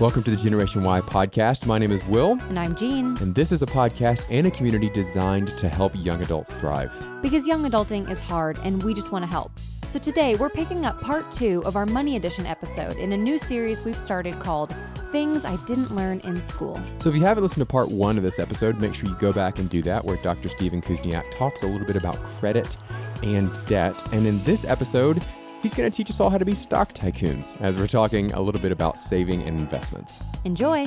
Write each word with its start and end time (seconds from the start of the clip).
Welcome 0.00 0.24
to 0.24 0.30
the 0.32 0.36
Generation 0.36 0.82
Y 0.82 1.00
podcast. 1.02 1.64
My 1.66 1.78
name 1.78 1.92
is 1.92 2.04
Will, 2.06 2.32
And 2.48 2.58
I'm 2.58 2.74
Jean. 2.74 3.16
and 3.20 3.32
this 3.34 3.52
is 3.52 3.62
a 3.62 3.66
podcast 3.66 4.24
and 4.30 4.46
a 4.48 4.50
community 4.50 4.90
designed 4.90 5.48
to 5.58 5.68
help 5.68 5.92
young 5.96 6.20
adults 6.22 6.54
thrive. 6.56 6.92
Because 7.22 7.46
young 7.46 7.62
adulting 7.70 8.10
is 8.10 8.18
hard 8.18 8.58
and 8.64 8.82
we 8.82 8.94
just 8.94 9.12
want 9.12 9.24
to 9.24 9.30
help. 9.30 9.52
So 9.86 10.00
today 10.00 10.34
we're 10.34 10.48
picking 10.50 10.84
up 10.84 11.00
part 11.02 11.30
two 11.30 11.62
of 11.64 11.76
our 11.76 11.86
Money 11.86 12.16
Edition 12.16 12.46
episode 12.46 12.96
in 12.96 13.12
a 13.12 13.16
new 13.16 13.38
series 13.38 13.84
we've 13.84 13.98
started 13.98 14.40
called 14.40 14.74
Things 15.12 15.44
I 15.44 15.54
Didn't 15.66 15.94
Learn 15.94 16.18
in 16.20 16.42
School. 16.42 16.80
So 16.98 17.08
if 17.10 17.14
you 17.14 17.22
haven't 17.22 17.44
listened 17.44 17.60
to 17.60 17.66
part 17.66 17.88
one 17.90 18.16
of 18.16 18.24
this 18.24 18.40
episode, 18.40 18.80
make 18.80 18.94
sure 18.94 19.08
you 19.08 19.14
go 19.16 19.32
back 19.32 19.60
and 19.60 19.68
do 19.70 19.82
that, 19.82 20.04
where 20.04 20.16
Dr. 20.16 20.48
Stephen 20.48 20.80
Kuzniak 20.80 21.30
talks 21.30 21.62
a 21.62 21.66
little 21.66 21.86
bit 21.86 21.96
about 21.96 22.16
credit 22.24 22.76
and 23.22 23.50
debt. 23.66 24.02
And 24.12 24.26
in 24.26 24.42
this 24.42 24.64
episode, 24.64 25.22
he's 25.62 25.74
going 25.74 25.90
to 25.90 25.96
teach 25.96 26.10
us 26.10 26.20
all 26.20 26.28
how 26.28 26.38
to 26.38 26.44
be 26.44 26.54
stock 26.54 26.92
tycoons, 26.92 27.58
as 27.60 27.78
we're 27.78 27.86
talking 27.86 28.32
a 28.32 28.40
little 28.40 28.60
bit 28.60 28.72
about 28.72 28.98
saving 28.98 29.42
and 29.42 29.58
investments. 29.58 30.22
Enjoy! 30.44 30.86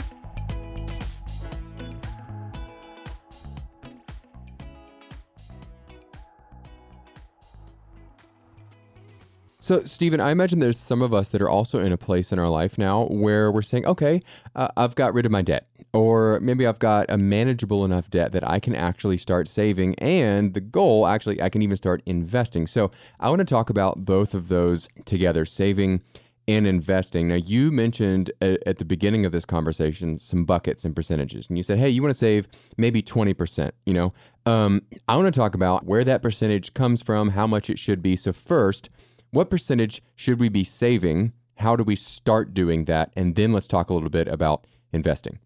So, 9.66 9.84
Stephen, 9.84 10.22
I 10.22 10.30
imagine 10.30 10.60
there's 10.60 10.78
some 10.78 11.02
of 11.02 11.12
us 11.12 11.30
that 11.30 11.42
are 11.42 11.50
also 11.50 11.80
in 11.80 11.92
a 11.92 11.98
place 11.98 12.32
in 12.32 12.38
our 12.38 12.50
life 12.50 12.78
now 12.78 13.06
where 13.06 13.52
we're 13.52 13.64
saying, 13.64 13.88
okay, 13.88 14.22
uh, 14.56 14.68
I've 14.78 14.94
got 14.94 15.16
rid 15.16 15.26
of 15.26 15.32
my 15.32 15.42
debt, 15.42 15.68
or 15.92 16.40
maybe 16.40 16.68
I've 16.68 16.78
got 16.78 17.08
a 17.10 17.18
manageable 17.18 17.84
enough 17.84 18.08
debt 18.12 18.32
that 18.34 18.48
I 18.48 18.60
can 18.60 18.76
actually 18.76 19.18
start 19.18 19.48
saving. 19.48 19.96
And 19.96 20.54
the 20.54 20.62
goal, 20.62 21.08
actually, 21.08 21.42
I 21.42 21.50
can 21.50 21.64
even 21.64 21.78
start 21.78 22.04
investing. 22.06 22.68
So, 22.68 22.92
I 23.20 23.30
want 23.30 23.40
to 23.40 23.46
talk 23.46 23.72
about 23.72 24.06
both 24.06 24.36
of 24.36 24.50
those 24.50 24.88
together 25.06 25.46
saving 25.46 26.02
and 26.48 26.68
investing. 26.68 27.30
Now, 27.30 27.34
you 27.34 27.72
mentioned 27.72 28.30
at, 28.42 28.62
at 28.68 28.78
the 28.78 28.86
beginning 28.86 29.26
of 29.26 29.32
this 29.32 29.46
conversation 29.46 30.16
some 30.16 30.46
buckets 30.46 30.86
and 30.86 30.96
percentages, 30.96 31.50
and 31.50 31.58
you 31.58 31.64
said, 31.64 31.80
hey, 31.80 31.90
you 31.90 32.04
want 32.04 32.12
to 32.12 32.20
save 32.20 32.48
maybe 32.78 33.02
20%. 33.02 33.72
You 33.88 33.96
know, 33.96 34.14
um, 34.46 34.84
I 35.08 35.16
want 35.16 35.34
to 35.34 35.40
talk 35.40 35.56
about 35.56 35.88
where 35.88 36.04
that 36.04 36.22
percentage 36.22 36.76
comes 36.76 37.02
from, 37.02 37.30
how 37.30 37.48
much 37.48 37.72
it 37.72 37.80
should 37.80 38.04
be. 38.04 38.16
So, 38.16 38.32
first, 38.32 38.92
what 39.32 39.50
percentage 39.50 40.02
should 40.16 40.40
we 40.40 40.50
be 40.50 40.64
saving? 40.64 41.34
How 41.58 41.76
do 41.76 41.84
we 41.84 41.96
start 41.96 42.54
doing 42.54 42.86
that? 42.86 43.12
And 43.16 43.36
then 43.36 43.52
let's 43.52 43.68
talk 43.68 43.90
a 43.90 43.94
little 43.94 44.10
bit 44.10 44.28
about 44.28 44.66
investing. 44.92 45.40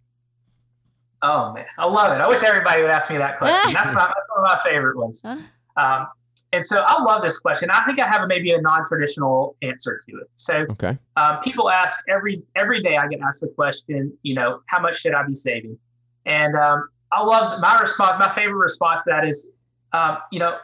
Oh 1.21 1.51
man, 1.53 1.65
I 1.77 1.85
love 1.85 2.11
it. 2.13 2.21
I 2.21 2.27
wish 2.29 2.43
everybody 2.43 2.81
would 2.81 2.91
ask 2.91 3.09
me 3.11 3.17
that 3.17 3.37
question. 3.39 3.73
That's 3.73 3.93
my 3.93 4.05
that's 4.05 4.27
one 4.35 4.45
of 4.45 4.57
my 4.57 4.59
favorite 4.63 4.97
ones. 4.97 5.23
Um, 5.25 6.07
and 6.51 6.63
so 6.65 6.79
I 6.79 7.01
love 7.03 7.21
this 7.21 7.37
question. 7.37 7.69
I 7.71 7.83
think 7.85 8.01
I 8.01 8.07
have 8.07 8.21
a, 8.23 8.27
maybe 8.27 8.51
a 8.53 8.61
non-traditional 8.61 9.55
answer 9.61 9.99
to 10.09 10.17
it. 10.17 10.27
So 10.35 10.65
Okay. 10.71 10.97
um, 11.17 11.39
people 11.43 11.69
ask 11.69 11.99
every 12.09 12.41
every 12.55 12.81
day. 12.81 12.95
I 12.95 13.07
get 13.07 13.19
asked 13.21 13.41
the 13.41 13.51
question. 13.55 14.17
You 14.23 14.35
know, 14.35 14.61
how 14.67 14.81
much 14.81 14.99
should 15.01 15.13
I 15.13 15.23
be 15.27 15.35
saving? 15.35 15.77
And 16.25 16.55
um, 16.55 16.87
I 17.11 17.21
love 17.23 17.59
my 17.59 17.79
response. 17.79 18.15
My 18.25 18.29
favorite 18.33 18.57
response 18.57 19.03
to 19.03 19.09
that 19.11 19.27
is, 19.27 19.57
um, 19.93 20.17
you 20.31 20.39
know, 20.39 20.51
w- 20.51 20.59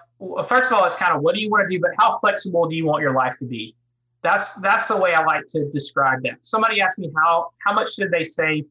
first 0.46 0.72
of 0.72 0.78
all, 0.78 0.86
it's 0.86 0.96
kind 0.96 1.14
of 1.14 1.22
what 1.22 1.36
do 1.36 1.42
you 1.42 1.50
want 1.50 1.68
to 1.68 1.74
do, 1.74 1.80
but 1.80 1.92
how 1.98 2.18
flexible 2.20 2.68
do 2.68 2.76
you 2.76 2.86
want 2.86 3.02
your 3.02 3.14
life 3.14 3.38
to 3.40 3.46
be? 3.46 3.76
That's 4.24 4.60
that's 4.62 4.88
the 4.88 4.98
way 4.98 5.14
I 5.14 5.24
like 5.24 5.46
to 5.50 5.70
describe 5.70 6.24
that. 6.24 6.44
Somebody 6.44 6.82
asked 6.82 7.00
me 7.00 7.12
how 7.16 7.52
how 7.64 7.74
much 7.74 7.94
should 7.94 8.12
they 8.12 8.24
save? 8.24 8.66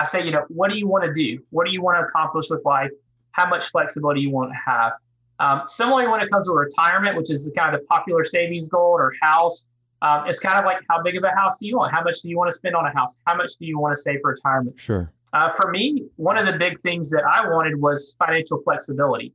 I 0.00 0.04
say, 0.04 0.24
you 0.24 0.30
know, 0.30 0.44
what 0.48 0.70
do 0.70 0.76
you 0.76 0.86
want 0.86 1.04
to 1.04 1.12
do? 1.12 1.42
What 1.50 1.66
do 1.66 1.72
you 1.72 1.82
want 1.82 1.98
to 1.98 2.04
accomplish 2.04 2.50
with 2.50 2.64
life? 2.64 2.90
How 3.32 3.48
much 3.48 3.70
flexibility 3.70 4.20
you 4.20 4.30
want 4.30 4.52
to 4.52 4.70
have? 4.70 4.92
Um, 5.40 5.62
similarly, 5.66 6.08
when 6.08 6.20
it 6.20 6.30
comes 6.30 6.46
to 6.46 6.52
retirement, 6.52 7.16
which 7.16 7.30
is 7.30 7.46
the 7.46 7.52
kind 7.58 7.74
of 7.74 7.80
the 7.80 7.86
popular 7.86 8.24
savings 8.24 8.68
goal 8.68 8.90
or 8.90 9.12
house, 9.22 9.72
um, 10.02 10.24
it's 10.26 10.38
kind 10.38 10.58
of 10.58 10.64
like 10.64 10.78
how 10.88 11.02
big 11.02 11.16
of 11.16 11.24
a 11.24 11.30
house 11.30 11.58
do 11.58 11.66
you 11.66 11.76
want? 11.76 11.94
How 11.94 12.02
much 12.02 12.20
do 12.20 12.28
you 12.28 12.36
want 12.36 12.50
to 12.50 12.56
spend 12.56 12.74
on 12.76 12.86
a 12.86 12.92
house? 12.92 13.22
How 13.26 13.36
much 13.36 13.52
do 13.58 13.66
you 13.66 13.78
want 13.78 13.94
to 13.94 14.00
save 14.00 14.20
for 14.22 14.32
retirement? 14.32 14.78
Sure. 14.78 15.12
Uh, 15.32 15.50
for 15.54 15.70
me, 15.70 16.06
one 16.16 16.38
of 16.38 16.46
the 16.46 16.58
big 16.58 16.78
things 16.78 17.10
that 17.10 17.22
I 17.24 17.48
wanted 17.48 17.80
was 17.80 18.16
financial 18.18 18.62
flexibility. 18.62 19.32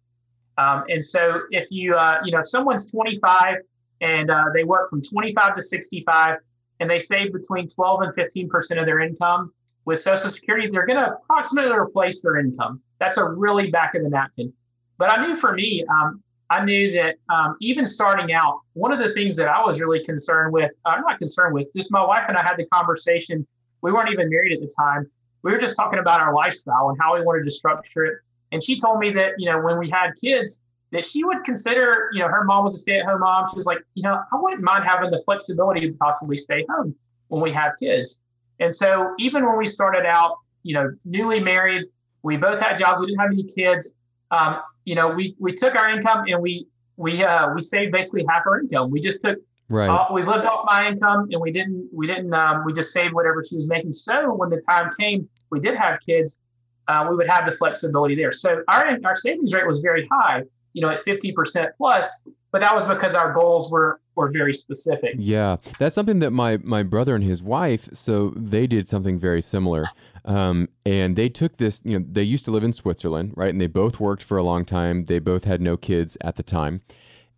Um, 0.57 0.83
and 0.89 1.03
so, 1.03 1.41
if 1.51 1.67
you, 1.71 1.93
uh, 1.93 2.19
you 2.23 2.31
know, 2.31 2.39
if 2.39 2.47
someone's 2.47 2.91
25 2.91 3.57
and 4.01 4.29
uh, 4.29 4.43
they 4.53 4.63
work 4.63 4.89
from 4.89 5.01
25 5.01 5.55
to 5.55 5.61
65 5.61 6.37
and 6.79 6.89
they 6.89 6.99
save 6.99 7.33
between 7.33 7.67
12 7.69 8.01
and 8.01 8.15
15 8.15 8.49
percent 8.49 8.79
of 8.79 8.85
their 8.85 8.99
income 8.99 9.51
with 9.85 9.99
Social 9.99 10.29
Security, 10.29 10.69
they're 10.71 10.85
going 10.85 10.99
to 10.99 11.13
approximately 11.13 11.71
replace 11.71 12.21
their 12.21 12.37
income. 12.37 12.81
That's 12.99 13.17
a 13.17 13.27
really 13.27 13.69
back 13.71 13.95
of 13.95 14.03
the 14.03 14.09
napkin. 14.09 14.53
But 14.97 15.09
I 15.09 15.25
knew 15.25 15.35
for 15.35 15.53
me, 15.53 15.83
um, 15.89 16.23
I 16.49 16.63
knew 16.63 16.91
that 16.91 17.15
um, 17.33 17.55
even 17.61 17.83
starting 17.83 18.33
out, 18.33 18.59
one 18.73 18.91
of 18.91 18.99
the 18.99 19.11
things 19.11 19.35
that 19.37 19.47
I 19.47 19.65
was 19.65 19.81
really 19.81 20.03
concerned 20.03 20.53
with, 20.53 20.71
I'm 20.85 21.01
not 21.01 21.17
concerned 21.17 21.53
with, 21.53 21.67
just 21.75 21.91
my 21.91 22.05
wife 22.05 22.25
and 22.27 22.37
I 22.37 22.43
had 22.43 22.57
the 22.57 22.65
conversation. 22.65 23.47
We 23.81 23.91
weren't 23.91 24.11
even 24.11 24.29
married 24.29 24.53
at 24.53 24.59
the 24.59 24.69
time. 24.79 25.09
We 25.41 25.51
were 25.51 25.57
just 25.57 25.75
talking 25.75 25.99
about 25.99 26.21
our 26.21 26.33
lifestyle 26.33 26.89
and 26.89 26.97
how 27.01 27.15
we 27.15 27.25
wanted 27.25 27.43
to 27.45 27.51
structure 27.51 28.05
it. 28.05 28.17
And 28.53 28.63
she 28.63 28.79
told 28.79 28.99
me 28.99 29.11
that, 29.13 29.31
you 29.37 29.49
know, 29.49 29.59
when 29.59 29.77
we 29.77 29.89
had 29.89 30.11
kids, 30.21 30.61
that 30.91 31.03
she 31.03 31.23
would 31.23 31.43
consider, 31.43 32.11
you 32.13 32.19
know, 32.19 32.27
her 32.27 32.43
mom 32.43 32.63
was 32.63 32.75
a 32.75 32.77
stay 32.77 32.99
at 32.99 33.05
home 33.05 33.21
mom. 33.21 33.45
She 33.49 33.55
was 33.57 33.65
like, 33.65 33.79
you 33.95 34.03
know, 34.03 34.21
I 34.31 34.35
wouldn't 34.35 34.61
mind 34.61 34.83
having 34.87 35.09
the 35.09 35.21
flexibility 35.25 35.89
to 35.89 35.97
possibly 35.97 36.37
stay 36.37 36.63
home 36.69 36.95
when 37.29 37.41
we 37.41 37.51
have 37.51 37.73
kids. 37.79 38.21
And 38.59 38.71
so 38.71 39.15
even 39.17 39.43
when 39.45 39.57
we 39.57 39.65
started 39.65 40.05
out, 40.05 40.37
you 40.61 40.75
know, 40.75 40.93
newly 41.03 41.39
married, 41.39 41.87
we 42.21 42.37
both 42.37 42.59
had 42.59 42.77
jobs, 42.77 43.01
we 43.01 43.07
didn't 43.07 43.21
have 43.21 43.31
any 43.31 43.43
kids. 43.43 43.95
Um, 44.29 44.61
you 44.85 44.93
know, 44.93 45.09
we 45.09 45.35
we 45.39 45.53
took 45.53 45.75
our 45.75 45.89
income 45.89 46.25
and 46.27 46.39
we 46.41 46.67
we 46.95 47.23
uh, 47.23 47.53
we 47.53 47.61
saved 47.61 47.91
basically 47.91 48.23
half 48.29 48.43
our 48.45 48.61
income. 48.61 48.91
We 48.91 48.99
just 48.99 49.19
took 49.21 49.39
Right. 49.69 49.89
uh, 49.89 50.07
we 50.13 50.23
lived 50.23 50.45
off 50.45 50.65
my 50.69 50.87
income 50.87 51.29
and 51.31 51.41
we 51.41 51.51
didn't 51.51 51.89
we 51.91 52.05
didn't 52.05 52.33
um, 52.33 52.63
we 52.65 52.73
just 52.73 52.93
saved 52.93 53.13
whatever 53.13 53.43
she 53.43 53.55
was 53.55 53.65
making. 53.65 53.93
So 53.93 54.33
when 54.35 54.49
the 54.49 54.61
time 54.69 54.91
came, 54.99 55.27
we 55.49 55.59
did 55.59 55.75
have 55.75 55.99
kids, 56.05 56.41
uh, 56.87 57.07
we 57.09 57.15
would 57.15 57.29
have 57.29 57.45
the 57.45 57.51
flexibility 57.51 58.15
there. 58.15 58.31
So 58.31 58.63
our 58.67 58.97
our 59.05 59.15
savings 59.15 59.53
rate 59.53 59.67
was 59.67 59.79
very 59.79 60.07
high, 60.11 60.43
you 60.73 60.81
know, 60.81 60.89
at 60.89 61.01
fifty 61.01 61.31
percent 61.31 61.69
plus. 61.77 62.23
But 62.51 62.61
that 62.61 62.73
was 62.73 62.85
because 62.85 63.15
our 63.15 63.33
goals 63.33 63.71
were 63.71 63.99
were 64.15 64.29
very 64.31 64.53
specific. 64.53 65.15
Yeah, 65.17 65.57
that's 65.79 65.95
something 65.95 66.19
that 66.19 66.31
my 66.31 66.57
my 66.57 66.83
brother 66.83 67.15
and 67.15 67.23
his 67.23 67.41
wife. 67.41 67.89
So 67.93 68.29
they 68.35 68.67
did 68.67 68.87
something 68.87 69.17
very 69.17 69.41
similar, 69.41 69.89
um, 70.25 70.69
and 70.85 71.15
they 71.15 71.29
took 71.29 71.57
this. 71.57 71.81
You 71.83 71.99
know, 71.99 72.05
they 72.07 72.23
used 72.23 72.45
to 72.45 72.51
live 72.51 72.63
in 72.63 72.73
Switzerland, 72.73 73.33
right? 73.35 73.49
And 73.49 73.59
they 73.59 73.67
both 73.67 73.99
worked 73.99 74.23
for 74.23 74.37
a 74.37 74.43
long 74.43 74.65
time. 74.65 75.05
They 75.05 75.19
both 75.19 75.45
had 75.45 75.61
no 75.61 75.77
kids 75.77 76.15
at 76.21 76.35
the 76.35 76.43
time, 76.43 76.81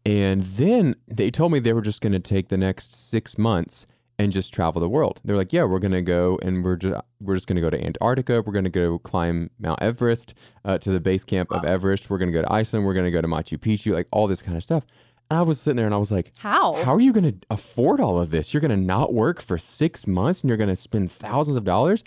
and 0.06 0.41
then 0.41 0.95
they 1.07 1.31
told 1.31 1.51
me 1.53 1.59
they 1.59 1.73
were 1.73 1.81
just 1.81 2.01
going 2.01 2.13
to 2.13 2.19
take 2.19 2.50
the 2.50 2.57
next 2.57 2.94
six 2.94 3.38
months 3.38 3.88
and 4.17 4.31
just 4.31 4.53
travel 4.53 4.79
the 4.79 4.89
world. 4.89 5.19
They're 5.23 5.35
like, 5.35 5.51
yeah, 5.51 5.63
we're 5.63 5.79
going 5.79 5.91
to 5.91 6.01
go 6.01 6.39
and 6.41 6.63
we're 6.63 6.77
just 6.77 7.01
we're 7.19 7.35
just 7.35 7.47
going 7.47 7.57
to 7.57 7.61
go 7.61 7.69
to 7.69 7.83
Antarctica. 7.83 8.41
We're 8.41 8.53
going 8.53 8.65
to 8.65 8.69
go 8.69 8.99
climb 8.99 9.49
Mount 9.59 9.81
Everest 9.81 10.33
uh, 10.63 10.77
to 10.79 10.91
the 10.91 10.99
base 10.99 11.23
camp 11.23 11.51
of 11.51 11.65
Everest. 11.65 12.09
We're 12.09 12.17
going 12.17 12.31
to 12.31 12.33
go 12.33 12.41
to 12.41 12.51
Iceland. 12.51 12.85
We're 12.85 12.93
going 12.93 13.05
to 13.05 13.11
go 13.11 13.21
to 13.21 13.27
Machu 13.27 13.57
Picchu, 13.57 13.93
like 13.93 14.07
all 14.11 14.27
this 14.27 14.41
kind 14.41 14.57
of 14.57 14.63
stuff. 14.63 14.85
And 15.29 15.39
I 15.39 15.41
was 15.41 15.59
sitting 15.59 15.77
there 15.77 15.87
and 15.87 15.95
I 15.95 15.97
was 15.97 16.11
like, 16.11 16.31
How? 16.37 16.73
how 16.83 16.93
are 16.93 17.01
you 17.01 17.11
going 17.11 17.31
to 17.31 17.37
afford 17.49 17.99
all 17.99 18.19
of 18.19 18.31
this? 18.31 18.53
You're 18.53 18.61
going 18.61 18.71
to 18.71 18.77
not 18.77 19.13
work 19.13 19.41
for 19.41 19.57
six 19.57 20.07
months 20.07 20.41
and 20.41 20.49
you're 20.49 20.57
going 20.57 20.69
to 20.69 20.75
spend 20.75 21.11
thousands 21.11 21.57
of 21.57 21.63
dollars. 21.63 22.03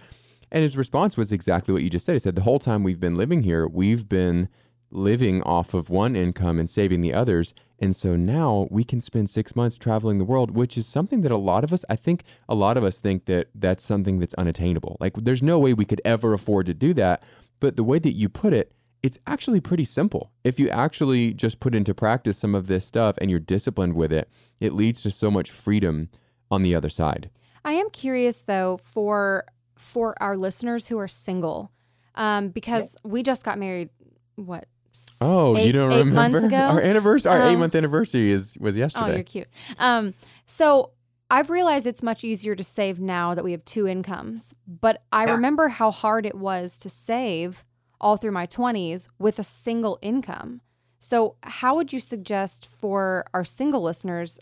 And 0.51 0.63
his 0.63 0.77
response 0.77 1.17
was 1.17 1.31
exactly 1.33 1.75
what 1.75 1.83
you 1.83 1.91
just 1.91 2.07
said. 2.07 2.15
He 2.15 2.21
said, 2.21 2.37
The 2.37 2.43
whole 2.43 2.59
time 2.59 2.85
we've 2.85 3.01
been 3.01 3.17
living 3.17 3.43
here, 3.43 3.67
we've 3.67 4.09
been 4.09 4.49
living 4.91 5.43
off 5.43 5.75
of 5.75 5.91
one 5.91 6.17
income 6.17 6.59
and 6.59 6.69
saving 6.69 7.01
the 7.01 7.13
others. 7.13 7.55
And 7.79 7.95
so 7.95 8.17
now 8.17 8.67
we 8.71 8.85
can 8.85 9.01
spend 9.01 9.31
six 9.31 9.55
months 9.55 9.79
traveling 9.79 10.19
the 10.19 10.25
world, 10.25 10.51
which 10.51 10.77
is 10.77 10.87
something 10.87 11.21
that 11.23 11.31
a 11.31 11.37
lot 11.37 11.65
of 11.65 11.73
us, 11.73 11.85
I 11.89 11.97
think 11.97 12.23
a 12.49 12.55
lot 12.55 12.77
of 12.77 12.85
us 12.85 12.99
think 12.99 13.27
that 13.27 13.49
that's 13.55 13.85
something 13.85 14.19
that's 14.19 14.35
unattainable. 14.35 14.97
Like 15.01 15.15
there's 15.15 15.43
no 15.43 15.59
way 15.59 15.75
we 15.75 15.85
could 15.85 16.01
ever 16.05 16.33
afford 16.33 16.67
to 16.67 16.75
do 16.75 16.95
that. 16.95 17.23
But 17.61 17.77
the 17.77 17.85
way 17.85 17.99
that 17.99 18.13
you 18.13 18.29
put 18.29 18.53
it, 18.53 18.73
it's 19.03 19.19
actually 19.27 19.61
pretty 19.61 19.85
simple. 19.85 20.33
If 20.43 20.59
you 20.59 20.69
actually 20.69 21.33
just 21.33 21.61
put 21.61 21.75
into 21.75 21.95
practice 21.95 22.39
some 22.39 22.55
of 22.55 22.67
this 22.67 22.85
stuff 22.85 23.17
and 23.21 23.31
you're 23.31 23.41
disciplined 23.41 23.95
with 23.95 24.13
it, 24.13 24.29
it 24.59 24.73
leads 24.73 25.03
to 25.03 25.11
so 25.11 25.31
much 25.31 25.51
freedom 25.51 26.09
on 26.51 26.63
the 26.63 26.75
other 26.75 26.89
side. 26.89 27.31
I 27.65 27.73
am 27.73 27.91
curious 27.91 28.43
though 28.43 28.79
for 28.83 29.45
for 29.77 30.21
our 30.21 30.37
listeners 30.37 30.89
who 30.89 30.99
are 30.99 31.07
single, 31.07 31.71
um, 32.17 32.49
because 32.49 32.97
we 33.05 33.23
just 33.23 33.45
got 33.45 33.59
married. 33.59 33.91
What? 34.35 34.67
S- 34.93 35.19
Oh, 35.21 35.57
you 35.57 35.73
don't 35.73 35.93
eight 35.93 35.99
remember? 36.05 36.41
months 36.41 36.45
ago? 36.45 36.57
Our 36.57 36.81
anniversary, 36.81 37.31
our 37.33 37.43
eight 37.49 37.55
Um, 37.55 37.61
month 37.61 37.75
anniversary 37.75 38.31
is 38.31 38.57
was 38.61 38.77
yesterday. 38.79 39.11
Oh, 39.13 39.15
you're 39.15 39.23
cute. 39.25 39.49
Um, 39.79 40.15
so 40.47 40.93
I've 41.31 41.51
realized 41.51 41.87
it's 41.87 42.03
much 42.03 42.25
easier 42.25 42.55
to 42.55 42.65
save 42.65 43.01
now 43.01 43.35
that 43.35 43.45
we 43.45 43.53
have 43.53 43.65
two 43.65 43.87
incomes. 43.87 44.55
But 44.67 45.03
I 45.13 45.27
Yeah. 45.27 45.33
remember 45.33 45.69
how 45.69 45.91
hard 45.91 46.25
it 46.25 46.35
was 46.37 46.79
to 46.79 46.89
save 46.89 47.65
all 48.01 48.17
through 48.17 48.31
my 48.33 48.47
20s 48.47 49.09
with 49.19 49.39
a 49.39 49.43
single 49.43 49.99
income. 50.01 50.61
So, 51.01 51.37
how 51.43 51.77
would 51.77 51.93
you 51.93 52.01
suggest 52.01 52.67
for 52.67 53.25
our 53.35 53.45
single 53.45 53.83
listeners? 53.83 54.39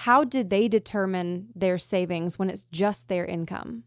How 0.00 0.24
did 0.24 0.50
they 0.50 0.68
determine 0.68 1.48
their 1.54 1.78
savings 1.78 2.38
when 2.38 2.50
it's 2.50 2.62
just 2.70 3.08
their 3.08 3.24
income? 3.24 3.84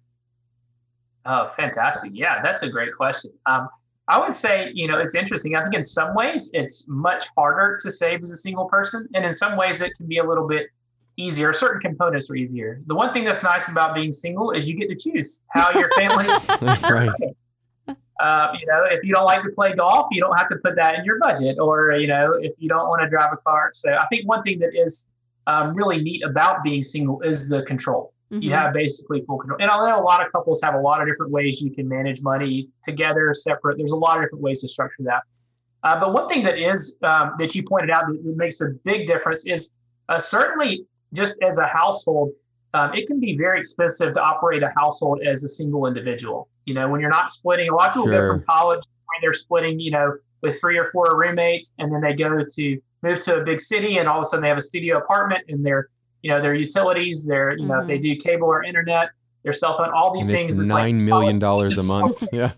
Oh, 1.25 1.51
fantastic. 1.55 2.11
Yeah, 2.13 2.41
that's 2.41 2.63
a 2.63 2.69
great 2.69 2.95
question. 2.95 3.31
Um, 3.45 3.69
I 4.09 4.19
would 4.19 4.33
say, 4.33 4.71
you 4.73 4.87
know, 4.87 4.97
it's 4.97 5.13
interesting. 5.13 5.55
I 5.55 5.61
think 5.61 5.75
in 5.75 5.83
some 5.83 6.15
ways 6.15 6.49
it's 6.53 6.87
much 6.87 7.27
harder 7.37 7.77
to 7.81 7.91
save 7.91 8.23
as 8.23 8.31
a 8.31 8.35
single 8.35 8.65
person. 8.65 9.07
And 9.13 9.23
in 9.23 9.31
some 9.31 9.55
ways 9.55 9.81
it 9.81 9.91
can 9.95 10.07
be 10.07 10.17
a 10.17 10.23
little 10.23 10.47
bit 10.47 10.67
easier. 11.15 11.53
Certain 11.53 11.79
components 11.79 12.29
are 12.31 12.35
easier. 12.35 12.81
The 12.87 12.95
one 12.95 13.13
thing 13.13 13.23
that's 13.23 13.43
nice 13.43 13.69
about 13.69 13.93
being 13.93 14.11
single 14.11 14.51
is 14.51 14.67
you 14.67 14.75
get 14.75 14.89
to 14.89 14.95
choose 14.95 15.43
how 15.49 15.71
your 15.77 15.89
family 15.97 16.25
is. 16.25 16.49
right. 16.89 17.11
Uh, 18.19 18.47
you 18.59 18.65
know, 18.65 18.83
if 18.89 19.03
you 19.03 19.13
don't 19.13 19.25
like 19.25 19.43
to 19.43 19.49
play 19.51 19.75
golf, 19.75 20.07
you 20.11 20.21
don't 20.21 20.37
have 20.37 20.49
to 20.49 20.55
put 20.57 20.75
that 20.75 20.97
in 20.97 21.05
your 21.05 21.19
budget, 21.19 21.57
or 21.57 21.93
you 21.93 22.07
know, 22.07 22.33
if 22.33 22.51
you 22.57 22.67
don't 22.67 22.89
want 22.89 23.01
to 23.01 23.07
drive 23.07 23.29
a 23.31 23.37
car. 23.37 23.71
So 23.73 23.93
I 23.93 24.05
think 24.07 24.27
one 24.27 24.43
thing 24.43 24.59
that 24.59 24.75
is 24.75 25.07
um, 25.47 25.73
really 25.73 26.01
neat 26.01 26.23
about 26.23 26.61
being 26.63 26.83
single 26.83 27.21
is 27.21 27.47
the 27.47 27.63
control. 27.63 28.13
Mhm. 28.31 28.43
You 28.43 28.51
have 28.51 28.73
basically 28.73 29.21
full 29.25 29.37
control. 29.39 29.57
And 29.59 29.71
I 29.71 29.89
know 29.89 29.99
a 29.99 30.03
lot 30.03 30.23
of 30.25 30.31
couples 30.31 30.61
have 30.61 30.75
a 30.75 30.79
lot 30.79 31.01
of 31.01 31.07
different 31.07 31.31
ways 31.31 31.61
you 31.61 31.71
can 31.71 31.87
manage 31.87 32.21
money 32.21 32.69
together, 32.83 33.33
separate. 33.33 33.77
There's 33.77 33.91
a 33.91 33.97
lot 33.97 34.17
of 34.17 34.23
different 34.23 34.43
ways 34.43 34.61
to 34.61 34.67
structure 34.67 35.03
that. 35.03 35.23
Uh, 35.83 35.99
but 35.99 36.13
one 36.13 36.27
thing 36.27 36.43
that 36.43 36.57
is 36.59 36.97
um, 37.03 37.33
that 37.39 37.55
you 37.55 37.63
pointed 37.63 37.89
out 37.89 38.03
that, 38.07 38.35
makes 38.35 38.61
a 38.61 38.69
big 38.83 39.07
difference 39.07 39.45
is 39.47 39.71
uh, 40.09 40.17
certainly 40.17 40.85
just 41.13 41.41
as 41.41 41.57
a 41.57 41.65
household, 41.65 42.31
um, 42.73 42.93
it 42.93 43.07
can 43.07 43.19
be 43.19 43.35
very 43.35 43.57
expensive 43.57 44.13
to 44.13 44.21
operate 44.21 44.61
a 44.61 44.71
household 44.77 45.21
as 45.25 45.43
a 45.43 45.47
single 45.47 45.87
individual. 45.87 46.47
You 46.65 46.75
know, 46.75 46.87
when 46.89 47.01
you're 47.01 47.09
not 47.09 47.29
splitting, 47.31 47.69
a 47.69 47.75
lot 47.75 47.87
of 47.87 47.93
people 47.93 48.09
Sure. 48.09 48.27
go 48.27 48.33
from 48.35 48.43
college 48.45 48.83
where 49.05 49.21
they're 49.21 49.33
splitting, 49.33 49.79
you 49.79 49.91
know, 49.91 50.17
with 50.41 50.59
three 50.59 50.77
or 50.77 50.91
four 50.91 51.17
roommates, 51.17 51.73
and 51.79 51.91
then 51.91 52.01
they 52.01 52.13
go 52.13 52.43
to 52.43 52.81
move 53.01 53.19
to 53.21 53.37
a 53.37 53.43
big 53.43 53.59
city, 53.59 53.97
and 53.97 54.07
all 54.07 54.19
of 54.19 54.21
a 54.21 54.25
sudden 54.25 54.43
they 54.43 54.49
have 54.49 54.57
a 54.57 54.61
studio 54.61 54.97
apartment, 54.97 55.45
and 55.47 55.65
their, 55.65 55.89
you 56.21 56.31
know, 56.31 56.41
their 56.41 56.53
utilities, 56.53 57.25
their, 57.25 57.57
you 57.57 57.65
know, 57.65 57.79
if 57.81 57.87
they 57.87 57.97
do 57.97 58.15
cable 58.15 58.47
or 58.47 58.63
internet, 58.63 59.09
their 59.43 59.53
cell 59.53 59.77
phone, 59.77 59.91
all 59.93 60.13
these 60.13 60.29
And 60.29 60.37
things. 60.37 60.49
it's 60.49 60.59
it's 60.59 60.69
like, 60.69 60.83
nine 60.83 61.05
million 61.05 61.39
dollars 61.39 61.77
a 61.77 61.83
month. 61.83 62.27
Yeah. 62.33 62.51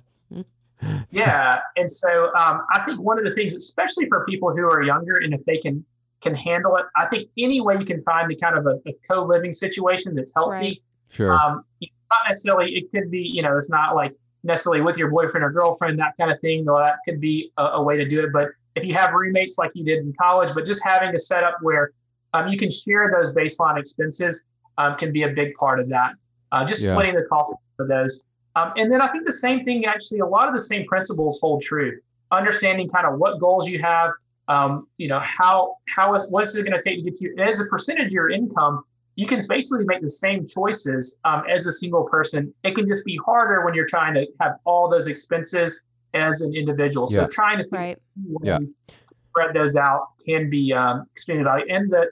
yeah 1.12 1.60
and 1.75 1.88
so 1.90 2.34
um, 2.36 2.66
i 2.74 2.81
think 2.81 3.00
one 3.00 3.19
of 3.19 3.24
the 3.24 3.31
things 3.31 3.54
especially 3.56 4.08
for 4.08 4.25
people 4.25 4.50
who 4.56 4.63
are 4.66 4.81
younger 4.81 5.18
and 5.18 5.31
if 5.31 5.46
they 5.46 5.58
can 5.58 5.86
can 6.22 6.34
handle 6.34 6.75
it 6.78 6.86
i 6.96 7.06
think 7.06 7.30
any 7.38 7.62
way 7.62 7.75
you 7.78 7.86
can 7.86 8.00
find 8.02 8.28
the 8.31 8.36
kind 8.36 8.58
of 8.58 8.66
a, 8.66 8.80
a 8.90 8.94
co-living 9.08 9.52
situation 9.52 10.16
that's 10.16 10.34
healthy 10.34 10.52
Right. 10.52 10.78
Sure. 11.12 11.34
um, 11.34 11.63
not 11.81 12.19
necessarily 12.28 12.72
it 12.75 12.90
could 12.92 13.12
be 13.12 13.19
you 13.22 13.44
know 13.44 13.58
it's 13.58 13.69
not 13.69 13.96
like 13.96 14.16
necessarily 14.44 14.81
with 14.81 14.98
your 14.98 15.12
boyfriend 15.12 15.44
or 15.44 15.52
girlfriend 15.52 16.00
that 16.00 16.13
kind 16.19 16.31
of 16.31 16.42
thing 16.42 16.66
though 16.66 16.80
that 16.81 16.96
could 17.06 17.22
be 17.22 17.52
a, 17.58 17.63
a 17.63 17.84
way 17.84 17.96
to 17.98 18.06
do 18.06 18.24
it 18.24 18.31
but 18.34 18.50
if 18.75 18.84
you 18.84 18.96
have 18.96 19.13
roommates 19.13 19.60
like 19.60 19.69
you 19.75 19.84
did 19.86 20.00
in 20.00 20.12
college 20.19 20.50
but 20.56 20.66
just 20.66 20.84
having 20.84 21.13
a 21.13 21.19
setup 21.19 21.58
where 21.62 21.92
um, 22.33 22.48
you 22.48 22.57
can 22.57 22.69
share 22.69 23.12
those 23.16 23.33
baseline 23.33 23.78
expenses 23.80 24.45
um, 24.78 24.95
can 24.98 25.12
be 25.12 25.24
a 25.24 25.30
big 25.30 25.54
part 25.56 25.80
of 25.80 25.89
that 25.89 26.12
uh, 26.51 26.66
just 26.66 26.83
Yeah. 26.83 26.94
splitting 26.94 27.16
the 27.16 27.24
cost 27.24 27.56
of 27.80 27.88
those 27.88 28.25
um, 28.56 28.74
and 28.75 28.92
then 28.92 29.01
i 29.01 29.07
think 29.12 29.25
the 29.25 29.31
same 29.31 29.63
thing 29.63 29.86
actually 29.86 30.19
a 30.19 30.25
lot 30.25 30.48
of 30.48 30.54
the 30.54 30.60
same 30.60 30.86
principles 30.88 31.39
hold 31.42 31.62
true 31.62 32.00
understanding 32.31 32.89
kind 32.89 33.06
of 33.06 33.19
what 33.19 33.39
goals 33.39 33.68
you 33.68 33.81
have 33.81 34.12
um, 34.48 34.88
you 34.98 35.07
know 35.07 35.19
how 35.19 35.75
how 35.88 36.16
is 36.16 36.28
what's 36.31 36.56
it 36.56 36.66
going 36.66 36.78
to 36.80 36.83
take 36.83 37.04
to 37.04 37.10
get 37.10 37.22
you 37.22 37.36
as 37.39 37.60
a 37.60 37.66
percentage 37.66 38.07
of 38.07 38.12
your 38.12 38.30
income 38.30 38.84
you 39.16 39.27
can 39.27 39.39
basically 39.50 39.86
make 39.86 40.01
the 40.01 40.10
same 40.10 40.45
choices 40.48 41.19
um, 41.25 41.44
as 41.50 41.68
a 41.68 41.72
single 41.72 42.06
person. 42.06 42.54
It 42.63 42.75
can 42.75 42.88
just 42.88 43.06
be 43.06 43.19
harder 43.25 43.63
when 43.66 43.74
you're 43.74 43.86
trying 43.86 44.13
to 44.13 44.25
have 44.39 44.54
all 44.63 44.89
those 44.89 45.07
expenses 45.07 45.84
as 46.13 46.42
an 46.42 46.56
individual. 46.56 47.07
Yeah. 47.12 47.24
So 47.24 47.27
trying 47.27 47.57
to 47.63 47.66
Right. 47.72 47.98
Yeah. 48.42 48.60
spread 49.30 49.54
those 49.54 49.75
out 49.75 50.07
can 50.25 50.50
be 50.50 50.74
um, 50.74 51.06
extremely 51.12 51.44
valuable. 51.44 51.75
And 51.75 51.92
that 51.92 52.07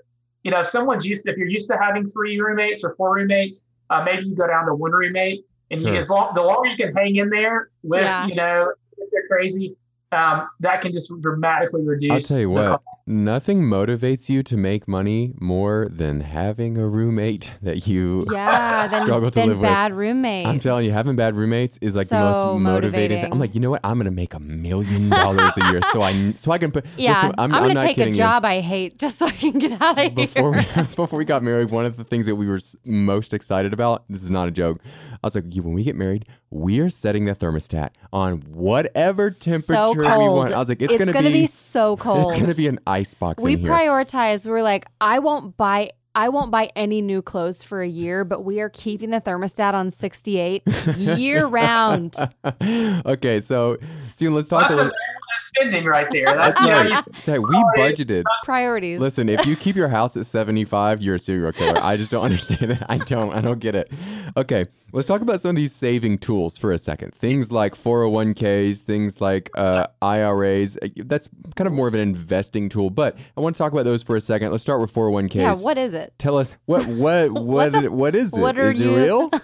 you 0.50 0.56
know, 0.56 0.62
if 0.62 0.66
someone's 0.68 1.06
used 1.06 1.26
to, 1.26 1.32
if 1.32 1.38
you're 1.38 1.48
used 1.48 1.70
to 1.70 1.78
having 1.80 2.08
three 2.08 2.40
roommates 2.42 2.84
or 2.84 2.96
four 2.96 3.14
roommates, 3.14 3.68
uh, 3.92 4.04
maybe 4.04 4.24
you 4.26 4.36
go 4.36 4.48
down 4.48 4.66
to 4.66 4.74
one 4.74 4.92
roommate, 4.92 5.46
and 5.70 5.80
Sure. 5.80 5.92
you, 5.92 5.98
as 5.98 6.10
long 6.10 6.34
the 6.34 6.42
longer 6.42 6.70
you 6.70 6.76
can 6.76 6.92
hang 6.92 7.18
in 7.18 7.30
there 7.30 7.70
with, 7.84 8.02
Yeah. 8.02 8.26
you 8.26 8.34
know, 8.34 8.74
if 8.98 9.12
they're 9.12 9.28
crazy, 9.28 9.76
um, 10.12 10.48
that 10.62 10.82
can 10.82 10.92
just 10.92 11.12
dramatically 11.22 11.82
reduce. 11.84 12.12
I'll 12.12 12.20
tell 12.20 12.40
you 12.40 12.48
the 12.48 12.52
what, 12.72 12.82
nothing 13.06 13.62
motivates 13.62 14.30
you 14.30 14.42
to 14.44 14.58
make 14.58 14.88
money 14.88 15.34
more 15.40 15.88
than 15.90 16.22
having 16.22 16.78
a 16.78 16.88
roommate 16.88 17.52
that 17.62 17.86
you 17.88 18.26
Yeah, 18.32 18.88
then, 18.92 19.02
struggle 19.02 19.30
to 19.30 19.36
then 19.36 19.50
live 19.50 19.60
with. 19.60 19.70
bad 19.70 19.94
roommates. 19.94 20.48
I'm 20.50 20.60
telling 20.60 20.86
you, 20.86 20.92
having 20.92 21.16
bad 21.16 21.36
roommates 21.36 21.78
is 21.82 21.96
like 21.96 22.08
the 22.10 22.34
So 22.34 22.54
most 22.58 22.62
motivating. 22.64 23.22
thing. 23.22 23.32
I'm 23.32 23.40
like, 23.40 23.54
you 23.54 23.62
know 23.62 23.70
what? 23.70 23.82
I'm 23.84 23.98
gonna 23.98 24.10
make 24.12 24.34
a 24.34 24.40
million 24.40 25.10
dollars 25.10 25.58
a 25.58 25.72
year, 25.72 25.82
so 25.92 26.02
I 26.02 26.34
so 26.36 26.52
I 26.52 26.58
can 26.58 26.72
put. 26.72 26.86
Yeah, 26.98 27.14
listen, 27.14 27.32
I'm, 27.38 27.46
I'm, 27.52 27.54
I'm 27.56 27.62
gonna 27.64 27.74
not 27.76 27.82
take 27.82 27.98
a 27.98 28.02
kidding 28.02 28.14
you. 28.16 28.18
job 28.20 28.46
I 28.46 28.62
hate 28.62 28.98
just 28.98 29.18
so 29.20 29.28
I 29.28 29.32
can 29.32 29.60
get 29.60 29.80
out 29.82 30.00
of 30.00 30.16
Before 30.16 30.52
we, 30.52 30.62
here. 30.62 30.84
before 30.96 31.18
we 31.20 31.26
got 31.26 31.44
married, 31.44 31.70
one 31.70 31.86
of 31.86 31.98
the 31.98 32.04
things 32.04 32.26
that 32.26 32.36
we 32.36 32.48
were 32.48 32.60
most 32.86 33.34
excited 33.34 33.74
about. 33.74 34.06
This 34.10 34.24
is 34.24 34.32
not 34.32 34.48
a 34.48 34.52
joke. 34.52 34.80
I 35.12 35.18
was 35.24 35.36
like, 35.36 35.56
"You- 35.56 35.64
when 35.64 35.74
we 35.74 35.84
get 35.84 35.96
married, 35.96 36.26
we 36.52 36.80
are 36.80 36.90
setting 36.90 37.26
the 37.26 37.36
thermostat 37.36 37.92
on 38.12 38.42
whatever 38.54 39.30
temperature 39.30 39.64
so 39.68 39.94
we 39.94 40.04
want. 40.04 40.52
I 40.52 40.58
was 40.58 40.70
like, 40.70 40.82
it's, 40.82 40.96
gonna, 40.96 41.12
be, 41.22 41.48
so 41.48 41.96
cold. 41.98 42.32
it's 42.32 42.42
gonna 42.42 42.56
be 42.56 42.68
an 42.68 42.80
ice 42.88 43.14
box 43.14 43.44
we 43.44 43.54
in 43.54 43.60
here. 43.60 43.72
prioritize. 43.72 44.48
We're 44.48 44.64
like, 44.64 44.86
I 45.00 45.20
won't 45.20 45.58
buy. 45.58 45.92
I 46.16 46.30
won't 46.30 46.50
buy 46.50 46.72
any 46.76 47.04
new 47.04 47.22
clothes 47.22 47.62
for 47.62 47.82
a 47.82 47.88
year, 47.88 48.26
but 48.26 48.44
we 48.44 48.62
are 48.62 48.70
keeping 48.70 49.12
the 49.12 49.22
thermostat 49.22 49.76
on 49.76 49.92
68 49.92 50.64
year 50.98 51.46
round. 51.46 52.16
okay, 53.06 53.40
so 53.40 53.78
Stephen, 54.12 54.34
let's 54.34 54.48
talk 54.48 54.62
That's 54.62 54.74
a 54.74 54.78
little. 54.78 54.92
Spending 55.40 55.86
right 55.86 56.08
there. 56.12 56.26
That's, 56.26 56.60
That's 56.60 56.70
right. 56.70 56.90
you- 56.90 57.14
That's 57.14 57.28
right. 57.28 57.40
We 57.42 57.64
budgeted. 57.78 58.24
Priorities. 58.44 59.00
Listen, 59.00 59.30
if 59.30 59.46
you 59.46 59.56
keep 59.56 59.76
your 59.76 59.88
house 59.90 60.16
at 60.18 60.26
75, 60.26 61.02
you're 61.02 61.16
a 61.16 61.20
serial 61.20 61.52
killer. 61.52 61.80
I 61.82 61.98
just 61.98 62.12
don't 62.12 62.24
understand 62.30 62.72
it. 62.72 62.84
I 62.88 62.98
don't. 62.98 63.34
I 63.34 63.42
don't 63.42 63.60
get 63.60 63.76
it. 63.76 63.92
Okay, 64.38 64.66
let's 64.92 65.08
talk 65.08 65.22
about 65.22 65.42
some 65.42 65.50
of 65.52 65.56
these 65.56 65.74
saving 65.74 66.20
tools 66.20 66.58
for 66.58 66.72
a 66.72 66.78
second. 66.78 67.14
Things 67.14 67.52
like 67.52 67.74
401ks, 67.76 68.80
things 68.82 69.20
like 69.22 69.50
uh, 69.56 69.88
IRAs. 70.02 70.78
Uh, 70.82 70.88
That's 70.98 71.30
kind 71.56 71.68
of 71.68 71.74
more 71.74 71.88
of 71.88 71.94
an 71.96 72.00
investing 72.00 72.70
tool, 72.70 72.90
but 72.90 73.18
I 73.38 73.42
want 73.42 73.56
to 73.56 73.58
talk 73.58 73.72
about 73.72 73.86
those 73.86 74.04
for 74.04 74.16
a 74.16 74.22
second. 74.22 74.52
Let's 74.52 74.64
start 74.64 74.82
with 74.82 74.94
401ks. 74.94 75.36
yeah, 75.36 75.56
what 75.56 75.78
is 75.78 75.94
it? 75.94 76.14
Tell 76.18 76.38
us 76.38 76.58
what 76.66 76.86
what 76.88 77.32
what 77.32 77.44
What's 77.72 77.76
a- 77.76 77.84
it- 77.86 77.92
what 77.94 78.16
is 78.16 78.34
it? 78.34 78.40
what 78.40 78.58
are 78.58 78.68
Is 78.68 78.82
it 78.82 78.88
real? 78.90 79.30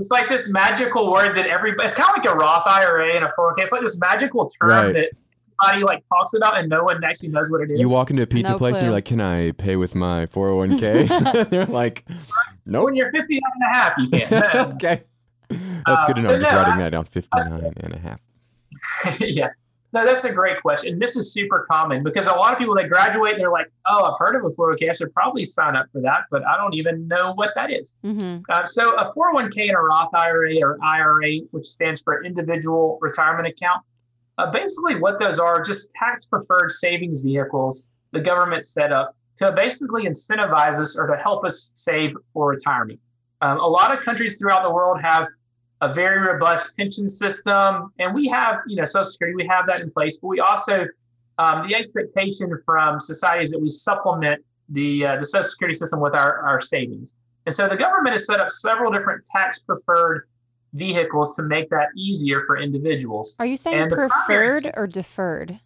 it's 0.00 0.10
like 0.10 0.28
this 0.28 0.50
magical 0.52 1.12
word 1.12 1.36
that 1.36 1.46
everybody 1.46 1.84
it's 1.84 1.94
kind 1.94 2.08
of 2.10 2.16
like 2.24 2.32
a 2.32 2.36
Roth 2.36 2.66
IRA 2.66 3.14
and 3.16 3.24
a 3.24 3.28
401k. 3.38 3.54
It's 3.58 3.72
like 3.72 3.82
this 3.82 4.00
magical 4.00 4.48
term 4.48 4.68
Right. 4.70 4.92
that 4.94 5.10
everybody 5.62 5.84
like 5.84 6.02
talks 6.08 6.32
about 6.34 6.58
and 6.58 6.68
no 6.68 6.82
one 6.84 7.02
actually 7.04 7.28
knows 7.28 7.50
what 7.50 7.60
it 7.60 7.70
is. 7.70 7.78
you 7.80 7.88
walk 7.90 8.10
into 8.10 8.22
a 8.22 8.26
pizza 8.26 8.52
No 8.52 8.58
place 8.58 8.76
and 8.76 8.86
you're 8.86 8.92
like, 8.94 9.04
"Can 9.04 9.20
I 9.20 9.52
pay 9.52 9.76
with 9.76 9.94
my 9.94 10.24
401k?" 10.26 11.48
They're 11.50 11.66
like, 11.66 12.04
"Nope." 12.66 12.86
when 12.86 12.94
you're 12.96 13.12
59 13.12 13.40
and 13.54 13.62
a 13.70 13.76
half, 13.76 13.92
you 13.98 14.08
can't. 14.08 14.54
okay. 14.74 15.02
That's 15.86 16.04
good 16.06 16.16
to 16.16 16.20
Uh, 16.20 16.22
know. 16.22 16.28
so 16.30 16.34
I'm 16.34 16.40
just 16.40 16.52
no, 16.52 16.58
writing 16.62 16.82
that 16.82 16.92
down 16.92 17.04
59 17.04 17.72
and 17.82 17.94
a 17.94 17.98
half. 17.98 18.22
yeah. 19.20 19.48
No, 19.92 20.04
that's 20.04 20.24
a 20.24 20.32
great 20.32 20.62
question. 20.62 20.98
This 21.00 21.16
is 21.16 21.32
super 21.32 21.66
common 21.68 22.04
because 22.04 22.28
a 22.28 22.32
lot 22.32 22.52
of 22.52 22.58
people 22.58 22.76
that 22.76 22.88
graduate 22.88 23.34
they're 23.38 23.50
like, 23.50 23.66
"Oh, 23.86 24.04
I've 24.04 24.18
heard 24.18 24.36
of 24.36 24.44
a 24.44 24.54
401k. 24.54 24.88
I 24.88 24.92
should 24.92 25.12
probably 25.12 25.44
sign 25.44 25.74
up 25.74 25.86
for 25.92 26.00
that, 26.02 26.24
but 26.30 26.46
I 26.46 26.56
don't 26.56 26.74
even 26.74 27.08
know 27.08 27.32
what 27.34 27.50
that 27.56 27.70
is." 27.72 27.96
hmm 28.02 28.38
Uh, 28.48 28.64
so 28.64 28.96
a 28.96 29.12
401k 29.12 29.68
and 29.68 29.76
a 29.76 29.80
Roth 29.80 30.14
IRA 30.14 30.58
or 30.62 30.78
IRA, 30.82 31.38
which 31.50 31.64
stands 31.64 32.00
for 32.00 32.24
Individual 32.24 32.98
Retirement 33.00 33.48
Account, 33.48 33.82
uh, 34.38 34.50
basically 34.50 34.94
what 34.94 35.18
those 35.18 35.38
are 35.38 35.60
just 35.60 35.90
tax 35.94 36.24
preferred 36.24 36.70
savings 36.70 37.22
vehicles 37.22 37.90
the 38.12 38.20
government 38.20 38.64
set 38.64 38.92
up 38.92 39.16
to 39.36 39.52
basically 39.52 40.04
incentivize 40.04 40.80
us 40.80 40.98
or 40.98 41.06
to 41.06 41.16
help 41.16 41.44
us 41.44 41.72
save 41.74 42.14
for 42.32 42.48
retirement. 42.48 43.00
Um, 43.42 43.58
a 43.58 43.66
lot 43.66 43.96
of 43.96 44.04
countries 44.04 44.38
throughout 44.38 44.62
the 44.62 44.70
world 44.70 45.00
have 45.02 45.26
a 45.80 45.92
very 45.92 46.18
robust 46.20 46.76
pension 46.76 47.08
system, 47.08 47.92
and 47.98 48.14
we 48.14 48.28
have, 48.28 48.60
you 48.66 48.76
know, 48.76 48.84
Social 48.84 49.04
Security, 49.04 49.34
we 49.36 49.46
have 49.46 49.66
that 49.66 49.80
in 49.80 49.90
place, 49.90 50.18
but 50.18 50.28
we 50.28 50.40
also 50.40 50.86
um, 51.38 51.66
the 51.66 51.74
expectation 51.74 52.50
from 52.66 53.00
society 53.00 53.42
is 53.44 53.50
that 53.50 53.60
we 53.60 53.70
supplement 53.70 54.44
the 54.68 55.06
uh, 55.06 55.16
the 55.16 55.24
Social 55.24 55.44
Security 55.44 55.74
system 55.74 56.00
with 56.00 56.14
our, 56.14 56.38
our 56.40 56.60
savings. 56.60 57.16
And 57.46 57.54
so 57.54 57.66
the 57.68 57.76
government 57.76 58.12
has 58.12 58.26
set 58.26 58.40
up 58.40 58.50
several 58.50 58.92
different 58.92 59.24
tax 59.34 59.60
preferred 59.60 60.28
vehicles 60.74 61.34
to 61.36 61.42
make 61.42 61.70
that 61.70 61.88
easier 61.96 62.42
for 62.46 62.58
individuals. 62.58 63.34
Are 63.40 63.46
you 63.46 63.56
saying 63.56 63.80
And 63.80 63.90
preferred 63.90 64.70
or 64.76 64.86
deferred? 64.86 65.58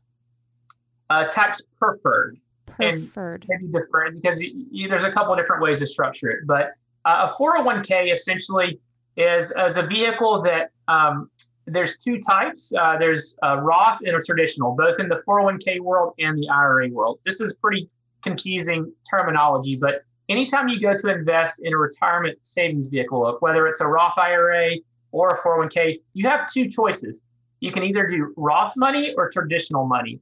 Uh, 1.10 1.26
tax 1.26 1.60
preferred, 1.78 2.38
And- 2.78 3.02
Preferred. 3.02 3.46
maybe 3.48 3.70
deferred, 3.70 4.14
because 4.14 4.38
y 4.40 4.64
y 4.72 4.86
there's 4.88 5.04
a 5.04 5.10
couple 5.10 5.32
of 5.32 5.38
different 5.40 5.60
ways 5.62 5.80
to 5.80 5.86
structure 5.86 6.30
it. 6.30 6.46
But 6.46 6.72
uh, 7.04 7.28
a 7.28 7.42
401k 7.42 8.12
essentially 8.12 8.78
is 9.16 9.50
as 9.52 9.76
a 9.76 9.82
vehicle 9.82 10.42
that 10.42 10.70
um, 10.88 11.30
there's 11.66 11.96
two 11.96 12.20
types. 12.20 12.72
Uh, 12.78 12.96
there's 12.98 13.36
a 13.42 13.60
Roth 13.60 13.98
and 14.04 14.16
a 14.16 14.20
traditional, 14.20 14.74
both 14.76 15.00
in 15.00 15.08
the 15.08 15.22
401k 15.26 15.80
world 15.80 16.14
and 16.18 16.38
the 16.38 16.48
IRA 16.48 16.88
world. 16.88 17.20
This 17.24 17.40
is 17.40 17.54
pretty 17.54 17.88
confusing 18.22 18.92
terminology, 19.08 19.76
but 19.76 20.04
anytime 20.28 20.68
you 20.68 20.80
go 20.80 20.94
to 20.96 21.12
invest 21.12 21.60
in 21.62 21.72
a 21.72 21.76
retirement 21.76 22.38
savings 22.42 22.88
vehicle, 22.88 23.36
whether 23.40 23.66
it's 23.66 23.80
a 23.80 23.86
Roth 23.86 24.14
IRA 24.16 24.76
or 25.12 25.28
a 25.30 25.38
401k, 25.38 26.00
you 26.14 26.28
have 26.28 26.50
two 26.52 26.68
choices. 26.68 27.22
You 27.60 27.72
can 27.72 27.82
either 27.82 28.06
do 28.06 28.32
Roth 28.36 28.74
money 28.76 29.14
or 29.16 29.30
traditional 29.30 29.86
money. 29.86 30.20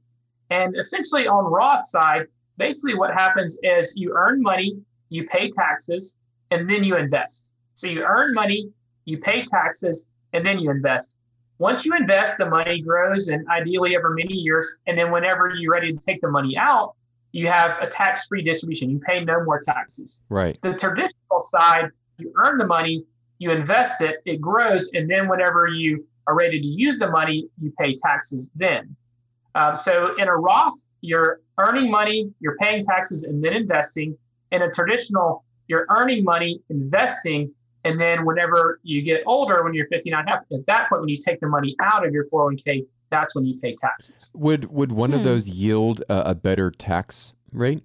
And 0.49 0.77
essentially 0.77 1.27
on 1.27 1.45
Roth 1.45 1.81
side, 1.81 2.27
basically 2.57 2.95
what 2.95 3.13
happens 3.13 3.57
is 3.63 3.93
you 3.95 4.13
earn 4.15 4.41
money, 4.41 4.77
you 5.09 5.25
pay 5.25 5.49
taxes, 5.49 6.19
and 6.51 6.69
then 6.69 6.83
you 6.83 6.95
invest. 6.95 7.53
So 7.73 7.87
you 7.87 8.03
earn 8.03 8.33
money, 8.33 8.69
you 9.05 9.17
pay 9.17 9.43
taxes, 9.43 10.09
and 10.33 10.45
then 10.45 10.59
you 10.59 10.71
invest. 10.71 11.19
Once 11.59 11.85
you 11.85 11.95
invest, 11.95 12.37
the 12.37 12.49
money 12.49 12.81
grows 12.81 13.27
and 13.27 13.47
ideally 13.47 13.95
over 13.95 14.09
many 14.09 14.33
years. 14.33 14.79
And 14.87 14.97
then 14.97 15.11
whenever 15.11 15.53
you're 15.55 15.71
ready 15.71 15.93
to 15.93 16.05
take 16.05 16.19
the 16.21 16.29
money 16.29 16.57
out, 16.57 16.95
you 17.31 17.47
have 17.47 17.77
a 17.81 17.87
tax 17.87 18.25
free 18.27 18.43
distribution. 18.43 18.89
You 18.89 18.99
pay 18.99 19.23
no 19.23 19.43
more 19.43 19.59
taxes. 19.59 20.23
Right. 20.29 20.57
The 20.63 20.73
traditional 20.73 21.39
side, 21.39 21.89
you 22.17 22.33
earn 22.37 22.57
the 22.57 22.67
money, 22.67 23.05
you 23.39 23.51
invest 23.51 24.01
it, 24.01 24.17
it 24.25 24.39
grows, 24.41 24.89
and 24.93 25.09
then 25.09 25.27
whenever 25.27 25.67
you 25.67 26.05
are 26.27 26.35
ready 26.35 26.59
to 26.59 26.67
use 26.67 26.99
the 26.99 27.09
money, 27.09 27.47
you 27.61 27.73
pay 27.79 27.95
taxes 27.95 28.49
then. 28.55 28.95
Um, 29.55 29.75
so 29.75 30.15
in 30.15 30.27
a 30.27 30.35
Roth, 30.35 30.85
you're 31.01 31.41
earning 31.57 31.91
money, 31.91 32.31
you're 32.39 32.55
paying 32.57 32.83
taxes, 32.83 33.25
and 33.25 33.43
then 33.43 33.53
investing. 33.53 34.17
In 34.51 34.61
a 34.61 34.71
traditional, 34.71 35.43
you're 35.67 35.85
earning 35.89 36.23
money, 36.23 36.61
investing, 36.69 37.53
and 37.83 37.99
then 37.99 38.25
whenever 38.25 38.79
you 38.83 39.01
get 39.01 39.21
older, 39.25 39.59
when 39.63 39.73
you're 39.73 39.87
59 39.87 40.25
half, 40.27 40.39
at 40.51 40.65
that 40.67 40.89
point, 40.89 41.01
when 41.01 41.09
you 41.09 41.17
take 41.17 41.39
the 41.39 41.47
money 41.47 41.75
out 41.81 42.05
of 42.05 42.13
your 42.13 42.23
401k, 42.25 42.85
that's 43.11 43.35
when 43.35 43.45
you 43.45 43.59
pay 43.59 43.75
taxes. 43.75 44.31
Would 44.35 44.71
would 44.71 44.91
one 44.91 45.11
Hmm. 45.11 45.17
of 45.17 45.23
those 45.23 45.47
yield 45.47 46.01
a, 46.09 46.31
a 46.31 46.35
better 46.35 46.71
tax 46.71 47.33
rate? 47.51 47.83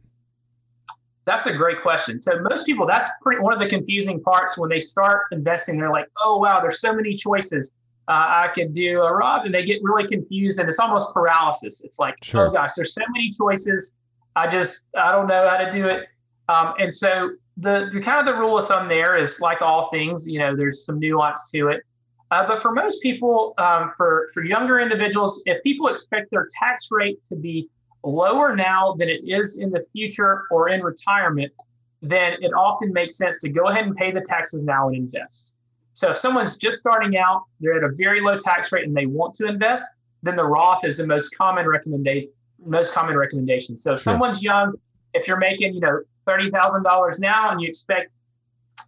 That's 1.27 1.45
a 1.45 1.53
great 1.53 1.83
question. 1.83 2.21
So 2.23 2.41
most 2.41 2.65
people, 2.65 2.87
that's 2.87 3.07
pretty, 3.21 3.43
one 3.43 3.53
of 3.53 3.59
the 3.59 3.69
confusing 3.69 4.19
parts 4.23 4.57
when 4.57 4.71
they 4.71 4.81
start 4.81 5.25
investing. 5.31 5.79
They're 5.79 5.91
like, 5.93 6.07
"Oh 6.23 6.39
wow, 6.39 6.61
there's 6.61 6.81
so 6.81 6.95
many 6.95 7.15
choices. 7.15 7.73
Uh, 8.09 8.25
I 8.27 8.49
could 8.55 8.73
do 8.73 9.03
a 9.03 9.15
Roth," 9.15 9.45
and 9.45 9.55
they 9.55 9.63
get 9.65 9.81
really 9.83 10.07
confused, 10.07 10.59
and 10.59 10.67
it's 10.67 10.79
almost 10.79 11.13
paralysis. 11.13 11.83
It's 11.85 11.99
like, 11.99 12.15
Sure. 12.23 12.49
"Oh 12.49 12.51
gosh, 12.51 12.71
there's 12.77 12.95
so 12.95 13.03
many 13.13 13.31
choices. 13.31 13.95
I 14.37 14.47
just 14.47 14.85
I 14.97 15.13
don't 15.13 15.27
know 15.27 15.47
how 15.47 15.59
to 15.59 15.69
do 15.71 15.87
it." 15.89 16.07
Um, 16.49 16.73
and 16.79 16.91
so 16.91 17.33
the 17.59 17.89
the 17.93 18.01
kind 18.01 18.19
of 18.21 18.27
the 18.27 18.39
rule 18.39 18.59
of 18.59 18.69
thumb 18.69 18.89
there 18.89 19.17
is 19.17 19.41
like 19.41 19.61
all 19.61 19.89
things, 19.91 20.31
you 20.31 20.39
know, 20.39 20.57
there's 20.57 20.85
some 20.85 20.99
nuance 20.99 21.51
to 21.51 21.69
it. 21.69 21.83
Uh, 22.31 22.47
but 22.47 22.59
for 22.59 22.73
most 22.73 23.03
people, 23.03 23.55
um, 23.59 23.89
for 23.97 24.29
for 24.33 24.45
younger 24.45 24.79
individuals, 24.81 25.43
if 25.47 25.63
people 25.63 25.89
expect 25.89 26.31
their 26.31 26.47
tax 26.59 26.89
rate 26.91 27.23
to 27.25 27.35
be 27.35 27.69
lower 28.05 28.55
now 28.55 28.95
than 28.97 29.09
it 29.09 29.23
is 29.25 29.61
in 29.61 29.71
the 29.71 29.85
future 29.93 30.45
or 30.51 30.69
in 30.69 30.83
retirement, 30.83 31.53
then 32.01 32.35
it 32.41 32.53
often 32.53 32.93
makes 32.93 33.17
sense 33.17 33.41
to 33.41 33.49
go 33.49 33.69
ahead 33.69 33.85
and 33.85 33.97
pay 33.97 34.13
the 34.13 34.21
taxes 34.21 34.63
now 34.63 34.89
and 34.89 34.97
invest. 34.97 35.57
So 35.95 36.11
if 36.11 36.17
someone's 36.17 36.57
just 36.57 36.79
starting 36.79 37.17
out, 37.17 37.43
they're 37.61 37.77
at 37.77 37.83
a 37.83 37.93
very 37.97 38.21
low 38.21 38.39
tax 38.39 38.71
rate 38.71 38.85
and 38.87 38.97
they 38.97 39.07
want 39.07 39.35
to 39.35 39.47
invest, 39.47 39.85
then 40.23 40.37
the 40.37 40.45
Roth 40.45 40.85
is 40.85 40.99
the 40.99 41.07
most 41.07 41.37
common 41.37 41.67
recommendation. 41.67 42.31
Most 42.65 42.93
common 42.93 43.17
recommendation. 43.17 43.75
So 43.75 43.95
if 43.95 44.01
Sure. 44.01 44.13
someone's 44.13 44.43
young, 44.43 44.75
if 45.15 45.27
you're 45.27 45.39
making 45.39 45.75
you 45.75 45.81
know 45.81 46.01
thirty 46.29 46.51
thousand 46.51 46.83
dollars 46.83 47.19
now 47.19 47.51
and 47.51 47.61
you 47.61 47.69
expect 47.69 48.11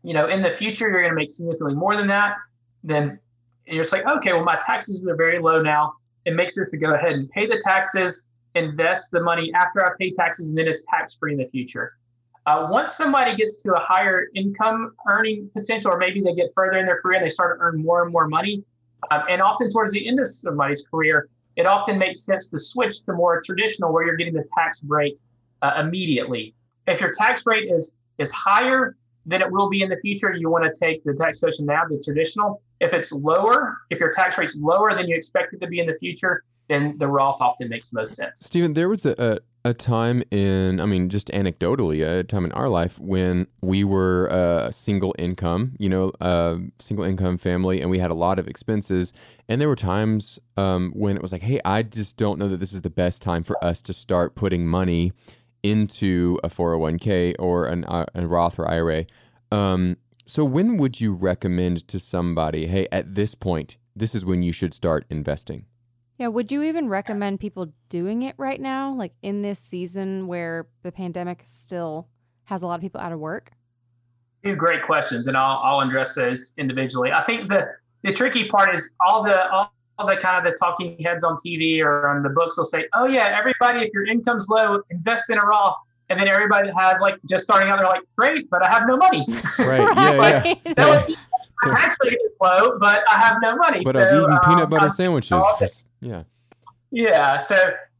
you 0.02 0.14
know 0.14 0.28
in 0.28 0.42
the 0.42 0.54
future 0.54 0.88
you're 0.88 1.00
going 1.00 1.12
to 1.12 1.16
make 1.16 1.30
significantly 1.30 1.74
more 1.74 1.96
than 1.96 2.06
that, 2.06 2.36
then 2.84 3.18
you're 3.66 3.82
just 3.82 3.92
like 3.92 4.06
okay, 4.06 4.32
well 4.32 4.44
my 4.44 4.60
taxes 4.64 5.04
are 5.06 5.16
very 5.16 5.38
low 5.40 5.62
now. 5.62 5.92
It 6.26 6.34
makes 6.34 6.54
sense 6.54 6.70
to 6.72 6.78
go 6.78 6.94
ahead 6.94 7.12
and 7.12 7.30
pay 7.30 7.46
the 7.46 7.60
taxes 7.64 8.28
invest 8.54 9.10
the 9.10 9.22
money 9.22 9.52
after 9.54 9.84
I 9.84 9.90
pay 9.98 10.10
taxes, 10.10 10.48
and 10.48 10.58
then 10.58 10.66
it's 10.66 10.84
tax 10.86 11.14
free 11.14 11.32
in 11.32 11.38
the 11.38 11.48
future. 11.48 11.94
Uh, 12.46 12.66
once 12.70 12.92
somebody 12.92 13.36
gets 13.36 13.62
to 13.62 13.72
a 13.74 13.80
higher 13.80 14.26
income 14.34 14.94
earning 15.08 15.50
potential, 15.54 15.92
or 15.92 15.98
maybe 15.98 16.20
they 16.20 16.34
get 16.34 16.50
further 16.54 16.78
in 16.78 16.86
their 16.86 17.00
career 17.00 17.18
and 17.18 17.24
they 17.24 17.30
start 17.30 17.58
to 17.58 17.62
earn 17.62 17.82
more 17.82 18.02
and 18.02 18.12
more 18.12 18.26
money, 18.26 18.64
um, 19.10 19.22
and 19.28 19.42
often 19.42 19.70
towards 19.70 19.92
the 19.92 20.06
end 20.06 20.18
of 20.18 20.26
somebody's 20.26 20.82
career, 20.90 21.28
it 21.56 21.66
often 21.66 21.98
makes 21.98 22.24
sense 22.24 22.46
to 22.46 22.58
switch 22.58 23.04
to 23.04 23.12
more 23.12 23.40
traditional 23.42 23.92
where 23.92 24.04
you're 24.04 24.16
getting 24.16 24.34
the 24.34 24.46
tax 24.56 24.80
break 24.80 25.18
uh, 25.62 25.74
immediately. 25.78 26.54
If 26.90 27.00
your 27.00 27.12
tax 27.16 27.44
rate 27.46 27.70
is 27.70 27.94
is 28.18 28.30
higher 28.32 28.96
than 29.26 29.42
it 29.42 29.50
will 29.50 29.68
be 29.68 29.82
in 29.82 29.88
the 29.88 29.96
future, 29.96 30.34
you 30.34 30.50
want 30.50 30.64
to 30.64 30.86
take 30.86 31.04
the 31.04 31.14
tax 31.14 31.40
taxation 31.40 31.66
now, 31.66 31.82
the 31.88 32.02
traditional. 32.04 32.62
If 32.80 32.92
it's 32.92 33.12
lower, 33.12 33.78
if 33.90 34.00
your 34.00 34.10
tax 34.10 34.36
rate's 34.38 34.56
lower 34.56 34.94
than 34.94 35.06
you 35.06 35.14
expect 35.14 35.52
it 35.54 35.60
to 35.60 35.66
be 35.66 35.78
in 35.78 35.86
the 35.86 35.96
future, 35.98 36.42
then 36.68 36.96
the 36.98 37.06
Roth 37.06 37.40
often 37.40 37.68
makes 37.68 37.92
most 37.92 38.14
sense. 38.14 38.40
Stephen, 38.40 38.72
there 38.74 38.88
was 38.88 39.04
a, 39.04 39.14
a, 39.64 39.70
a 39.70 39.74
time 39.74 40.22
in, 40.30 40.80
I 40.80 40.86
mean, 40.86 41.08
just 41.08 41.28
anecdotally, 41.28 42.06
a 42.06 42.22
time 42.24 42.44
in 42.44 42.52
our 42.52 42.68
life 42.68 42.98
when 42.98 43.46
we 43.60 43.84
were 43.84 44.26
a 44.28 44.72
single 44.72 45.14
income, 45.18 45.76
you 45.78 45.88
know, 45.88 46.12
a 46.20 46.58
single 46.78 47.04
income 47.04 47.38
family, 47.38 47.80
and 47.80 47.90
we 47.90 47.98
had 47.98 48.10
a 48.10 48.14
lot 48.14 48.38
of 48.38 48.48
expenses. 48.48 49.12
And 49.48 49.60
there 49.60 49.68
were 49.68 49.76
times 49.76 50.38
um, 50.56 50.92
when 50.94 51.16
it 51.16 51.22
was 51.22 51.32
like, 51.32 51.42
hey, 51.42 51.60
I 51.64 51.82
just 51.82 52.16
don't 52.16 52.38
know 52.38 52.48
that 52.48 52.58
this 52.58 52.72
is 52.72 52.80
the 52.80 52.90
best 52.90 53.20
time 53.20 53.42
for 53.42 53.62
us 53.62 53.82
to 53.82 53.92
start 53.92 54.34
putting 54.34 54.66
money 54.66 55.12
into 55.62 56.38
a 56.42 56.48
401k 56.48 57.34
or 57.38 57.66
an, 57.66 57.84
uh, 57.84 58.06
a 58.14 58.26
Roth 58.26 58.58
or 58.58 58.68
IRA. 58.68 59.06
Um, 59.52 59.96
so 60.26 60.44
when 60.44 60.78
would 60.78 61.00
you 61.00 61.12
recommend 61.12 61.88
to 61.88 61.98
somebody, 61.98 62.66
hey, 62.66 62.86
at 62.92 63.14
this 63.14 63.34
point, 63.34 63.76
this 63.96 64.14
is 64.14 64.24
when 64.24 64.42
you 64.42 64.52
should 64.52 64.72
start 64.72 65.04
investing? 65.10 65.66
Yeah, 66.18 66.28
would 66.28 66.52
you 66.52 66.62
even 66.62 66.88
recommend 66.88 67.40
people 67.40 67.72
doing 67.88 68.22
it 68.22 68.34
right 68.36 68.60
now, 68.60 68.92
like 68.92 69.14
in 69.22 69.42
this 69.42 69.58
season 69.58 70.26
where 70.26 70.68
the 70.82 70.92
pandemic 70.92 71.40
still 71.44 72.08
has 72.44 72.62
a 72.62 72.66
lot 72.66 72.74
of 72.74 72.80
people 72.82 73.00
out 73.00 73.12
of 73.12 73.18
work? 73.18 73.52
Two 74.44 74.54
great 74.54 74.84
questions, 74.84 75.26
and 75.26 75.36
I'll, 75.36 75.60
I'll 75.62 75.80
address 75.80 76.14
those 76.14 76.52
individually. 76.58 77.10
I 77.10 77.24
think 77.24 77.48
the 77.48 77.68
the 78.02 78.12
tricky 78.12 78.48
part 78.48 78.72
is 78.72 78.92
all 79.00 79.22
the 79.22 79.50
all, 79.50 79.58
all 79.58 79.72
the 80.06 80.16
kind 80.16 80.36
of 80.36 80.50
the 80.50 80.56
talking 80.58 80.96
heads 81.02 81.24
on 81.24 81.36
TV 81.36 81.80
or 81.82 82.08
on 82.08 82.22
the 82.22 82.28
books 82.30 82.56
will 82.56 82.64
say, 82.64 82.86
"Oh 82.94 83.06
yeah, 83.06 83.36
everybody, 83.38 83.80
if 83.86 83.92
your 83.92 84.06
income's 84.06 84.48
low, 84.48 84.80
invest 84.90 85.30
in 85.30 85.38
a 85.38 85.42
Roth." 85.42 85.76
And 86.08 86.18
then 86.18 86.28
everybody 86.28 86.68
that 86.68 86.76
has 86.78 87.00
like 87.00 87.16
just 87.28 87.44
starting 87.44 87.68
out, 87.70 87.76
they're 87.78 87.86
like, 87.86 88.02
"Great, 88.16 88.50
but 88.50 88.64
I 88.64 88.68
have 88.70 88.86
no 88.86 88.96
money." 88.96 89.26
Right. 89.58 89.78
Yeah. 89.80 90.54
yeah. 90.64 90.74
That 90.74 91.06
would- 91.08 91.16
my 91.62 91.68
tax 91.76 91.96
rate 92.02 92.14
is 92.14 92.36
low, 92.40 92.78
but 92.78 93.02
I 93.10 93.20
have 93.20 93.36
no 93.42 93.54
money. 93.56 93.80
But 93.84 93.92
so, 93.92 94.00
I've 94.00 94.14
eaten 94.14 94.38
peanut 94.44 94.64
um, 94.64 94.70
butter 94.70 94.82
I'm- 94.82 94.90
sandwiches. 94.90 95.42
Just- 95.58 95.86
yeah. 96.00 96.22
Yeah, 96.90 97.36
so 97.36 97.56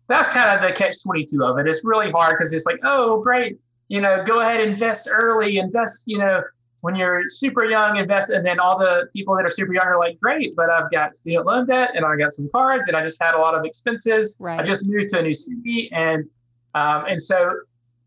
that's 0.09 0.29
kind 0.31 0.59
of 0.59 0.67
the 0.67 0.75
catch 0.75 1.03
22 1.05 1.45
of 1.45 1.59
it. 1.59 1.69
It's 1.69 1.85
really 1.85 2.11
hard 2.11 2.33
because 2.37 2.53
it's 2.53 2.67
like, 2.67 2.81
oh, 2.83 3.21
great, 3.23 3.61
you 3.89 4.01
know, 4.01 4.25
go 4.27 4.41
ahead, 4.41 4.61
invest 4.61 5.09
early, 5.13 5.59
invest, 5.59 6.05
you 6.07 6.19
know, 6.19 6.43
when 6.81 6.97
you're 6.97 7.29
super 7.29 7.65
young, 7.65 7.97
invest. 7.97 8.31
And 8.31 8.45
then 8.45 8.59
all 8.59 8.79
the 8.79 9.09
people 9.13 9.37
that 9.37 9.45
are 9.45 9.51
super 9.51 9.75
young 9.75 9.85
are 9.85 9.99
like, 9.99 10.19
great, 10.21 10.55
but 10.57 10.75
I've 10.75 10.91
got 10.91 11.15
student 11.15 11.47
loan 11.47 11.67
debt 11.67 11.91
and 11.95 12.05
I 12.05 12.17
got 12.17 12.33
some 12.33 12.49
cards 12.53 12.89
and 12.89 12.97
I 12.97 13.03
just 13.03 13.23
had 13.23 13.35
a 13.35 13.39
lot 13.39 13.55
of 13.55 13.65
expenses. 13.65 14.39
I 14.61 14.65
just 14.65 14.87
moved 14.87 15.09
to 15.09 15.19
a 15.19 15.23
new 15.23 15.35
city. 15.35 15.91
And, 15.93 16.29
um, 16.75 17.05
and 17.07 17.21
so 17.21 17.53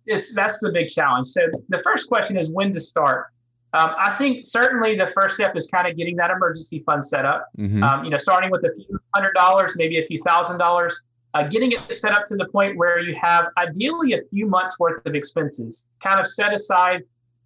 it's, 0.06 0.34
that's 0.34 0.60
the 0.60 0.72
big 0.72 0.89
challenge. 0.89 1.27
So 1.27 1.42
the 1.70 1.82
first 1.84 2.08
question 2.08 2.38
is 2.38 2.51
when 2.51 2.74
to 2.74 2.80
start. 2.80 3.27
Um, 3.75 3.89
I 3.98 4.12
think 4.12 4.46
certainly 4.46 4.96
the 4.96 5.08
first 5.08 5.36
step 5.36 5.56
is 5.56 5.68
kind 5.68 5.88
of 5.88 5.98
getting 5.98 6.15
that 6.18 6.30
emergency 6.30 6.84
fund 6.86 7.03
set 7.03 7.25
up 7.25 7.48
hmm 7.56 7.84
um, 7.84 8.03
you 8.03 8.12
know, 8.12 8.18
starting 8.18 8.51
with 8.51 8.63
a 8.65 8.74
few 8.75 9.00
hundred 9.15 9.34
dollars, 9.34 9.74
maybe 9.77 10.00
a 10.00 10.03
few 10.03 10.20
thousand 10.22 10.60
dollars, 10.60 11.01
uh, 11.34 11.48
getting 11.48 11.72
it 11.72 11.94
set 11.94 12.12
up 12.12 12.25
to 12.25 12.36
the 12.36 12.46
point 12.50 12.77
where 12.77 13.00
you 13.00 13.15
have 13.15 13.48
ideally 13.58 14.13
a 14.13 14.22
few 14.22 14.46
months 14.46 14.80
worth 14.80 15.03
of 15.08 15.15
expenses 15.15 15.89
kind 16.03 16.20
of 16.20 16.27
set 16.27 16.53
aside 16.53 17.01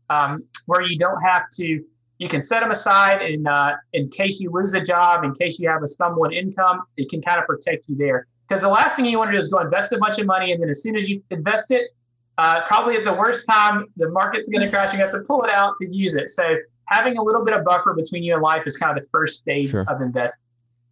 um, 0.09 0.43
where 0.65 0.81
you 0.81 0.97
don't 0.97 1.21
have 1.21 1.49
to, 1.53 1.83
you 2.19 2.27
can 2.27 2.41
set 2.41 2.61
them 2.61 2.71
aside 2.71 3.21
in, 3.21 3.45
uh, 3.47 3.75
in 3.93 4.09
case 4.09 4.39
you 4.39 4.49
lose 4.51 4.73
a 4.73 4.81
job, 4.81 5.23
in 5.23 5.33
case 5.35 5.59
you 5.59 5.69
have 5.69 5.83
a 5.83 5.87
stumbling 5.87 6.33
income, 6.33 6.81
it 6.97 7.09
can 7.09 7.21
kind 7.21 7.39
of 7.39 7.45
protect 7.45 7.87
you 7.87 7.95
there. 7.95 8.27
Because 8.47 8.61
the 8.61 8.69
last 8.69 8.95
thing 8.95 9.05
you 9.05 9.17
want 9.17 9.29
to 9.29 9.33
do 9.33 9.37
is 9.37 9.49
go 9.49 9.59
invest 9.59 9.91
a 9.93 9.97
bunch 9.97 10.17
of 10.19 10.25
money 10.25 10.51
and 10.51 10.61
then 10.61 10.69
as 10.69 10.81
soon 10.81 10.95
as 10.95 11.09
you 11.09 11.21
invest 11.31 11.71
it, 11.71 11.91
uh, 12.37 12.61
probably 12.65 12.95
at 12.95 13.03
the 13.03 13.13
worst 13.13 13.45
time, 13.49 13.85
the 13.97 14.09
market's 14.09 14.47
going 14.47 14.63
to 14.63 14.69
crash. 14.69 14.93
You 14.93 14.99
have 14.99 15.11
to 15.11 15.21
pull 15.21 15.43
it 15.43 15.49
out 15.49 15.75
to 15.77 15.93
use 15.93 16.15
it. 16.15 16.29
So 16.29 16.55
having 16.85 17.17
a 17.17 17.23
little 17.23 17.43
bit 17.43 17.53
of 17.55 17.65
buffer 17.65 17.93
between 17.93 18.23
you 18.23 18.33
and 18.33 18.41
life 18.41 18.63
is 18.65 18.77
kind 18.77 18.95
of 18.97 19.03
the 19.03 19.09
first 19.09 19.37
stage 19.37 19.71
Sure. 19.71 19.85
of 19.87 20.01
investing. 20.01 20.45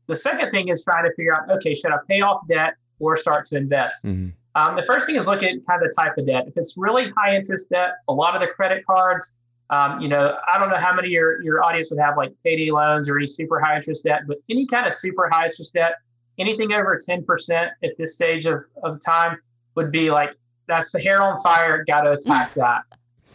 The 0.08 0.16
second 0.16 0.52
thing 0.52 0.68
is 0.70 0.84
trying 0.84 1.06
to 1.06 1.14
figure 1.16 1.34
out, 1.34 1.50
okay, 1.58 1.74
should 1.74 1.92
I 1.92 1.98
pay 2.10 2.22
off 2.22 2.46
debt 2.48 2.74
or 3.00 3.16
start 3.16 3.46
to 3.48 3.56
invest? 3.58 4.04
hmm 4.04 4.30
Um, 4.56 4.76
the 4.78 4.82
first 4.82 5.06
thing 5.06 5.18
is 5.18 5.28
look 5.28 5.44
at 5.44 5.50
kind 5.66 5.82
of 5.84 5.90
the 5.90 5.94
type 5.96 6.18
of 6.18 6.26
debt. 6.26 6.48
If 6.48 6.54
it's 6.56 6.76
really 6.78 7.12
high 7.18 7.36
interest 7.36 7.70
debt, 7.70 7.96
a 8.08 8.14
lot 8.14 8.36
of 8.36 8.42
the 8.42 8.48
credit 8.48 8.86
cards, 8.86 9.38
um, 9.70 10.00
you 10.00 10.08
know, 10.08 10.38
I 10.52 10.58
don't 10.58 10.70
know 10.70 10.78
how 10.78 10.94
many 10.94 11.10
of 11.10 11.12
your, 11.12 11.42
your 11.42 11.64
audience 11.64 11.90
would 11.90 12.00
have 12.00 12.16
like 12.18 12.32
payday 12.44 12.72
loans 12.72 13.10
or 13.10 13.18
any 13.18 13.28
super 13.28 13.60
high 13.60 13.76
interest 13.76 14.04
debt, 14.04 14.22
but 14.28 14.38
any 14.50 14.66
kind 14.66 14.86
of 14.86 14.94
super 14.94 15.30
high 15.32 15.46
interest 15.46 15.74
debt, 15.74 15.96
anything 16.38 16.72
over 16.72 16.98
10% 16.98 17.70
at 17.84 17.98
this 17.98 18.16
stage 18.16 18.46
of, 18.46 18.64
of 18.84 19.04
time 19.04 19.38
would 19.76 19.92
be 19.92 20.10
like, 20.10 20.36
that's 20.68 20.92
the 20.92 21.00
hair 21.00 21.22
on 21.22 21.38
fire, 21.40 21.84
got 21.86 22.02
to 22.02 22.14
attack 22.14 22.54
that. 22.56 22.84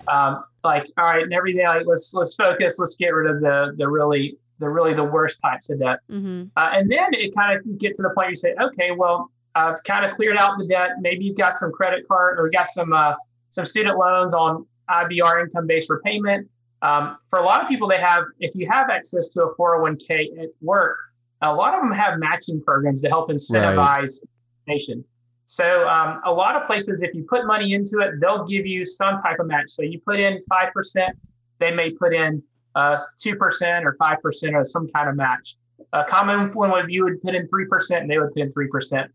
Um, 0.09 0.45
like, 0.65 0.87
all 0.99 1.13
right, 1.13 1.23
and 1.23 1.33
every 1.33 1.53
day, 1.53 1.67
like, 1.67 1.87
let's, 1.87 2.15
let's 2.15 2.35
focus, 2.35 2.79
let's 2.79 2.97
get 2.97 3.09
rid 3.09 3.31
of 3.31 3.41
the, 3.41 3.75
the 3.77 3.89
really, 3.89 4.37
the 4.59 4.69
really 4.69 4.95
the 4.95 5.05
worst 5.05 5.41
types 5.41 5.71
of 5.71 5.81
debt. 5.81 5.99
Mm-hmm. 6.11 6.45
Uh, 6.57 6.69
and 6.73 6.91
then 6.91 7.13
it 7.13 7.35
kind 7.35 7.59
of 7.59 7.79
get 7.79 7.95
to 7.95 8.03
the 8.03 8.11
point 8.11 8.31
you 8.31 8.35
say, 8.35 8.55
okay, 8.61 8.91
well, 8.93 9.31
I've 9.55 9.83
kind 9.85 10.05
of 10.05 10.13
cleared 10.13 10.37
out 10.39 10.59
the 10.59 10.67
debt. 10.67 10.91
Maybe 11.01 11.25
you've 11.25 11.39
got 11.39 11.55
some 11.55 11.73
credit 11.73 12.07
card 12.07 12.39
or 12.39 12.49
got 12.51 12.67
some 12.67 12.93
uh, 12.93 13.15
some 13.51 13.65
student 13.65 13.99
loans 13.99 14.35
on 14.35 14.67
IBR 14.89 15.45
income 15.45 15.67
based 15.67 15.91
repayment. 15.91 16.49
Um, 16.83 17.19
for 17.29 17.41
a 17.41 17.45
lot 17.45 17.61
of 17.61 17.69
people, 17.69 17.89
they 17.89 17.99
have 17.99 18.25
if 18.39 18.55
you 18.55 18.69
have 18.71 18.89
access 18.91 19.29
to 19.29 19.43
a 19.43 19.55
401k 19.57 20.43
at 20.43 20.49
work, 20.63 20.97
a 21.43 21.53
lot 21.53 21.75
of 21.75 21.83
them 21.83 21.93
have 21.93 22.19
matching 22.19 22.63
programs 22.63 23.03
to 23.03 23.09
help 23.09 23.31
incentivize 23.31 24.21
participation. 24.67 25.05
So 25.47 25.89
um, 25.89 26.21
a 26.25 26.33
lot 26.33 26.55
of 26.55 26.67
places, 26.67 27.03
if 27.03 27.13
you 27.13 27.27
put 27.29 27.45
money 27.45 27.75
into 27.75 27.99
it, 27.99 28.21
they'll 28.21 28.47
give 28.47 28.67
you 28.67 28.85
some 28.85 29.19
type 29.19 29.41
of 29.41 29.47
match. 29.47 29.69
So 29.71 29.83
you 29.83 30.01
put 30.01 30.21
in 30.21 30.39
five 30.49 30.73
percent, 30.73 31.17
they 31.59 31.73
may 31.73 31.91
put 31.91 32.15
in 32.15 32.43
uh, 32.77 32.99
two 33.21 33.35
percent 33.35 33.85
or 33.85 33.97
five 33.99 34.23
percent 34.23 34.55
or 34.55 34.65
some 34.65 34.89
kind 34.95 35.09
of 35.09 35.17
match. 35.17 35.57
A 35.93 36.05
common 36.05 36.53
one 36.53 36.71
would 36.71 36.89
you 36.89 37.05
would 37.05 37.21
put 37.21 37.35
in 37.35 37.49
three 37.49 37.67
percent, 37.67 38.03
and 38.03 38.11
they 38.11 38.19
would 38.19 38.33
put 38.33 38.43
in 38.43 38.53
three 38.53 38.69
percent. 38.69 39.11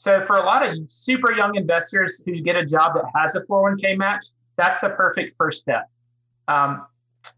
So 0.00 0.24
for 0.24 0.36
a 0.36 0.42
lot 0.42 0.66
of 0.66 0.74
super 0.90 1.30
young 1.30 1.56
investors 1.56 2.22
who 2.24 2.40
get 2.40 2.56
a 2.56 2.64
job 2.64 2.94
that 2.94 3.04
has 3.14 3.36
a 3.36 3.44
401k 3.44 3.98
match, 3.98 4.28
that's 4.56 4.80
the 4.80 4.88
perfect 4.88 5.34
first 5.36 5.58
step. 5.58 5.90
Um, 6.48 6.86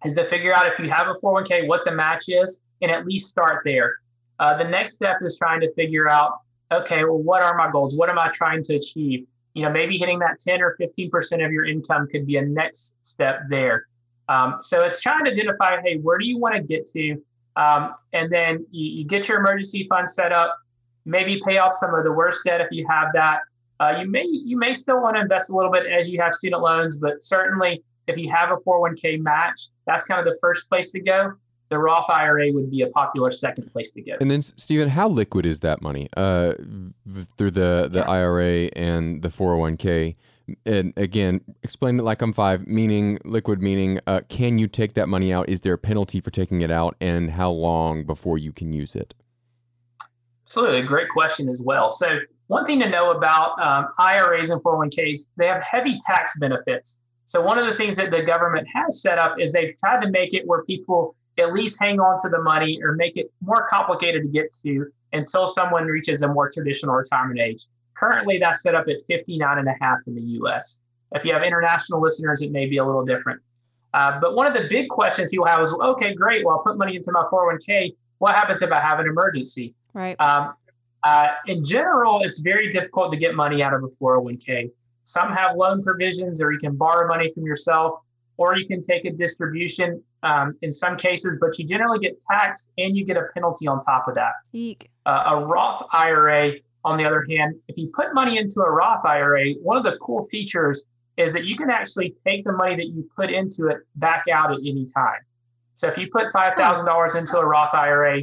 is 0.04 0.14
to 0.14 0.30
figure 0.30 0.54
out 0.54 0.68
if 0.68 0.78
you 0.78 0.88
have 0.88 1.08
a 1.08 1.14
401k, 1.14 1.66
what 1.66 1.84
the 1.84 1.90
match 1.90 2.26
is, 2.28 2.62
and 2.80 2.88
at 2.88 3.04
least 3.04 3.28
start 3.28 3.62
there. 3.64 3.96
Uh, 4.38 4.56
the 4.56 4.62
next 4.62 4.94
step 4.94 5.16
is 5.22 5.36
trying 5.36 5.60
to 5.62 5.74
figure 5.74 6.08
out, 6.08 6.38
okay, 6.70 7.02
well, 7.02 7.18
what 7.18 7.42
are 7.42 7.56
my 7.56 7.68
goals? 7.68 7.96
What 7.96 8.08
am 8.08 8.18
I 8.20 8.30
trying 8.32 8.62
to 8.62 8.76
achieve? 8.76 9.26
You 9.54 9.64
know, 9.64 9.70
maybe 9.70 9.98
hitting 9.98 10.20
that 10.20 10.38
10 10.38 10.62
or 10.62 10.76
15% 10.80 11.44
of 11.44 11.50
your 11.50 11.64
income 11.64 12.06
could 12.06 12.26
be 12.26 12.36
a 12.36 12.42
next 12.42 12.94
step 13.02 13.40
there. 13.48 13.88
Um, 14.28 14.58
so 14.60 14.84
it's 14.84 15.00
trying 15.00 15.24
to 15.24 15.32
identify, 15.32 15.80
hey, 15.80 15.98
where 15.98 16.16
do 16.16 16.28
you 16.28 16.38
want 16.38 16.54
to 16.54 16.62
get 16.62 16.86
to? 16.86 17.20
Um, 17.56 17.96
and 18.12 18.30
then 18.30 18.64
you, 18.70 19.00
you, 19.00 19.04
get 19.04 19.28
your 19.28 19.40
emergency 19.40 19.88
fund 19.88 20.08
set 20.08 20.30
up, 20.30 20.56
maybe 21.04 21.40
pay 21.44 21.58
off 21.58 21.74
some 21.74 21.94
of 21.94 22.04
the 22.04 22.12
worst 22.12 22.44
debt 22.44 22.60
if 22.60 22.68
you 22.70 22.86
have 22.88 23.08
that. 23.14 23.40
Uh, 23.80 23.98
you 24.00 24.08
may 24.08 24.24
you 24.24 24.56
may 24.56 24.72
still 24.72 25.00
want 25.00 25.16
to 25.16 25.22
invest 25.22 25.50
a 25.50 25.56
little 25.56 25.72
bit 25.72 25.86
as 25.86 26.08
you 26.08 26.20
have 26.20 26.32
student 26.32 26.62
loans, 26.62 26.96
but 26.96 27.22
certainly 27.22 27.82
if 28.06 28.16
you 28.16 28.30
have 28.30 28.50
a 28.50 28.56
401k 28.56 29.20
match, 29.20 29.68
that's 29.86 30.04
kind 30.04 30.20
of 30.20 30.32
the 30.32 30.38
first 30.40 30.68
place 30.68 30.90
to 30.92 31.00
go. 31.00 31.32
The 31.68 31.78
Roth 31.78 32.10
IRA 32.10 32.52
would 32.52 32.70
be 32.70 32.82
a 32.82 32.88
popular 32.88 33.30
second 33.30 33.72
place 33.72 33.90
to 33.92 34.02
go. 34.02 34.16
And 34.20 34.30
then, 34.30 34.42
Stephen, 34.42 34.90
how 34.90 35.08
liquid 35.08 35.46
is 35.46 35.60
that 35.60 35.80
money 35.80 36.06
uh, 36.16 36.52
through 37.38 37.52
the, 37.52 37.88
the 37.90 38.00
yeah. 38.00 38.10
IRA 38.10 38.66
and 38.76 39.22
the 39.22 39.28
401k? 39.28 40.16
And 40.66 40.92
again, 40.98 41.40
explain 41.62 41.98
it 41.98 42.02
like 42.02 42.20
I'm 42.20 42.34
five, 42.34 42.66
meaning 42.66 43.18
liquid, 43.24 43.62
meaning 43.62 44.00
uh, 44.06 44.20
can 44.28 44.58
you 44.58 44.66
take 44.66 44.94
that 44.94 45.08
money 45.08 45.32
out? 45.32 45.48
Is 45.48 45.62
there 45.62 45.72
a 45.72 45.78
penalty 45.78 46.20
for 46.20 46.30
taking 46.30 46.60
it 46.60 46.70
out? 46.70 46.94
And 47.00 47.30
how 47.30 47.50
long 47.50 48.04
before 48.04 48.36
you 48.36 48.52
can 48.52 48.72
use 48.72 48.94
it? 48.94 49.14
Absolutely. 50.52 50.82
Great 50.82 51.08
question 51.08 51.48
as 51.48 51.62
well. 51.62 51.88
So, 51.88 52.20
one 52.48 52.66
thing 52.66 52.78
to 52.80 52.88
know 52.90 53.12
about 53.12 53.58
um, 53.58 53.88
IRAs 53.98 54.50
and 54.50 54.62
401ks, 54.62 55.28
they 55.38 55.46
have 55.46 55.62
heavy 55.62 55.96
tax 56.06 56.38
benefits. 56.38 57.00
So 57.24 57.40
one 57.40 57.58
of 57.58 57.66
the 57.66 57.74
things 57.74 57.96
that 57.96 58.10
the 58.10 58.20
government 58.20 58.68
has 58.74 59.00
set 59.00 59.16
up 59.16 59.40
is 59.40 59.54
they've 59.54 59.74
tried 59.78 60.02
to 60.02 60.10
make 60.10 60.34
it 60.34 60.46
where 60.46 60.62
people 60.64 61.16
at 61.38 61.54
least 61.54 61.78
hang 61.80 62.00
on 62.00 62.18
to 62.18 62.28
the 62.28 62.42
money 62.42 62.78
or 62.82 62.92
make 62.92 63.16
it 63.16 63.32
more 63.40 63.66
complicated 63.70 64.24
to 64.24 64.28
get 64.28 64.52
to 64.62 64.92
until 65.14 65.46
someone 65.46 65.86
reaches 65.86 66.20
a 66.20 66.28
more 66.28 66.50
traditional 66.50 66.94
retirement 66.96 67.40
age. 67.40 67.64
Currently, 67.94 68.38
that's 68.42 68.62
set 68.62 68.74
up 68.74 68.86
at 68.88 68.96
59 69.08 69.58
and 69.58 69.68
a 69.68 69.74
half 69.80 70.00
in 70.06 70.14
the 70.14 70.22
US. 70.42 70.82
If 71.12 71.24
you 71.24 71.32
have 71.32 71.42
international 71.42 72.02
listeners, 72.02 72.42
it 72.42 72.52
may 72.52 72.66
be 72.66 72.76
a 72.76 72.84
little 72.84 73.06
different. 73.06 73.40
Uh, 73.94 74.20
but 74.20 74.34
one 74.34 74.46
of 74.46 74.52
the 74.52 74.68
big 74.68 74.90
questions 74.90 75.30
people 75.30 75.46
have 75.46 75.60
is, 75.62 75.72
okay, 75.72 76.12
great. 76.12 76.44
Well, 76.44 76.56
I'll 76.56 76.62
put 76.62 76.76
money 76.76 76.96
into 76.96 77.10
my 77.12 77.22
401k. 77.32 77.94
What 78.22 78.36
happens 78.36 78.62
if 78.62 78.70
I 78.70 78.78
have 78.78 79.00
an 79.00 79.08
emergency? 79.08 79.74
Right. 79.94 80.14
Um, 80.20 80.54
uh, 81.02 81.26
in 81.48 81.64
general, 81.64 82.22
it's 82.22 82.38
very 82.38 82.70
difficult 82.70 83.10
to 83.10 83.18
get 83.18 83.34
money 83.34 83.64
out 83.64 83.74
of 83.74 83.82
a 83.82 83.88
401k. 83.88 84.70
Some 85.02 85.32
have 85.32 85.56
loan 85.56 85.82
provisions, 85.82 86.40
or 86.40 86.52
you 86.52 86.60
can 86.60 86.76
borrow 86.76 87.08
money 87.08 87.32
from 87.34 87.42
yourself, 87.42 87.98
or 88.36 88.56
you 88.56 88.64
can 88.64 88.80
take 88.80 89.04
a 89.06 89.10
distribution 89.10 90.00
um, 90.22 90.56
in 90.62 90.70
some 90.70 90.96
cases, 90.96 91.36
but 91.40 91.58
you 91.58 91.66
generally 91.66 91.98
get 91.98 92.22
taxed 92.30 92.70
and 92.78 92.96
you 92.96 93.04
get 93.04 93.16
a 93.16 93.24
penalty 93.34 93.66
on 93.66 93.80
top 93.80 94.06
of 94.06 94.14
that. 94.14 94.34
Uh, 95.04 95.24
a 95.26 95.44
Roth 95.44 95.88
IRA, 95.92 96.52
on 96.84 96.98
the 96.98 97.04
other 97.04 97.26
hand, 97.28 97.56
if 97.66 97.76
you 97.76 97.90
put 97.92 98.14
money 98.14 98.38
into 98.38 98.60
a 98.60 98.70
Roth 98.70 99.04
IRA, 99.04 99.54
one 99.54 99.76
of 99.76 99.82
the 99.82 99.96
cool 100.00 100.22
features 100.28 100.84
is 101.16 101.32
that 101.32 101.44
you 101.44 101.56
can 101.56 101.70
actually 101.70 102.14
take 102.24 102.44
the 102.44 102.52
money 102.52 102.76
that 102.76 102.86
you 102.86 103.10
put 103.16 103.30
into 103.30 103.66
it 103.66 103.78
back 103.96 104.26
out 104.32 104.52
at 104.52 104.58
any 104.58 104.86
time. 104.94 105.18
So 105.74 105.88
if 105.88 105.96
you 105.96 106.08
put 106.10 106.28
$5,000 106.28 107.16
into 107.16 107.38
a 107.38 107.46
Roth 107.46 107.74
IRA, 107.74 108.22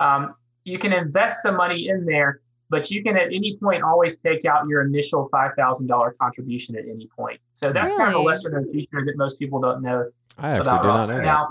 um, 0.00 0.32
you 0.64 0.78
can 0.78 0.92
invest 0.92 1.42
the 1.42 1.52
money 1.52 1.88
in 1.88 2.04
there 2.04 2.40
but 2.70 2.90
you 2.90 3.02
can 3.02 3.16
at 3.16 3.26
any 3.26 3.56
point 3.56 3.82
always 3.82 4.16
take 4.16 4.44
out 4.44 4.66
your 4.68 4.82
initial 4.82 5.28
$5,000 5.30 6.18
contribution 6.18 6.76
at 6.76 6.84
any 6.84 7.08
point. 7.08 7.40
So 7.54 7.72
that's 7.72 7.90
really? 7.90 8.04
kind 8.04 8.14
of 8.14 8.20
a 8.20 8.24
lesser 8.24 8.48
known 8.48 8.72
feature 8.72 9.04
that 9.04 9.14
most 9.16 9.38
people 9.38 9.60
don't 9.60 9.82
know. 9.82 10.08
I 10.38 10.52
actually 10.52 10.68
about 10.68 10.82
did 10.82 10.88
not 10.88 11.08
know 11.08 11.20
now, 11.20 11.48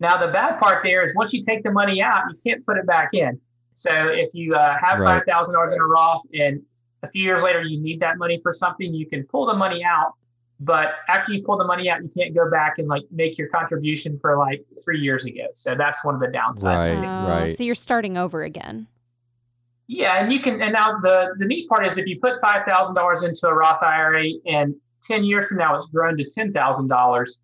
now, 0.00 0.16
the 0.16 0.32
bad 0.32 0.58
part 0.58 0.82
there 0.82 1.02
is 1.02 1.14
once 1.14 1.32
you 1.32 1.42
take 1.42 1.62
the 1.62 1.70
money 1.70 2.00
out, 2.00 2.22
you 2.30 2.38
can't 2.44 2.64
put 2.64 2.78
it 2.78 2.86
back 2.86 3.10
in. 3.12 3.38
So 3.74 3.90
if 4.08 4.30
you 4.32 4.54
uh, 4.54 4.76
have 4.82 4.98
right. 5.00 5.22
$5,000 5.26 5.72
in 5.72 5.80
a 5.80 5.84
Roth 5.84 6.22
and 6.32 6.62
a 7.02 7.08
few 7.10 7.22
years 7.22 7.42
later 7.42 7.62
you 7.62 7.80
need 7.80 8.00
that 8.00 8.16
money 8.16 8.40
for 8.42 8.52
something, 8.52 8.92
you 8.94 9.06
can 9.06 9.24
pull 9.24 9.46
the 9.46 9.54
money 9.54 9.84
out. 9.84 10.14
But 10.60 10.94
after 11.08 11.32
you 11.32 11.44
pull 11.44 11.56
the 11.56 11.64
money 11.64 11.88
out, 11.88 12.02
you 12.02 12.08
can't 12.08 12.34
go 12.34 12.50
back 12.50 12.78
and 12.78 12.88
like 12.88 13.04
make 13.12 13.38
your 13.38 13.48
contribution 13.48 14.18
for 14.20 14.36
like 14.36 14.64
three 14.82 14.98
years 14.98 15.24
ago. 15.24 15.46
So 15.54 15.76
that's 15.76 16.04
one 16.04 16.14
of 16.16 16.20
the 16.20 16.26
downsides. 16.26 16.80
Right, 16.82 16.98
oh, 16.98 17.28
right. 17.28 17.50
So 17.50 17.62
you're 17.62 17.76
starting 17.76 18.16
over 18.16 18.42
again. 18.42 18.88
Yeah, 19.86 20.16
and 20.16 20.32
you 20.32 20.40
can. 20.40 20.60
And 20.60 20.72
now 20.72 20.98
the 21.00 21.34
the 21.38 21.46
neat 21.46 21.68
part 21.68 21.86
is 21.86 21.96
if 21.96 22.06
you 22.06 22.18
put 22.20 22.40
five 22.42 22.66
thousand 22.68 22.94
dollars 22.94 23.22
into 23.22 23.46
a 23.46 23.54
Roth 23.54 23.82
IRA, 23.82 24.30
and 24.46 24.74
ten 25.00 25.24
years 25.24 25.48
from 25.48 25.58
now 25.58 25.76
it's 25.76 25.86
grown 25.86 26.16
to 26.16 26.24
ten 26.24 26.52
thousand 26.52 26.90
um, 26.92 26.98
dollars, 26.98 27.38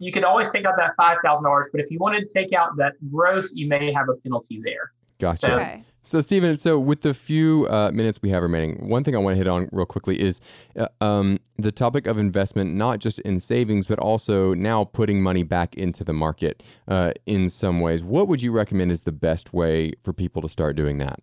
you 0.00 0.10
could 0.10 0.24
always 0.24 0.50
take 0.50 0.64
out 0.64 0.74
that 0.78 0.92
five 0.96 1.18
thousand 1.22 1.44
dollars. 1.44 1.68
But 1.70 1.82
if 1.82 1.90
you 1.90 1.98
wanted 1.98 2.24
to 2.24 2.32
take 2.32 2.52
out 2.52 2.76
that 2.78 2.94
growth, 3.10 3.48
you 3.52 3.68
may 3.68 3.92
have 3.92 4.08
a 4.08 4.14
penalty 4.14 4.60
there. 4.64 4.90
Gotcha. 5.18 5.38
So, 5.38 5.52
okay. 5.54 5.84
So, 6.00 6.20
Stephen, 6.20 6.56
so 6.56 6.78
with 6.78 7.02
the 7.02 7.12
few 7.12 7.66
uh, 7.68 7.90
minutes 7.92 8.22
we 8.22 8.30
have 8.30 8.42
remaining, 8.42 8.88
one 8.88 9.04
thing 9.04 9.14
I 9.14 9.18
want 9.18 9.34
to 9.34 9.36
hit 9.36 9.48
on 9.48 9.68
real 9.72 9.84
quickly 9.84 10.18
is 10.20 10.40
uh, 10.74 10.86
um, 11.02 11.38
the 11.56 11.72
topic 11.72 12.06
of 12.06 12.16
investment, 12.16 12.74
not 12.74 13.00
just 13.00 13.18
in 13.20 13.38
savings, 13.38 13.86
but 13.86 13.98
also 13.98 14.54
now 14.54 14.84
putting 14.84 15.20
money 15.20 15.42
back 15.42 15.74
into 15.74 16.04
the 16.04 16.12
market 16.12 16.62
uh, 16.86 17.12
in 17.26 17.48
some 17.48 17.80
ways. 17.80 18.02
What 18.02 18.28
would 18.28 18.42
you 18.42 18.52
recommend 18.52 18.92
is 18.92 19.02
the 19.02 19.12
best 19.12 19.52
way 19.52 19.92
for 20.02 20.12
people 20.12 20.40
to 20.40 20.48
start 20.48 20.76
doing 20.76 20.98
that? 20.98 21.20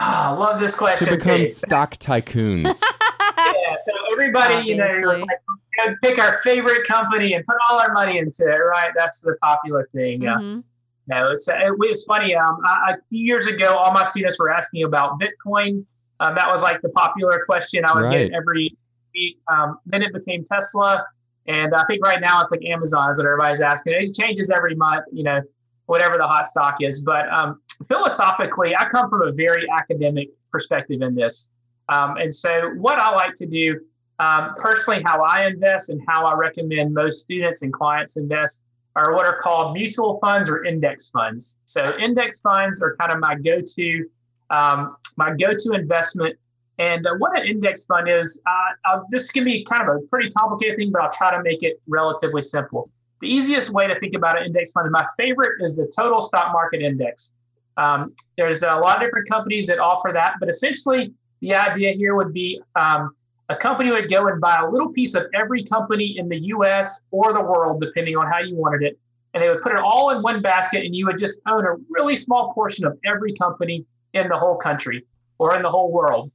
Oh, 0.00 0.06
I 0.06 0.30
love 0.30 0.58
this 0.58 0.74
question. 0.74 1.08
To 1.08 1.16
become 1.16 1.40
too. 1.40 1.44
stock 1.46 1.96
tycoons. 1.96 2.80
yeah, 3.20 3.76
so 3.80 3.92
everybody, 4.12 4.54
Obviously. 4.54 4.94
you 4.94 5.02
know, 5.02 5.08
like, 5.08 5.96
pick 6.02 6.18
our 6.18 6.38
favorite 6.42 6.86
company 6.86 7.34
and 7.34 7.44
put 7.44 7.56
all 7.68 7.80
our 7.80 7.92
money 7.92 8.18
into 8.18 8.44
it, 8.44 8.56
right? 8.56 8.92
That's 8.96 9.20
the 9.20 9.36
popular 9.42 9.86
thing. 9.92 10.22
Mm-hmm. 10.22 10.60
No, 11.08 11.30
it's 11.30 11.48
it 11.48 11.78
was 11.78 12.04
funny. 12.04 12.34
Um, 12.34 12.58
I, 12.64 12.92
a 12.92 12.96
few 13.08 13.24
years 13.24 13.46
ago, 13.46 13.74
all 13.74 13.92
my 13.92 14.04
students 14.04 14.38
were 14.38 14.50
asking 14.50 14.84
about 14.84 15.18
Bitcoin. 15.20 15.84
Um, 16.20 16.34
that 16.34 16.48
was 16.48 16.62
like 16.62 16.80
the 16.82 16.90
popular 16.90 17.44
question 17.44 17.84
I 17.84 17.94
would 17.94 18.04
right. 18.04 18.30
get 18.30 18.36
every 18.36 18.76
week. 19.14 19.38
Um, 19.48 19.78
then 19.86 20.02
it 20.02 20.12
became 20.12 20.44
Tesla, 20.44 21.04
and 21.46 21.74
I 21.74 21.84
think 21.86 22.04
right 22.04 22.20
now 22.20 22.40
it's 22.40 22.52
like 22.52 22.64
Amazon 22.64 23.10
is 23.10 23.18
what 23.18 23.26
everybody's 23.26 23.60
asking. 23.60 23.94
It 23.94 24.14
changes 24.14 24.50
every 24.50 24.76
month, 24.76 25.04
you 25.12 25.24
know, 25.24 25.40
whatever 25.86 26.16
the 26.16 26.26
hot 26.26 26.46
stock 26.46 26.76
is. 26.80 27.02
But 27.02 27.28
um, 27.30 27.60
philosophically, 27.88 28.74
I 28.76 28.84
come 28.84 29.10
from 29.10 29.22
a 29.22 29.32
very 29.32 29.66
academic 29.70 30.28
perspective 30.52 31.02
in 31.02 31.14
this. 31.16 31.50
Um, 31.88 32.16
and 32.16 32.32
so, 32.32 32.70
what 32.76 32.98
I 32.98 33.10
like 33.10 33.34
to 33.34 33.46
do 33.46 33.80
um, 34.20 34.54
personally, 34.56 35.02
how 35.04 35.22
I 35.22 35.46
invest 35.46 35.90
and 35.90 36.00
how 36.06 36.26
I 36.26 36.34
recommend 36.34 36.94
most 36.94 37.20
students 37.20 37.62
and 37.62 37.72
clients 37.72 38.16
invest 38.16 38.62
are 38.96 39.14
what 39.14 39.26
are 39.26 39.38
called 39.40 39.74
mutual 39.74 40.18
funds 40.20 40.48
or 40.48 40.64
index 40.64 41.10
funds. 41.10 41.58
So, 41.64 41.96
index 41.98 42.40
funds 42.40 42.82
are 42.82 42.96
kind 42.96 43.12
of 43.12 43.20
my 43.20 43.34
go 43.36 43.60
to 43.60 44.10
um, 44.50 44.96
my 45.16 45.34
go 45.34 45.54
to 45.56 45.72
investment. 45.72 46.38
And 46.78 47.06
uh, 47.06 47.14
what 47.18 47.38
an 47.38 47.46
index 47.46 47.84
fund 47.84 48.08
is, 48.08 48.42
uh, 48.46 49.00
this 49.10 49.30
can 49.30 49.44
be 49.44 49.64
kind 49.64 49.88
of 49.88 49.96
a 49.96 50.00
pretty 50.08 50.30
complicated 50.30 50.76
thing, 50.76 50.90
but 50.90 51.02
I'll 51.02 51.12
try 51.12 51.34
to 51.34 51.42
make 51.42 51.62
it 51.62 51.80
relatively 51.86 52.42
simple. 52.42 52.90
The 53.20 53.28
easiest 53.28 53.70
way 53.70 53.86
to 53.86 53.98
think 54.00 54.14
about 54.14 54.38
an 54.38 54.46
index 54.46 54.72
fund, 54.72 54.90
my 54.90 55.06
favorite 55.16 55.62
is 55.62 55.76
the 55.76 55.90
total 55.94 56.20
stock 56.20 56.52
market 56.52 56.82
index. 56.82 57.34
Um, 57.76 58.14
there's 58.36 58.62
a 58.62 58.74
lot 58.74 58.96
of 58.96 59.02
different 59.02 59.28
companies 59.28 59.66
that 59.68 59.78
offer 59.78 60.10
that, 60.12 60.34
but 60.40 60.48
essentially 60.48 61.12
the 61.40 61.54
idea 61.54 61.92
here 61.92 62.14
would 62.14 62.32
be 62.32 62.60
um, 62.74 63.14
a 63.48 63.56
company 63.56 63.90
would 63.90 64.10
go 64.10 64.28
and 64.28 64.40
buy 64.40 64.56
a 64.62 64.68
little 64.68 64.92
piece 64.92 65.14
of 65.14 65.26
every 65.34 65.64
company 65.64 66.16
in 66.18 66.28
the 66.28 66.38
US 66.44 67.02
or 67.10 67.32
the 67.32 67.40
world, 67.40 67.80
depending 67.80 68.16
on 68.16 68.30
how 68.30 68.38
you 68.38 68.56
wanted 68.56 68.82
it. 68.82 68.98
And 69.34 69.42
they 69.42 69.48
would 69.48 69.62
put 69.62 69.72
it 69.72 69.78
all 69.78 70.10
in 70.10 70.22
one 70.22 70.42
basket, 70.42 70.84
and 70.84 70.94
you 70.94 71.06
would 71.06 71.18
just 71.18 71.40
own 71.46 71.64
a 71.64 71.74
really 71.88 72.14
small 72.14 72.52
portion 72.52 72.84
of 72.84 72.98
every 73.04 73.34
company 73.34 73.84
in 74.12 74.28
the 74.28 74.36
whole 74.36 74.56
country 74.56 75.06
or 75.38 75.56
in 75.56 75.62
the 75.62 75.70
whole 75.70 75.90
world. 75.90 76.30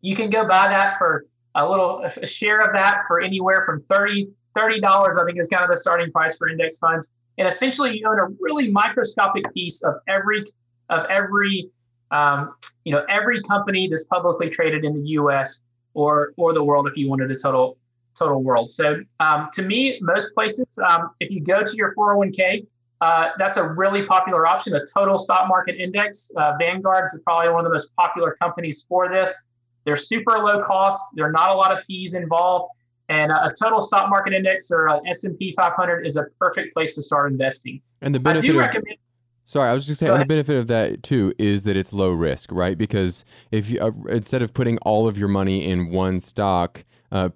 You 0.00 0.16
can 0.16 0.30
go 0.30 0.42
buy 0.42 0.68
that 0.72 0.98
for 0.98 1.26
a 1.54 1.68
little 1.68 2.02
a 2.02 2.26
share 2.26 2.56
of 2.56 2.74
that 2.74 3.02
for 3.06 3.20
anywhere 3.20 3.62
from 3.66 3.78
30 3.78 4.32
$30, 4.56 4.82
I 4.84 5.24
think, 5.24 5.38
is 5.38 5.48
kind 5.48 5.62
of 5.62 5.70
the 5.70 5.76
starting 5.76 6.10
price 6.12 6.36
for 6.36 6.48
index 6.48 6.78
funds. 6.78 7.14
And 7.38 7.48
essentially, 7.48 7.98
you 7.98 8.08
own 8.08 8.18
a 8.18 8.34
really 8.40 8.70
microscopic 8.70 9.52
piece 9.54 9.82
of 9.82 9.94
every 10.08 10.44
of 10.90 11.06
every 11.08 11.70
um, 12.10 12.54
you 12.84 12.92
know 12.92 13.04
every 13.08 13.40
company 13.42 13.88
that's 13.88 14.04
publicly 14.04 14.50
traded 14.50 14.84
in 14.84 15.02
the 15.02 15.08
U.S. 15.10 15.62
or 15.94 16.32
or 16.36 16.52
the 16.52 16.62
world 16.62 16.86
if 16.86 16.96
you 16.96 17.08
wanted 17.08 17.30
a 17.30 17.36
total 17.36 17.76
total 18.18 18.42
world. 18.42 18.70
So 18.70 19.02
um, 19.20 19.48
to 19.54 19.62
me, 19.62 19.98
most 20.02 20.34
places, 20.34 20.78
um, 20.86 21.10
if 21.20 21.30
you 21.30 21.40
go 21.40 21.62
to 21.62 21.76
your 21.76 21.94
401k, 21.94 22.66
uh, 23.00 23.30
that's 23.38 23.56
a 23.56 23.68
really 23.68 24.06
popular 24.06 24.46
option. 24.46 24.74
A 24.74 24.84
total 24.86 25.18
stock 25.18 25.48
market 25.48 25.76
index. 25.76 26.30
Uh, 26.36 26.52
is 26.60 27.22
probably 27.24 27.48
one 27.48 27.60
of 27.60 27.64
the 27.64 27.74
most 27.74 27.94
popular 27.96 28.36
companies 28.40 28.84
for 28.88 29.08
this. 29.08 29.44
They're 29.84 29.96
super 29.96 30.38
low 30.38 30.62
cost. 30.62 31.16
There 31.16 31.26
are 31.26 31.32
not 31.32 31.50
a 31.50 31.54
lot 31.54 31.76
of 31.76 31.82
fees 31.84 32.14
involved, 32.14 32.70
and 33.08 33.32
a 33.32 33.52
total 33.60 33.80
stock 33.80 34.08
market 34.08 34.32
index 34.32 34.70
or 34.70 34.88
S&P 35.08 35.52
500 35.56 36.06
is 36.06 36.16
a 36.16 36.26
perfect 36.38 36.74
place 36.74 36.94
to 36.94 37.02
start 37.02 37.32
investing. 37.32 37.80
And 38.00 38.14
the 38.14 38.20
benefit 38.20 38.50
I 38.50 38.52
do 38.52 38.60
of, 38.60 38.66
recommend 38.66 38.98
Sorry, 39.44 39.68
I 39.68 39.72
was 39.72 39.86
just 39.86 40.00
saying 40.00 40.16
the 40.18 40.24
benefit 40.24 40.56
of 40.56 40.68
that 40.68 41.02
too 41.02 41.34
is 41.38 41.64
that 41.64 41.76
it's 41.76 41.92
low 41.92 42.10
risk, 42.10 42.52
right? 42.52 42.78
Because 42.78 43.24
if 43.50 43.70
you 43.70 43.80
uh, 43.80 43.90
instead 44.08 44.40
of 44.40 44.54
putting 44.54 44.78
all 44.78 45.08
of 45.08 45.18
your 45.18 45.28
money 45.28 45.68
in 45.68 45.90
one 45.90 46.20
stock, 46.20 46.84
uh, 47.10 47.28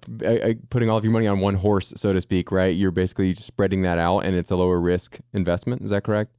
putting 0.69 0.89
all 0.89 0.97
of 0.97 1.03
your 1.03 1.13
money 1.13 1.27
on 1.27 1.39
one 1.39 1.55
horse, 1.55 1.93
so 1.95 2.13
to 2.13 2.21
speak, 2.21 2.51
right? 2.51 2.75
You're 2.75 2.91
basically 2.91 3.33
spreading 3.33 3.81
that 3.83 3.97
out, 3.97 4.19
and 4.19 4.35
it's 4.35 4.51
a 4.51 4.55
lower 4.55 4.79
risk 4.79 5.19
investment. 5.33 5.83
Is 5.83 5.91
that 5.91 6.03
correct? 6.03 6.31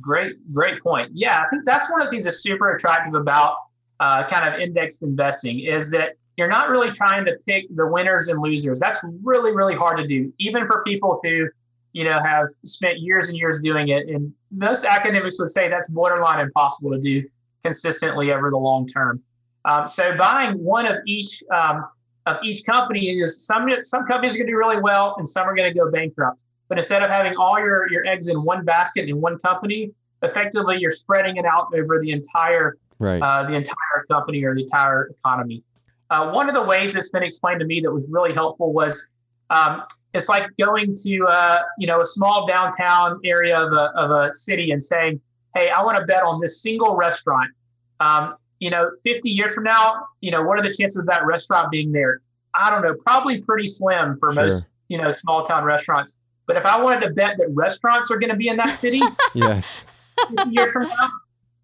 Great, 0.00 0.36
great 0.52 0.82
point. 0.82 1.10
Yeah, 1.14 1.40
I 1.44 1.48
think 1.48 1.64
that's 1.64 1.90
one 1.90 2.00
of 2.00 2.06
the 2.06 2.10
things 2.10 2.24
that's 2.24 2.42
super 2.42 2.74
attractive 2.74 3.14
about 3.14 3.56
uh, 4.00 4.26
kind 4.28 4.46
of 4.46 4.60
indexed 4.60 5.02
investing 5.02 5.60
is 5.60 5.90
that 5.90 6.16
you're 6.36 6.48
not 6.48 6.68
really 6.68 6.90
trying 6.90 7.24
to 7.24 7.36
pick 7.46 7.64
the 7.74 7.86
winners 7.86 8.28
and 8.28 8.40
losers. 8.40 8.78
That's 8.78 9.02
really, 9.22 9.52
really 9.52 9.74
hard 9.74 9.96
to 9.98 10.06
do, 10.06 10.32
even 10.38 10.66
for 10.66 10.82
people 10.84 11.20
who, 11.22 11.48
you 11.96 12.04
know, 12.04 12.18
have 12.22 12.46
spent 12.62 12.98
years 12.98 13.30
and 13.30 13.38
years 13.38 13.58
doing 13.58 13.88
it. 13.88 14.06
And 14.06 14.30
most 14.50 14.84
academics 14.84 15.38
would 15.38 15.48
say 15.48 15.70
that's 15.70 15.88
borderline 15.88 16.40
impossible 16.40 16.90
to 16.90 17.00
do 17.00 17.26
consistently 17.64 18.30
over 18.34 18.50
the 18.50 18.58
long 18.58 18.86
term. 18.86 19.22
Um, 19.64 19.88
so 19.88 20.14
buying 20.14 20.62
one 20.62 20.84
of 20.84 20.96
each 21.06 21.42
um, 21.50 21.86
of 22.26 22.36
each 22.44 22.66
company 22.66 23.18
is 23.18 23.46
some 23.46 23.66
some 23.82 24.06
companies 24.06 24.34
are 24.34 24.38
going 24.40 24.48
to 24.48 24.52
do 24.52 24.58
really 24.58 24.78
well 24.78 25.14
and 25.16 25.26
some 25.26 25.48
are 25.48 25.56
going 25.56 25.72
to 25.72 25.78
go 25.78 25.90
bankrupt. 25.90 26.44
But 26.68 26.76
instead 26.76 27.02
of 27.02 27.08
having 27.08 27.34
all 27.38 27.58
your, 27.58 27.90
your 27.90 28.04
eggs 28.04 28.28
in 28.28 28.42
one 28.42 28.62
basket 28.66 29.08
in 29.08 29.18
one 29.18 29.38
company, 29.38 29.90
effectively 30.20 30.76
you're 30.78 30.90
spreading 30.90 31.38
it 31.38 31.46
out 31.46 31.68
over 31.74 31.98
the 31.98 32.10
entire 32.10 32.76
right. 32.98 33.22
uh, 33.22 33.44
the 33.44 33.54
entire 33.54 34.04
company 34.10 34.44
or 34.44 34.54
the 34.54 34.64
entire 34.64 35.06
economy. 35.18 35.62
Uh, 36.10 36.30
one 36.30 36.46
of 36.46 36.54
the 36.54 36.62
ways 36.62 36.92
that's 36.92 37.08
been 37.08 37.22
explained 37.22 37.60
to 37.60 37.66
me 37.66 37.80
that 37.80 37.90
was 37.90 38.10
really 38.12 38.34
helpful 38.34 38.74
was 38.74 39.10
um, 39.48 39.82
it's 40.16 40.28
like 40.28 40.48
going 40.62 40.94
to 41.04 41.26
uh, 41.28 41.58
you 41.78 41.86
know 41.86 42.00
a 42.00 42.06
small 42.06 42.46
downtown 42.46 43.20
area 43.24 43.58
of 43.58 43.72
a, 43.72 43.92
of 43.96 44.10
a 44.10 44.32
city 44.32 44.70
and 44.70 44.82
saying, 44.82 45.20
"Hey, 45.54 45.68
I 45.68 45.82
want 45.84 45.98
to 45.98 46.04
bet 46.04 46.24
on 46.24 46.40
this 46.40 46.62
single 46.62 46.96
restaurant." 46.96 47.50
Um, 48.00 48.34
you 48.58 48.70
know, 48.70 48.90
50 49.04 49.30
years 49.30 49.54
from 49.54 49.64
now, 49.64 50.06
you 50.20 50.30
know, 50.30 50.42
what 50.42 50.58
are 50.58 50.62
the 50.62 50.74
chances 50.74 51.00
of 51.00 51.06
that 51.06 51.24
restaurant 51.26 51.70
being 51.70 51.92
there? 51.92 52.20
I 52.54 52.70
don't 52.70 52.82
know, 52.82 52.94
probably 52.94 53.42
pretty 53.42 53.66
slim 53.66 54.18
for 54.18 54.32
sure. 54.32 54.42
most 54.44 54.66
you 54.88 55.00
know 55.00 55.10
small 55.10 55.42
town 55.42 55.64
restaurants. 55.64 56.20
But 56.46 56.56
if 56.56 56.64
I 56.64 56.80
wanted 56.80 57.06
to 57.08 57.12
bet 57.12 57.36
that 57.38 57.48
restaurants 57.50 58.10
are 58.10 58.18
going 58.18 58.30
to 58.30 58.36
be 58.36 58.48
in 58.48 58.56
that 58.56 58.70
city, 58.70 59.02
yes, 59.34 59.86
years 60.50 60.72
from 60.72 60.84
now, 60.84 61.10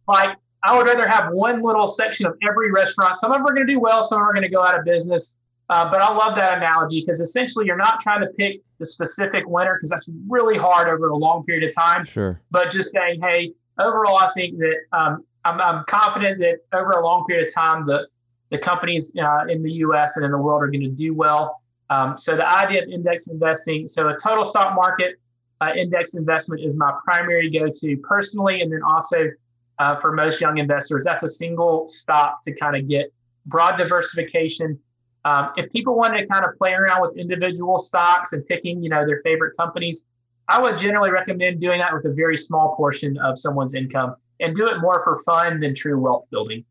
like 0.09 0.37
I 0.65 0.77
would 0.77 0.87
rather 0.87 1.09
have 1.09 1.33
one 1.33 1.62
little 1.62 1.87
section 1.87 2.27
of 2.27 2.37
every 2.47 2.71
restaurant. 2.71 3.15
Some 3.15 3.33
of 3.33 3.38
them 3.38 3.47
are 3.47 3.55
going 3.55 3.67
to 3.67 3.73
do 3.73 3.81
well, 3.81 4.03
some 4.03 4.21
are 4.21 4.33
going 4.33 4.43
to 4.43 4.49
go 4.49 4.62
out 4.62 4.79
of 4.79 4.85
business. 4.85 5.41
Uh, 5.73 5.91
but 5.91 6.03
I 6.03 6.13
love 6.13 6.37
that 6.37 6.59
analogy 6.59 7.01
because 7.01 7.19
essentially 7.21 7.65
you're 7.65 7.79
not 7.79 7.99
trying 7.99 8.21
to 8.21 8.27
pick 8.37 8.61
the 8.79 8.85
specific 8.85 9.45
winner 9.47 9.77
because 9.77 9.89
that's 9.89 10.07
really 10.29 10.59
hard 10.59 10.87
over 10.87 11.09
a 11.09 11.17
long 11.17 11.45
period 11.47 11.67
of 11.67 11.75
time. 11.75 12.05
Sure. 12.05 12.39
But 12.51 12.71
just 12.71 12.93
saying, 12.93 13.23
hey, 13.23 13.55
overall, 13.79 14.19
I 14.19 14.31
think 14.33 14.59
that 14.59 14.77
um, 14.93 15.23
I'm, 15.47 15.59
I'm, 15.63 15.85
confident 15.89 16.41
that 16.41 16.59
over 16.79 16.91
a 16.91 17.03
long 17.03 17.25
period 17.25 17.49
of 17.49 17.55
time, 17.55 17.87
the 17.87 18.07
the 18.51 18.59
companies 18.59 19.15
uh, 19.19 19.47
in 19.49 19.63
the 19.63 19.73
U.S. 19.87 20.19
and 20.19 20.27
in 20.27 20.31
the 20.31 20.37
world 20.37 20.63
are 20.63 20.67
going 20.67 20.83
to 20.83 20.91
do 20.91 21.15
well. 21.15 21.63
Um, 21.89 22.19
so 22.19 22.37
the 22.37 22.47
idea 22.55 22.83
of 22.83 22.91
index 22.91 23.29
investing, 23.29 23.89
so 23.89 24.11
a 24.11 24.17
total 24.23 24.45
stock 24.45 24.75
market 24.75 25.15
uh, 25.63 25.73
index 25.75 26.17
investment 26.17 26.61
is 26.61 26.77
my 26.77 26.93
primary 27.03 27.49
go-to 27.49 27.97
personally, 28.03 28.61
and 28.61 28.71
then 28.71 28.83
also 28.83 29.31
uh, 29.79 29.99
for 30.01 30.13
most 30.13 30.39
young 30.39 30.59
investors, 30.59 31.07
that's 31.07 31.23
a 31.23 31.31
single 31.31 31.89
stop 31.89 32.43
to 32.43 32.55
kind 32.57 32.77
of 32.77 32.87
get 32.87 33.11
broad 33.47 33.79
diversification. 33.79 34.79
Um, 35.25 35.51
if 35.57 35.71
people 35.71 35.95
want 35.95 36.15
to 36.15 36.27
kind 36.27 36.45
of 36.45 36.57
play 36.59 36.73
around 36.73 37.01
with 37.01 37.17
individual 37.17 37.79
stocks 37.79 38.33
and 38.33 38.45
picking, 38.47 38.83
you 38.83 38.91
know, 38.91 39.07
their 39.07 39.21
favorite 39.23 39.57
companies, 39.57 40.05
I 40.49 40.61
would 40.61 40.77
generally 40.77 41.11
recommend 41.11 41.61
doing 41.61 41.81
that 41.81 41.95
with 41.95 42.05
a 42.05 42.13
very 42.13 42.37
small 42.37 42.75
portion 42.75 43.17
of 43.19 43.39
someone's 43.39 43.75
income 43.75 44.17
and 44.41 44.57
do 44.57 44.67
it 44.67 44.81
more 44.81 45.03
for 45.05 45.23
fun 45.23 45.61
than 45.61 45.75
true 45.75 45.99
wealth 45.99 46.27
building. 46.31 46.65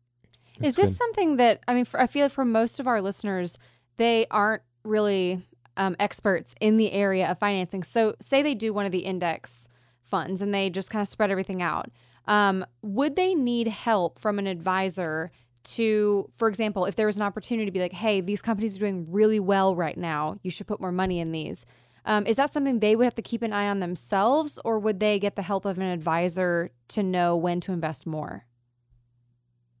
Is 0.60 0.76
this 0.76 0.96
something 0.96 1.36
that 1.38 1.60
I 1.66 1.74
mean? 1.74 1.86
For, 1.86 2.00
I 2.00 2.06
feel 2.06 2.28
for 2.28 2.44
most 2.44 2.78
of 2.78 2.86
our 2.86 3.00
listeners, 3.00 3.58
they 3.96 4.26
aren't 4.30 4.62
really 4.84 5.42
um, 5.76 5.96
experts 5.98 6.54
in 6.60 6.76
the 6.76 6.92
area 6.92 7.28
of 7.30 7.38
financing. 7.38 7.82
So, 7.82 8.14
say 8.20 8.42
they 8.42 8.54
do 8.54 8.72
one 8.72 8.84
of 8.84 8.92
the 8.92 9.00
index 9.00 9.68
funds 10.02 10.42
and 10.42 10.52
they 10.52 10.68
just 10.68 10.90
kind 10.90 11.00
of 11.00 11.08
spread 11.08 11.30
everything 11.30 11.62
out. 11.62 11.90
Um, 12.28 12.64
would 12.82 13.16
they 13.16 13.34
need 13.34 13.66
help 13.66 14.18
from 14.18 14.38
an 14.38 14.46
advisor 14.46 15.30
to, 15.64 16.30
for 16.36 16.48
example, 16.48 16.84
if 16.84 16.96
there 16.96 17.06
was 17.06 17.16
an 17.16 17.22
opportunity 17.22 17.66
to 17.66 17.72
be 17.72 17.80
like, 17.80 17.92
hey, 17.92 18.20
these 18.20 18.42
companies 18.42 18.76
are 18.76 18.80
doing 18.80 19.06
really 19.10 19.40
well 19.40 19.74
right 19.74 19.96
now, 19.96 20.36
you 20.42 20.50
should 20.50 20.66
put 20.66 20.80
more 20.80 20.92
money 20.92 21.20
in 21.20 21.32
these? 21.32 21.66
Um, 22.04 22.26
is 22.26 22.36
that 22.36 22.50
something 22.50 22.80
they 22.80 22.96
would 22.96 23.04
have 23.04 23.14
to 23.14 23.22
keep 23.22 23.42
an 23.42 23.52
eye 23.52 23.68
on 23.68 23.78
themselves, 23.78 24.58
or 24.64 24.78
would 24.78 24.98
they 24.98 25.18
get 25.18 25.36
the 25.36 25.42
help 25.42 25.64
of 25.64 25.78
an 25.78 25.84
advisor 25.84 26.70
to 26.88 27.02
know 27.02 27.36
when 27.36 27.60
to 27.60 27.72
invest 27.72 28.06
more? 28.06 28.44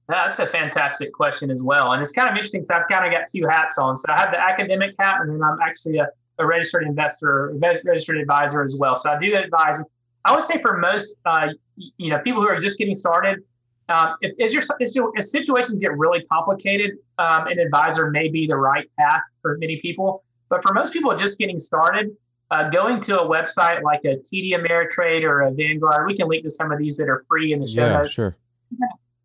That's 0.08 0.38
a 0.38 0.46
fantastic 0.46 1.12
question 1.12 1.50
as 1.50 1.62
well. 1.62 1.92
And 1.92 2.00
it's 2.00 2.12
kind 2.12 2.28
of 2.28 2.32
interesting 2.32 2.60
because 2.60 2.70
I've 2.70 2.88
kind 2.90 3.06
of 3.06 3.12
got 3.18 3.26
two 3.26 3.46
hats 3.48 3.78
on. 3.78 3.96
So 3.96 4.12
I 4.12 4.20
have 4.20 4.30
the 4.30 4.40
academic 4.40 4.94
hat, 5.00 5.16
and 5.20 5.30
then 5.30 5.42
I'm 5.42 5.58
actually 5.60 5.98
a, 5.98 6.08
a 6.38 6.46
registered 6.46 6.84
investor, 6.84 7.54
registered 7.84 8.18
advisor 8.18 8.62
as 8.62 8.76
well. 8.78 8.94
So 8.94 9.10
I 9.10 9.18
do 9.18 9.34
advise. 9.36 9.84
I 10.24 10.32
would 10.32 10.42
say 10.42 10.60
for 10.60 10.76
most, 10.76 11.16
uh, 11.24 11.48
you 11.76 12.10
know, 12.10 12.18
people 12.20 12.42
who 12.42 12.48
are 12.48 12.60
just 12.60 12.78
getting 12.78 12.94
started, 12.94 13.40
um, 13.88 14.16
if, 14.20 14.38
as, 14.40 14.54
your, 14.54 14.62
as, 14.80 14.96
your, 14.96 15.12
as 15.18 15.30
situations 15.30 15.74
get 15.78 15.96
really 15.96 16.22
complicated, 16.24 16.92
um, 17.18 17.46
an 17.46 17.58
advisor 17.58 18.10
may 18.10 18.28
be 18.28 18.46
the 18.46 18.56
right 18.56 18.88
path 18.98 19.22
for 19.40 19.58
many 19.58 19.78
people. 19.80 20.24
But 20.48 20.62
for 20.62 20.72
most 20.72 20.92
people 20.92 21.14
just 21.16 21.38
getting 21.38 21.58
started, 21.58 22.16
uh, 22.50 22.68
going 22.70 23.00
to 23.00 23.20
a 23.20 23.26
website 23.26 23.82
like 23.82 24.00
a 24.04 24.16
TD 24.16 24.52
Ameritrade 24.52 25.22
or 25.22 25.42
a 25.42 25.52
Vanguard, 25.52 26.06
we 26.06 26.16
can 26.16 26.28
link 26.28 26.44
to 26.44 26.50
some 26.50 26.70
of 26.70 26.78
these 26.78 26.96
that 26.98 27.08
are 27.08 27.24
free 27.28 27.52
in 27.52 27.60
the 27.60 27.66
show 27.66 27.86
yeah, 27.86 27.98
notes. 27.98 28.12
Sure 28.12 28.36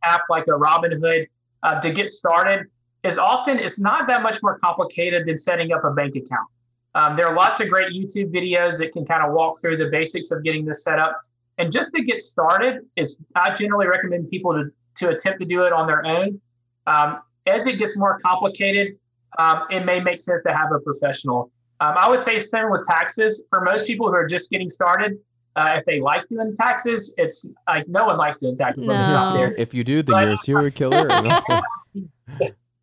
app 0.08 0.22
like 0.30 0.48
a 0.48 0.52
Robinhood 0.52 1.28
uh, 1.64 1.80
to 1.80 1.92
get 1.92 2.10
started 2.10 2.68
is 3.04 3.18
often 3.18 3.60
it's 3.60 3.80
not 3.80 4.08
that 4.08 4.22
much 4.22 4.42
more 4.42 4.60
complicated 4.60 5.28
than 5.28 5.38
setting 5.38 5.72
up 5.72 5.84
a 5.84 5.92
bank 5.92 6.16
account. 6.16 6.48
Um, 6.96 7.16
there 7.16 7.28
are 7.28 7.36
lots 7.36 7.60
of 7.60 7.70
great 7.70 7.92
YouTube 7.94 8.34
videos 8.34 8.80
that 8.80 8.92
can 8.94 9.06
kind 9.06 9.24
of 9.24 9.34
walk 9.34 9.62
through 9.62 9.78
the 9.78 9.90
basics 9.92 10.32
of 10.32 10.44
getting 10.44 10.66
this 10.66 10.84
set 10.84 11.00
up. 11.00 11.22
And 11.58 11.72
just 11.72 11.92
to 11.94 12.04
get 12.04 12.20
started, 12.22 12.86
is 12.96 13.18
I 13.36 13.54
generally 13.54 13.88
recommend 13.88 14.30
people 14.30 14.54
to 14.54 14.72
to 14.98 15.10
attempt 15.10 15.40
to 15.40 15.46
do 15.46 15.64
it 15.64 15.74
on 15.74 15.86
their 15.88 16.06
own. 16.06 16.42
Um, 16.88 17.22
as 17.46 17.68
it 17.68 17.78
gets 17.78 17.98
more 17.98 18.20
complicated, 18.26 18.98
um, 19.38 19.64
it 19.70 19.86
may 19.86 20.00
make 20.00 20.20
sense 20.20 20.42
to 20.44 20.54
have 20.54 20.72
a 20.72 20.80
professional. 20.80 21.52
Um, 21.80 21.94
I 22.00 22.10
would 22.10 22.20
say 22.20 22.40
same 22.40 22.72
with 22.72 22.86
taxes. 22.88 23.44
For 23.50 23.62
most 23.62 23.86
people 23.86 24.08
who 24.08 24.16
are 24.16 24.26
just 24.26 24.50
getting 24.50 24.70
started, 24.70 25.20
uh, 25.56 25.76
if 25.78 25.86
they 25.86 26.00
like 26.00 26.28
doing 26.28 26.56
taxes, 26.56 27.14
it's 27.18 27.56
like 27.68 27.88
no 27.88 28.06
one 28.06 28.18
likes 28.18 28.38
doing 28.38 28.56
taxes. 28.56 28.88
No. 28.88 29.34
there. 29.38 29.54
If 29.58 29.74
you 29.74 29.84
do, 29.84 30.02
then 30.02 30.14
but, 30.14 30.24
you're 30.24 30.34
a 30.34 30.38
serial 30.38 30.72
killer. 30.72 31.08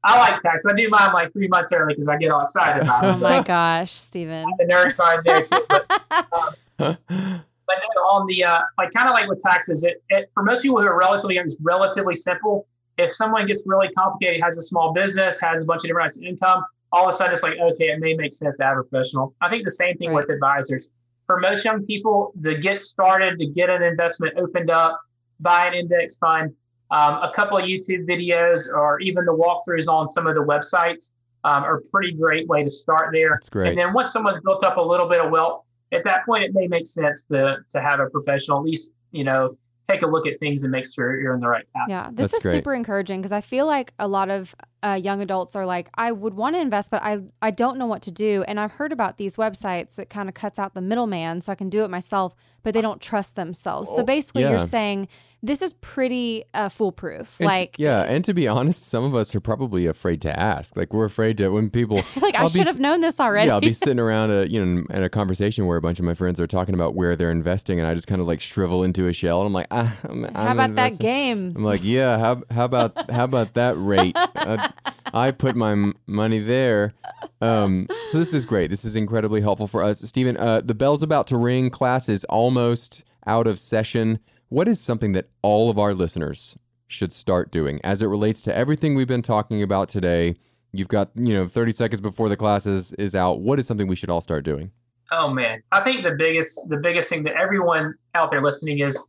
I 0.06 0.18
like 0.18 0.38
taxes. 0.40 0.70
I 0.70 0.74
do 0.74 0.88
mine 0.90 1.12
like 1.12 1.32
three 1.32 1.48
months 1.48 1.72
early 1.72 1.94
because 1.94 2.08
I 2.08 2.18
get 2.18 2.30
all 2.30 2.42
excited 2.42 2.82
about 2.82 3.04
it. 3.04 3.14
Oh 3.14 3.16
my 3.18 3.42
gosh, 3.42 3.92
Stephen. 3.92 4.46
The 4.58 4.64
nerd 4.64 4.96
card 4.96 5.24
there 5.24 5.42
too. 5.42 5.64
But, 5.68 6.96
um, 7.18 7.44
but 7.94 8.00
on 8.00 8.26
the 8.26 8.44
uh, 8.44 8.58
like 8.78 8.92
kind 8.92 9.08
of 9.08 9.14
like 9.14 9.28
with 9.28 9.40
taxes, 9.40 9.84
it, 9.84 10.02
it 10.08 10.30
for 10.34 10.42
most 10.42 10.62
people 10.62 10.80
who 10.80 10.86
are 10.86 10.98
relatively 10.98 11.36
young, 11.36 11.44
it's 11.44 11.58
relatively 11.62 12.14
simple. 12.14 12.66
If 12.96 13.12
someone 13.12 13.46
gets 13.46 13.64
really 13.66 13.88
complicated, 13.98 14.40
has 14.42 14.56
a 14.56 14.62
small 14.62 14.92
business, 14.92 15.40
has 15.40 15.62
a 15.62 15.64
bunch 15.64 15.78
of 15.78 15.88
different 15.88 16.08
types 16.08 16.16
of 16.18 16.24
income, 16.24 16.64
all 16.92 17.04
of 17.04 17.08
a 17.08 17.12
sudden 17.12 17.32
it's 17.32 17.42
like, 17.42 17.58
okay, 17.58 17.86
it 17.86 17.98
may 17.98 18.14
make 18.14 18.32
sense 18.32 18.56
to 18.58 18.64
have 18.64 18.78
a 18.78 18.82
professional. 18.84 19.34
I 19.40 19.48
think 19.48 19.64
the 19.64 19.70
same 19.70 19.96
thing 19.96 20.10
right. 20.10 20.26
with 20.26 20.30
advisors 20.30 20.88
for 21.26 21.40
most 21.40 21.64
young 21.64 21.84
people 21.84 22.32
to 22.42 22.56
get 22.56 22.78
started, 22.78 23.38
to 23.38 23.46
get 23.46 23.70
an 23.70 23.82
investment 23.82 24.38
opened 24.38 24.70
up, 24.70 25.00
buy 25.40 25.66
an 25.66 25.74
index 25.74 26.16
fund, 26.18 26.54
um, 26.90 27.14
a 27.22 27.32
couple 27.34 27.58
of 27.58 27.64
YouTube 27.64 28.06
videos 28.06 28.68
or 28.72 29.00
even 29.00 29.24
the 29.24 29.32
walkthroughs 29.32 29.88
on 29.88 30.06
some 30.06 30.26
of 30.26 30.34
the 30.34 30.42
websites 30.42 31.12
um, 31.44 31.64
are 31.64 31.78
a 31.78 31.82
pretty 31.90 32.12
great 32.12 32.46
way 32.46 32.62
to 32.62 32.70
start 32.70 33.10
there. 33.12 33.30
That's 33.30 33.48
great. 33.48 33.70
And 33.70 33.78
then 33.78 33.92
once 33.92 34.12
someone's 34.12 34.42
built 34.42 34.62
up 34.64 34.76
a 34.76 34.82
little 34.82 35.08
bit 35.08 35.20
of 35.20 35.30
wealth, 35.30 35.63
at 35.94 36.04
that 36.04 36.24
point, 36.26 36.44
it 36.44 36.52
may 36.54 36.66
make 36.66 36.86
sense 36.86 37.24
to 37.24 37.58
to 37.70 37.80
have 37.80 38.00
a 38.00 38.08
professional, 38.10 38.58
at 38.58 38.64
least 38.64 38.92
you 39.12 39.24
know, 39.24 39.56
take 39.88 40.02
a 40.02 40.06
look 40.06 40.26
at 40.26 40.38
things 40.38 40.64
and 40.64 40.72
make 40.72 40.84
sure 40.92 41.20
you're 41.20 41.34
in 41.34 41.40
the 41.40 41.48
right 41.48 41.64
path. 41.74 41.86
Yeah, 41.88 42.08
this 42.12 42.32
That's 42.32 42.44
is 42.44 42.50
great. 42.50 42.58
super 42.58 42.74
encouraging 42.74 43.20
because 43.20 43.32
I 43.32 43.40
feel 43.40 43.66
like 43.66 43.92
a 43.98 44.08
lot 44.08 44.30
of 44.30 44.54
uh, 44.84 44.94
young 44.94 45.22
adults 45.22 45.56
are 45.56 45.64
like, 45.64 45.88
I 45.94 46.12
would 46.12 46.34
want 46.34 46.56
to 46.56 46.60
invest, 46.60 46.90
but 46.90 47.02
I 47.02 47.18
I 47.40 47.50
don't 47.50 47.78
know 47.78 47.86
what 47.86 48.02
to 48.02 48.10
do. 48.10 48.44
And 48.46 48.60
I've 48.60 48.72
heard 48.72 48.92
about 48.92 49.16
these 49.16 49.36
websites 49.36 49.94
that 49.96 50.10
kind 50.10 50.28
of 50.28 50.34
cuts 50.34 50.58
out 50.58 50.74
the 50.74 50.82
middleman, 50.82 51.40
so 51.40 51.50
I 51.52 51.54
can 51.54 51.70
do 51.70 51.84
it 51.84 51.90
myself, 51.90 52.34
but 52.62 52.74
they 52.74 52.82
don't 52.82 53.00
trust 53.00 53.36
themselves. 53.36 53.88
So 53.94 54.04
basically, 54.04 54.42
yeah. 54.42 54.50
you're 54.50 54.58
saying 54.58 55.08
this 55.44 55.60
is 55.60 55.74
pretty 55.74 56.44
uh, 56.54 56.70
foolproof. 56.70 57.38
And 57.38 57.46
like, 57.46 57.76
yeah, 57.78 58.02
and 58.02 58.24
to 58.24 58.32
be 58.32 58.48
honest, 58.48 58.88
some 58.88 59.04
of 59.04 59.14
us 59.14 59.34
are 59.34 59.40
probably 59.40 59.84
afraid 59.84 60.22
to 60.22 60.38
ask. 60.38 60.74
Like, 60.74 60.94
we're 60.94 61.04
afraid 61.04 61.36
to 61.38 61.50
when 61.50 61.68
people 61.68 61.96
like 62.20 62.34
I'll 62.34 62.46
i 62.46 62.48
should 62.48 62.66
have 62.66 62.80
known 62.80 63.02
this 63.02 63.20
already. 63.20 63.48
Yeah, 63.48 63.54
I'll 63.54 63.60
be 63.60 63.72
sitting 63.74 63.98
around 63.98 64.30
a 64.30 64.46
you 64.46 64.64
know 64.64 64.84
in 64.90 65.02
a 65.02 65.10
conversation 65.10 65.66
where 65.66 65.76
a 65.76 65.82
bunch 65.82 65.98
of 65.98 66.06
my 66.06 66.14
friends 66.14 66.40
are 66.40 66.46
talking 66.46 66.74
about 66.74 66.94
where 66.94 67.14
they're 67.14 67.30
investing, 67.30 67.78
and 67.78 67.86
I 67.86 67.94
just 67.94 68.06
kind 68.06 68.22
of 68.22 68.26
like 68.26 68.40
shrivel 68.40 68.82
into 68.82 69.06
a 69.06 69.12
shell, 69.12 69.40
and 69.40 69.46
I'm 69.46 69.52
like, 69.52 69.66
ah, 69.70 69.96
I'm, 70.04 70.22
how 70.24 70.28
I'm 70.42 70.56
about 70.58 70.70
investing. 70.70 70.96
that 70.96 71.02
game? 71.02 71.52
I'm 71.56 71.64
like, 71.64 71.84
yeah, 71.84 72.18
how 72.18 72.42
how 72.50 72.64
about 72.64 73.10
how 73.10 73.24
about 73.24 73.54
that 73.54 73.76
rate? 73.76 74.16
Uh, 74.34 74.68
I 75.12 75.30
put 75.30 75.54
my 75.56 75.72
m- 75.72 75.94
money 76.06 76.38
there. 76.38 76.92
Um, 77.40 77.86
so 78.06 78.18
this 78.18 78.34
is 78.34 78.44
great. 78.44 78.70
This 78.70 78.84
is 78.84 78.96
incredibly 78.96 79.40
helpful 79.40 79.66
for 79.66 79.82
us, 79.82 80.00
Stephen. 80.00 80.36
Uh, 80.36 80.60
the 80.64 80.74
bell's 80.74 81.02
about 81.02 81.26
to 81.28 81.36
ring. 81.36 81.70
Class 81.70 82.08
is 82.08 82.24
almost 82.24 83.04
out 83.26 83.46
of 83.46 83.58
session. 83.58 84.18
what 84.48 84.68
is 84.68 84.80
something 84.80 85.12
that 85.12 85.28
all 85.42 85.70
of 85.70 85.78
our 85.78 85.94
listeners 85.94 86.56
should 86.86 87.12
start 87.12 87.50
doing 87.50 87.80
as 87.82 88.02
it 88.02 88.06
relates 88.06 88.42
to 88.42 88.54
everything 88.54 88.94
we've 88.94 89.08
been 89.08 89.22
talking 89.22 89.62
about 89.62 89.88
today? 89.88 90.36
You've 90.72 90.88
got, 90.88 91.10
you 91.14 91.32
know, 91.32 91.46
30 91.46 91.72
seconds 91.72 92.00
before 92.00 92.28
the 92.28 92.36
class 92.36 92.66
is, 92.66 92.92
is 92.94 93.14
out. 93.14 93.40
What 93.40 93.58
is 93.58 93.66
something 93.66 93.86
we 93.86 93.96
should 93.96 94.10
all 94.10 94.20
start 94.20 94.44
doing? 94.44 94.70
Oh 95.12 95.28
man, 95.30 95.62
I 95.70 95.80
think 95.82 96.02
the 96.02 96.16
biggest 96.18 96.68
the 96.70 96.78
biggest 96.78 97.08
thing 97.08 97.22
that 97.24 97.34
everyone 97.34 97.94
out 98.14 98.30
there 98.30 98.42
listening 98.42 98.80
is 98.80 99.00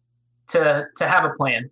to 0.50 0.86
to 0.98 1.08
have 1.08 1.26
a 1.26 1.30
plan. 1.32 1.70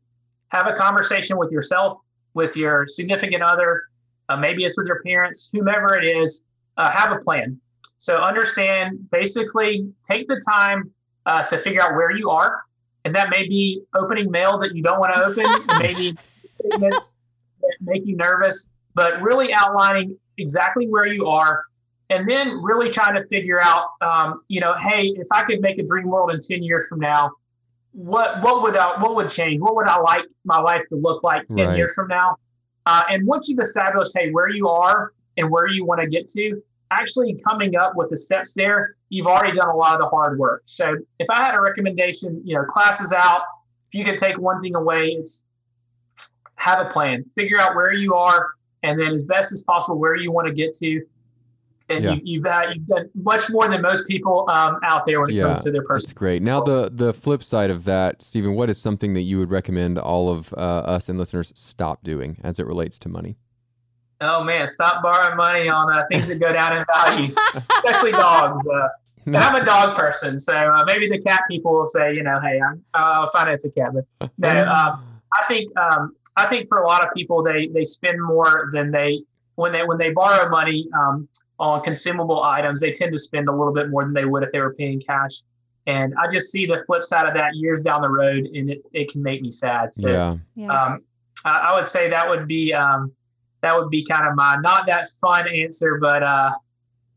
Have 0.50 0.66
a 0.66 0.74
conversation 0.74 1.38
with 1.38 1.52
yourself, 1.52 2.00
with 2.34 2.56
your 2.56 2.88
significant 2.88 3.44
other, 3.44 3.84
uh, 4.30 4.38
maybe 4.38 4.64
it's 4.64 4.78
with 4.78 4.88
your 4.88 5.02
parents, 5.04 5.50
whomever 5.54 5.98
it 6.00 6.06
is. 6.06 6.46
Uh, 6.76 6.90
have 6.90 7.12
a 7.12 7.22
plan. 7.22 7.60
So 8.00 8.18
understand, 8.18 9.12
basically, 9.12 9.94
take 10.04 10.28
the 10.28 10.42
time 10.50 10.92
uh, 11.28 11.44
to 11.44 11.58
figure 11.58 11.82
out 11.84 11.94
where 11.94 12.10
you 12.10 12.32
are, 12.32 12.64
and 13.06 13.16
that 13.16 13.30
may 13.30 13.48
be 13.48 13.84
opening 13.94 14.32
mail 14.32 14.58
that 14.58 14.76
you 14.76 14.82
don't 14.82 15.00
want 15.00 15.14
to 15.14 15.24
open, 15.24 15.46
maybe 15.80 16.18
statements 16.60 17.18
that 17.62 17.76
make 17.82 18.06
you 18.06 18.16
nervous, 18.16 18.70
but 18.96 19.22
really 19.22 19.54
outlining 19.54 20.18
exactly 20.38 20.88
where 20.88 21.06
you 21.06 21.28
are 21.28 21.64
and 22.10 22.28
then 22.30 22.62
really 22.62 22.90
trying 22.90 23.16
to 23.16 23.24
figure 23.28 23.62
out, 23.62 23.90
um, 24.02 24.42
you 24.48 24.60
know, 24.60 24.74
hey, 24.76 25.14
if 25.16 25.28
I 25.32 25.44
could 25.44 25.62
make 25.62 25.78
a 25.80 25.84
dream 25.84 26.08
world 26.08 26.32
in 26.32 26.40
ten 26.40 26.64
years 26.64 26.88
from 26.88 27.00
now, 27.00 27.32
what 27.94 28.42
what 28.44 28.62
would 28.64 28.76
I, 28.76 29.00
what 29.02 29.16
would 29.16 29.30
change? 29.30 29.62
What 29.62 29.76
would 29.76 29.88
I 29.88 30.00
like 30.00 30.26
my 30.44 30.60
life 30.60 30.82
to 30.90 30.96
look 30.96 31.24
like 31.24 31.48
ten 31.48 31.68
Right. 31.68 31.78
years 31.78 31.94
from 31.94 32.08
now? 32.08 32.36
Uh, 32.86 33.04
and 33.10 33.26
once 33.26 33.48
you've 33.48 33.60
established, 33.60 34.12
hey, 34.16 34.32
where 34.32 34.50
you 34.50 34.68
are 34.68 35.14
and 35.38 35.50
where 35.50 35.68
you 35.68 35.86
want 35.86 36.02
to 36.02 36.08
get 36.08 36.28
to, 36.28 36.62
actually 36.92 37.42
coming 37.48 37.78
up 37.78 37.96
with 37.96 38.10
the 38.10 38.18
steps 38.18 38.54
there, 38.54 38.96
you've 39.10 39.28
already 39.28 39.54
done 39.54 39.70
a 39.70 39.76
lot 39.76 39.94
of 39.94 40.00
the 40.00 40.08
hard 40.08 40.38
work. 40.38 40.64
So 40.66 40.98
if 41.20 41.28
I 41.30 41.42
had 41.42 41.56
a 41.56 41.62
recommendation, 41.62 42.42
you 42.44 42.56
know, 42.56 42.66
classes 42.66 43.14
out, 43.14 43.42
if 43.90 43.98
you 43.98 44.04
could 44.04 44.18
take 44.18 44.38
one 44.38 44.62
thing 44.62 44.76
away, 44.76 45.16
it's 45.20 45.46
have 46.56 46.86
a 46.86 46.90
plan, 46.90 47.24
figure 47.36 47.60
out 47.60 47.76
where 47.76 47.94
you 47.94 48.16
are, 48.16 48.52
and 48.84 49.00
then 49.00 49.14
as 49.14 49.24
best 49.24 49.54
as 49.54 49.64
possible 49.64 49.98
where 49.98 50.16
you 50.16 50.32
want 50.32 50.48
to 50.48 50.54
get 50.54 50.74
to. 50.78 51.02
And 51.90 52.04
Yeah. 52.04 52.12
you, 52.14 52.22
you've 52.24 52.46
uh, 52.46 52.62
you've 52.74 52.86
done 52.86 53.10
much 53.14 53.50
more 53.50 53.68
than 53.68 53.82
most 53.82 54.08
people 54.08 54.46
um, 54.50 54.80
out 54.84 55.06
there 55.06 55.20
when 55.20 55.30
it 55.30 55.34
Yeah, 55.34 55.44
comes 55.44 55.64
to 55.64 55.72
their 55.72 55.82
personal. 55.82 56.00
That's 56.08 56.14
great. 56.14 56.42
Now, 56.42 56.62
the 56.62 56.90
the 56.92 57.14
flip 57.14 57.44
side 57.44 57.70
of 57.70 57.84
that, 57.86 58.22
Stephen, 58.22 58.56
what 58.56 58.70
is 58.70 58.80
something 58.82 59.14
that 59.14 59.22
you 59.22 59.38
would 59.40 59.52
recommend 59.52 60.00
all 60.00 60.30
of 60.30 60.54
uh, 60.54 60.58
us 60.58 61.10
and 61.10 61.20
listeners 61.20 61.52
stop 61.56 62.04
doing 62.04 62.40
as 62.44 62.58
it 62.60 62.66
relates 62.66 62.98
to 63.00 63.10
money? 63.10 63.38
Oh 64.22 64.44
man, 64.44 64.66
stop 64.68 65.04
borrowing 65.04 65.36
money 65.36 65.68
on 65.68 65.92
uh, 65.92 66.06
things 66.10 66.30
that 66.30 66.40
go 66.40 66.54
down 66.54 66.78
in 66.78 66.86
value, 66.96 67.36
especially 67.54 68.12
dogs. 68.14 68.66
Uh, 68.66 68.88
and 69.26 69.38
I'm 69.38 69.62
a 69.62 69.66
dog 69.66 69.98
person, 69.98 70.40
so 70.40 70.54
uh, 70.54 70.86
maybe 70.88 71.10
the 71.10 71.20
cat 71.22 71.42
people 71.50 71.74
will 71.74 71.86
say, 71.86 72.14
you 72.14 72.24
know, 72.24 72.40
hey, 72.40 72.62
I'm, 72.62 72.84
I'll 72.94 73.28
finance 73.28 73.66
a 73.66 73.72
cat. 73.74 73.92
But 73.94 74.06
no, 74.38 74.50
um, 74.68 75.04
I 75.34 75.46
think 75.50 75.70
um, 75.78 76.16
I 76.38 76.48
think 76.48 76.70
for 76.70 76.78
a 76.80 76.88
lot 76.88 77.06
of 77.06 77.14
people, 77.14 77.44
they 77.44 77.68
they 77.68 77.84
spend 77.84 78.22
more 78.24 78.70
than 78.74 78.92
they 78.92 79.24
when 79.56 79.74
they 79.74 79.84
when 79.84 79.98
they 79.98 80.12
borrow 80.12 80.50
money 80.50 80.88
um, 80.98 81.28
on 81.64 81.82
consumable 81.82 82.44
items. 82.44 82.82
They 82.82 82.92
tend 82.92 83.12
to 83.14 83.20
spend 83.20 83.48
a 83.48 83.52
little 83.52 83.74
bit 83.74 83.90
more 83.90 84.04
than 84.04 84.14
they 84.14 84.26
would 84.26 84.44
if 84.44 84.52
they 84.52 84.60
were 84.60 84.74
paying 84.74 85.02
cash. 85.02 85.42
And 85.88 86.14
I 86.22 86.28
just 86.28 86.52
see 86.52 86.66
the 86.66 86.82
flip 86.86 87.04
side 87.04 87.28
of 87.28 87.34
that 87.36 87.56
years 87.56 87.82
down 87.82 88.02
the 88.02 88.10
road, 88.10 88.46
and 88.46 88.70
it, 88.70 88.82
it 88.94 89.12
can 89.12 89.22
make 89.24 89.42
me 89.42 89.52
sad. 89.52 89.94
So 89.94 90.10
yeah, 90.12 90.36
Yeah. 90.56 90.68
um, 90.86 91.04
I, 91.46 91.58
I 91.70 91.76
would 91.76 91.88
say 91.88 92.10
that 92.10 92.28
would 92.30 92.48
be 92.48 92.74
um, 92.74 93.12
that 93.62 93.76
would 93.78 93.90
be 93.90 94.06
kind 94.06 94.28
of 94.28 94.36
my 94.36 94.58
not 94.62 94.86
that 94.88 95.10
fun 95.22 95.48
answer, 95.48 95.98
but 96.02 96.22
uh, 96.24 96.52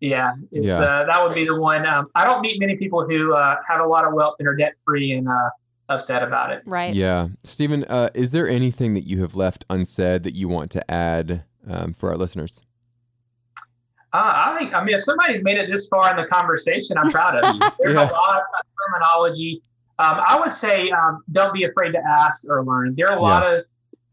yeah, 0.00 0.32
it's, 0.52 0.66
Yeah. 0.68 0.78
Uh, 0.78 1.06
that 1.06 1.24
would 1.24 1.34
be 1.34 1.44
the 1.44 1.54
one. 1.56 1.86
Um, 1.86 2.06
I 2.14 2.24
don't 2.24 2.40
meet 2.40 2.58
many 2.60 2.76
people 2.76 3.04
who 3.08 3.34
uh, 3.34 3.56
have 3.68 3.80
a 3.80 3.86
lot 3.86 4.04
of 4.06 4.14
wealth 4.14 4.36
and 4.38 4.46
are 4.48 4.54
debt 4.54 4.74
free 4.84 5.12
and 5.12 5.28
uh, 5.28 5.50
upset 5.88 6.22
about 6.22 6.52
it. 6.52 6.62
right. 6.66 6.94
yeah. 6.94 7.28
Stephen, 7.44 7.84
uh, 7.84 8.10
is 8.14 8.30
there 8.32 8.48
anything 8.48 8.94
that 8.94 9.06
you 9.06 9.20
have 9.22 9.34
left 9.36 9.64
unsaid 9.70 10.22
that 10.24 10.34
you 10.34 10.48
want 10.48 10.70
to 10.72 10.88
add 10.90 11.44
um, 11.68 11.94
for 11.94 12.10
our 12.10 12.16
listeners? 12.16 12.62
Uh, 14.16 14.32
I 14.46 14.56
think 14.58 14.72
I 14.74 14.82
mean 14.84 14.94
if 14.94 15.02
somebody's 15.02 15.42
made 15.42 15.58
it 15.58 15.68
this 15.70 15.88
far 15.88 16.10
in 16.10 16.16
the 16.16 16.26
conversation, 16.28 16.96
I'm 16.96 17.10
proud 17.10 17.32
of 17.44 17.54
you. 17.54 17.60
There's 17.80 17.96
Yeah. 17.96 18.08
a 18.10 18.12
lot 18.12 18.36
of 18.38 18.42
terminology. 18.92 19.62
Um, 19.98 20.20
I 20.26 20.38
would 20.38 20.52
say 20.52 20.90
um, 20.90 21.22
don't 21.32 21.52
be 21.54 21.64
afraid 21.64 21.92
to 21.92 21.98
ask 22.06 22.48
or 22.48 22.64
learn. 22.64 22.94
There 22.94 23.08
are 23.10 23.16
a 23.18 23.20
lot 23.22 23.46
of 23.46 23.64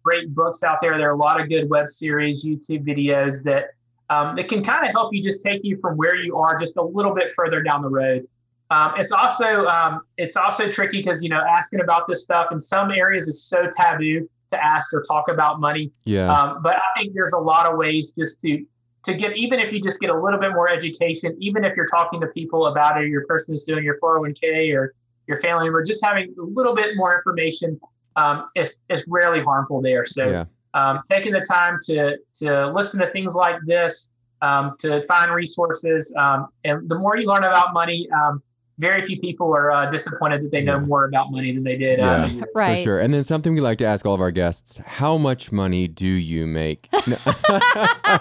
great 0.03 0.33
books 0.35 0.63
out 0.63 0.77
there. 0.81 0.97
There 0.97 1.09
are 1.09 1.13
a 1.13 1.17
lot 1.17 1.39
of 1.39 1.47
good 1.49 1.69
web 1.69 1.87
series, 1.87 2.43
YouTube 2.45 2.83
videos 2.85 3.43
that 3.43 3.65
um, 4.09 4.35
that 4.35 4.47
can 4.49 4.63
kind 4.63 4.85
of 4.85 4.91
help 4.91 5.13
you 5.13 5.21
just 5.21 5.43
take 5.43 5.61
you 5.63 5.77
from 5.77 5.95
where 5.97 6.15
you 6.15 6.37
are 6.37 6.57
just 6.57 6.75
a 6.77 6.81
little 6.81 7.13
bit 7.15 7.31
further 7.31 7.61
down 7.63 7.81
the 7.81 7.89
road. 7.89 8.27
Um, 8.71 8.93
it's 8.97 9.11
also 9.11 9.65
um, 9.67 10.01
it's 10.17 10.35
also 10.35 10.69
tricky 10.71 10.97
because 11.01 11.23
you 11.23 11.29
know 11.29 11.41
asking 11.57 11.81
about 11.81 12.07
this 12.07 12.23
stuff 12.23 12.47
in 12.51 12.59
some 12.59 12.91
areas 12.91 13.27
is 13.27 13.41
so 13.43 13.69
taboo 13.69 14.27
to 14.49 14.63
ask 14.63 14.93
or 14.93 15.01
talk 15.07 15.25
about 15.29 15.59
money. 15.59 15.91
Yeah, 16.05 16.31
Um, 16.31 16.61
but 16.61 16.75
I 16.77 16.81
think 16.97 17.13
there's 17.13 17.33
a 17.33 17.39
lot 17.39 17.65
of 17.69 17.77
ways 17.77 18.11
just 18.17 18.39
to 18.41 18.63
to 19.03 19.13
get 19.13 19.35
even 19.35 19.59
if 19.59 19.71
you 19.73 19.81
just 19.81 19.99
get 19.99 20.09
a 20.09 20.19
little 20.19 20.39
bit 20.39 20.53
more 20.53 20.69
education, 20.69 21.35
even 21.39 21.63
if 21.63 21.75
you're 21.75 21.87
talking 21.87 22.21
to 22.21 22.27
people 22.27 22.67
about 22.67 23.01
it, 23.01 23.09
your 23.09 23.25
person 23.25 23.53
is 23.53 23.63
doing 23.63 23.83
your 23.83 23.97
401k 23.99 24.73
or 24.75 24.93
your 25.27 25.37
family 25.37 25.65
member, 25.65 25.83
just 25.83 26.03
having 26.03 26.33
a 26.39 26.43
little 26.43 26.75
bit 26.75 26.95
more 26.95 27.15
information 27.15 27.79
um, 28.15 28.49
is 28.55 28.77
is 28.89 29.05
rarely 29.07 29.43
harmful 29.43 29.81
there. 29.81 30.05
So 30.05 30.25
yeah, 30.25 30.45
um, 30.73 31.01
taking 31.09 31.33
the 31.33 31.41
time 31.41 31.77
to 31.83 32.17
to 32.35 32.71
listen 32.71 32.99
to 33.01 33.11
things 33.11 33.35
like 33.35 33.57
this, 33.65 34.11
um, 34.41 34.75
to 34.79 35.05
find 35.07 35.31
resources, 35.31 36.13
um, 36.17 36.47
and 36.63 36.87
the 36.89 36.97
more 36.97 37.17
you 37.17 37.27
learn 37.27 37.43
about 37.43 37.73
money, 37.73 38.07
um, 38.11 38.41
very 38.79 39.03
few 39.03 39.19
people 39.19 39.47
are 39.53 39.71
uh, 39.71 39.89
disappointed 39.89 40.43
that 40.43 40.51
they 40.51 40.61
know 40.61 40.73
Yeah. 40.75 40.79
more 40.85 41.05
about 41.05 41.31
money 41.31 41.51
than 41.53 41.63
they 41.63 41.77
did. 41.77 41.99
Yeah. 41.99 42.11
Uh, 42.11 42.25
a 42.25 42.27
year 42.29 42.45
Right. 42.55 42.77
for 42.77 42.83
sure. 42.83 42.99
And 42.99 43.13
then 43.13 43.23
something 43.23 43.53
we 43.53 43.61
like 43.61 43.77
to 43.79 43.85
ask 43.85 44.05
all 44.05 44.13
of 44.15 44.21
our 44.21 44.31
guests: 44.31 44.77
How 44.85 45.17
much 45.17 45.51
money 45.51 45.87
do 45.87 46.07
you 46.07 46.47
make? 46.47 46.89
No, 47.07 47.17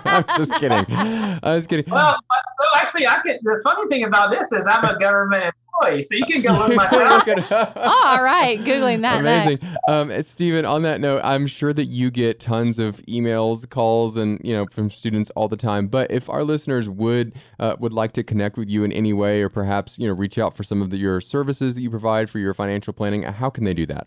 I'm 0.05 0.25
just 0.37 0.55
kidding. 0.57 0.85
I 0.91 1.55
was 1.55 1.67
kidding. 1.67 1.85
Well, 1.91 2.19
well, 2.29 2.69
actually, 2.77 3.07
I 3.07 3.17
could. 3.23 3.37
The 3.43 3.61
funny 3.65 3.89
thing 3.89 4.05
about 4.05 4.31
this 4.31 4.51
is 4.53 4.67
I'm 4.67 4.85
a 4.85 4.99
government 4.99 5.55
employee, 5.83 6.03
so 6.03 6.15
you 6.15 6.25
can 6.27 6.43
go 6.43 6.53
look 6.53 6.77
myself. 6.77 7.27
Look 7.27 7.53
at- 7.53 7.77
All 7.77 8.23
right. 8.23 8.59
Googling 8.61 9.03
that 9.03 9.21
Amazing. 9.21 9.59
Um, 9.89 10.23
Stephen, 10.23 10.65
on 10.65 10.83
that 10.83 11.01
note, 11.01 11.21
I'm 11.25 11.47
sure 11.47 11.73
that 11.73 11.85
you 11.87 12.11
get 12.11 12.41
tons 12.41 12.79
of 12.79 12.97
emails, 13.07 13.69
calls, 13.69 14.17
and 14.17 14.41
you 14.45 14.53
know 14.53 14.67
from 14.67 14.91
students 14.91 15.31
all 15.31 15.49
the 15.49 15.57
time. 15.57 15.89
But 15.89 16.11
if 16.11 16.29
our 16.29 16.45
listeners 16.45 16.89
would 16.89 17.35
uh, 17.59 17.77
would 17.79 17.93
like 17.93 18.13
to 18.13 18.23
connect 18.23 18.57
with 18.57 18.69
you 18.69 18.85
in 18.85 18.93
any 18.93 19.13
way, 19.13 19.43
or 19.43 19.49
perhaps 19.49 19.99
you 19.99 20.09
know 20.09 20.15
reach 20.15 20.39
out 20.39 20.57
for 20.57 20.63
some 20.63 20.83
of 20.83 20.91
the, 20.91 20.97
your 20.97 21.21
services 21.21 21.75
that 21.75 21.83
you 21.83 21.91
provide 21.91 22.31
for 22.31 22.39
your 22.39 22.55
financial 22.55 22.93
planning, 22.93 23.23
how 23.23 23.51
can 23.51 23.65
they 23.65 23.75
do 23.75 23.87
that? 23.87 24.07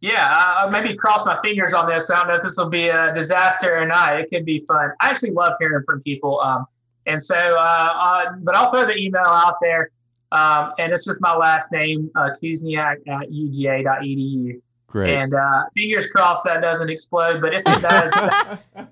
Yeah, 0.00 0.26
I, 0.30 0.64
I 0.64 0.70
maybe 0.70 0.96
cross 0.96 1.26
my 1.26 1.38
fingers 1.42 1.74
on 1.74 1.86
this. 1.86 2.10
I 2.10 2.16
don't 2.18 2.28
know 2.28 2.36
if 2.36 2.42
this 2.42 2.56
will 2.56 2.70
be 2.70 2.88
a 2.88 3.12
disaster 3.12 3.76
or 3.76 3.84
not. 3.84 4.18
It 4.18 4.30
could 4.30 4.46
be 4.46 4.60
fun. 4.60 4.92
I 5.00 5.10
actually 5.10 5.32
love 5.32 5.52
hearing 5.60 5.84
from 5.84 6.00
people. 6.02 6.40
Um, 6.40 6.64
and 7.06 7.20
so, 7.20 7.36
uh, 7.36 7.60
uh, 7.94 8.24
but 8.44 8.56
I'll 8.56 8.70
throw 8.70 8.86
the 8.86 8.96
email 8.96 9.20
out 9.26 9.56
there. 9.60 9.90
Um, 10.32 10.72
and 10.78 10.92
it's 10.92 11.04
just 11.04 11.20
my 11.20 11.34
last 11.34 11.72
name, 11.72 12.10
uh, 12.14 12.30
Kuzniak 12.42 12.96
at 13.08 13.28
uga.edu. 13.30 14.60
Great. 14.86 15.14
And 15.14 15.34
uh, 15.34 15.62
fingers 15.76 16.08
crossed 16.08 16.44
that 16.44 16.60
doesn't 16.60 16.90
explode. 16.90 17.40
But 17.40 17.54
if 17.54 17.62
it 17.64 17.82
does, 17.82 18.12
I 18.16 18.88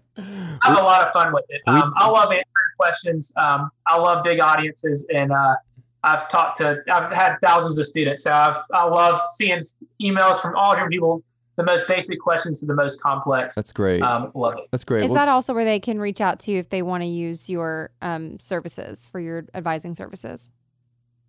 have 0.62 0.78
a 0.78 0.82
lot 0.82 1.06
of 1.06 1.12
fun 1.12 1.32
with 1.32 1.44
it. 1.48 1.60
Um, 1.66 1.92
I 1.96 2.08
love 2.08 2.26
answering 2.26 2.44
questions. 2.78 3.32
Um, 3.36 3.70
I 3.86 3.98
love 3.98 4.22
big 4.22 4.40
audiences, 4.40 5.06
and 5.12 5.32
uh, 5.32 5.56
I've 6.04 6.28
talked 6.28 6.58
to, 6.58 6.82
I've 6.90 7.12
had 7.12 7.36
thousands 7.42 7.78
of 7.78 7.86
students, 7.86 8.22
so 8.24 8.32
I've, 8.32 8.56
I 8.72 8.84
love 8.84 9.20
seeing 9.30 9.60
emails 10.00 10.40
from 10.40 10.54
all 10.54 10.72
different 10.72 10.92
people, 10.92 11.22
the 11.56 11.64
most 11.64 11.88
basic 11.88 12.20
questions 12.20 12.60
to 12.60 12.66
the 12.66 12.74
most 12.74 13.02
complex. 13.02 13.56
That's 13.56 13.72
great. 13.72 14.00
um, 14.00 14.30
love 14.34 14.54
it. 14.56 14.68
That's 14.70 14.84
great. 14.84 15.04
Is 15.04 15.10
Well, 15.10 15.16
that 15.16 15.28
also 15.28 15.52
where 15.52 15.64
they 15.64 15.80
can 15.80 15.98
reach 16.00 16.20
out 16.20 16.38
to 16.40 16.52
you 16.52 16.58
if 16.58 16.68
they 16.68 16.82
want 16.82 17.02
to 17.02 17.08
use 17.08 17.50
your 17.50 17.90
um, 18.02 18.38
services 18.38 19.06
for 19.06 19.18
your 19.18 19.46
advising 19.54 19.94
services? 19.94 20.52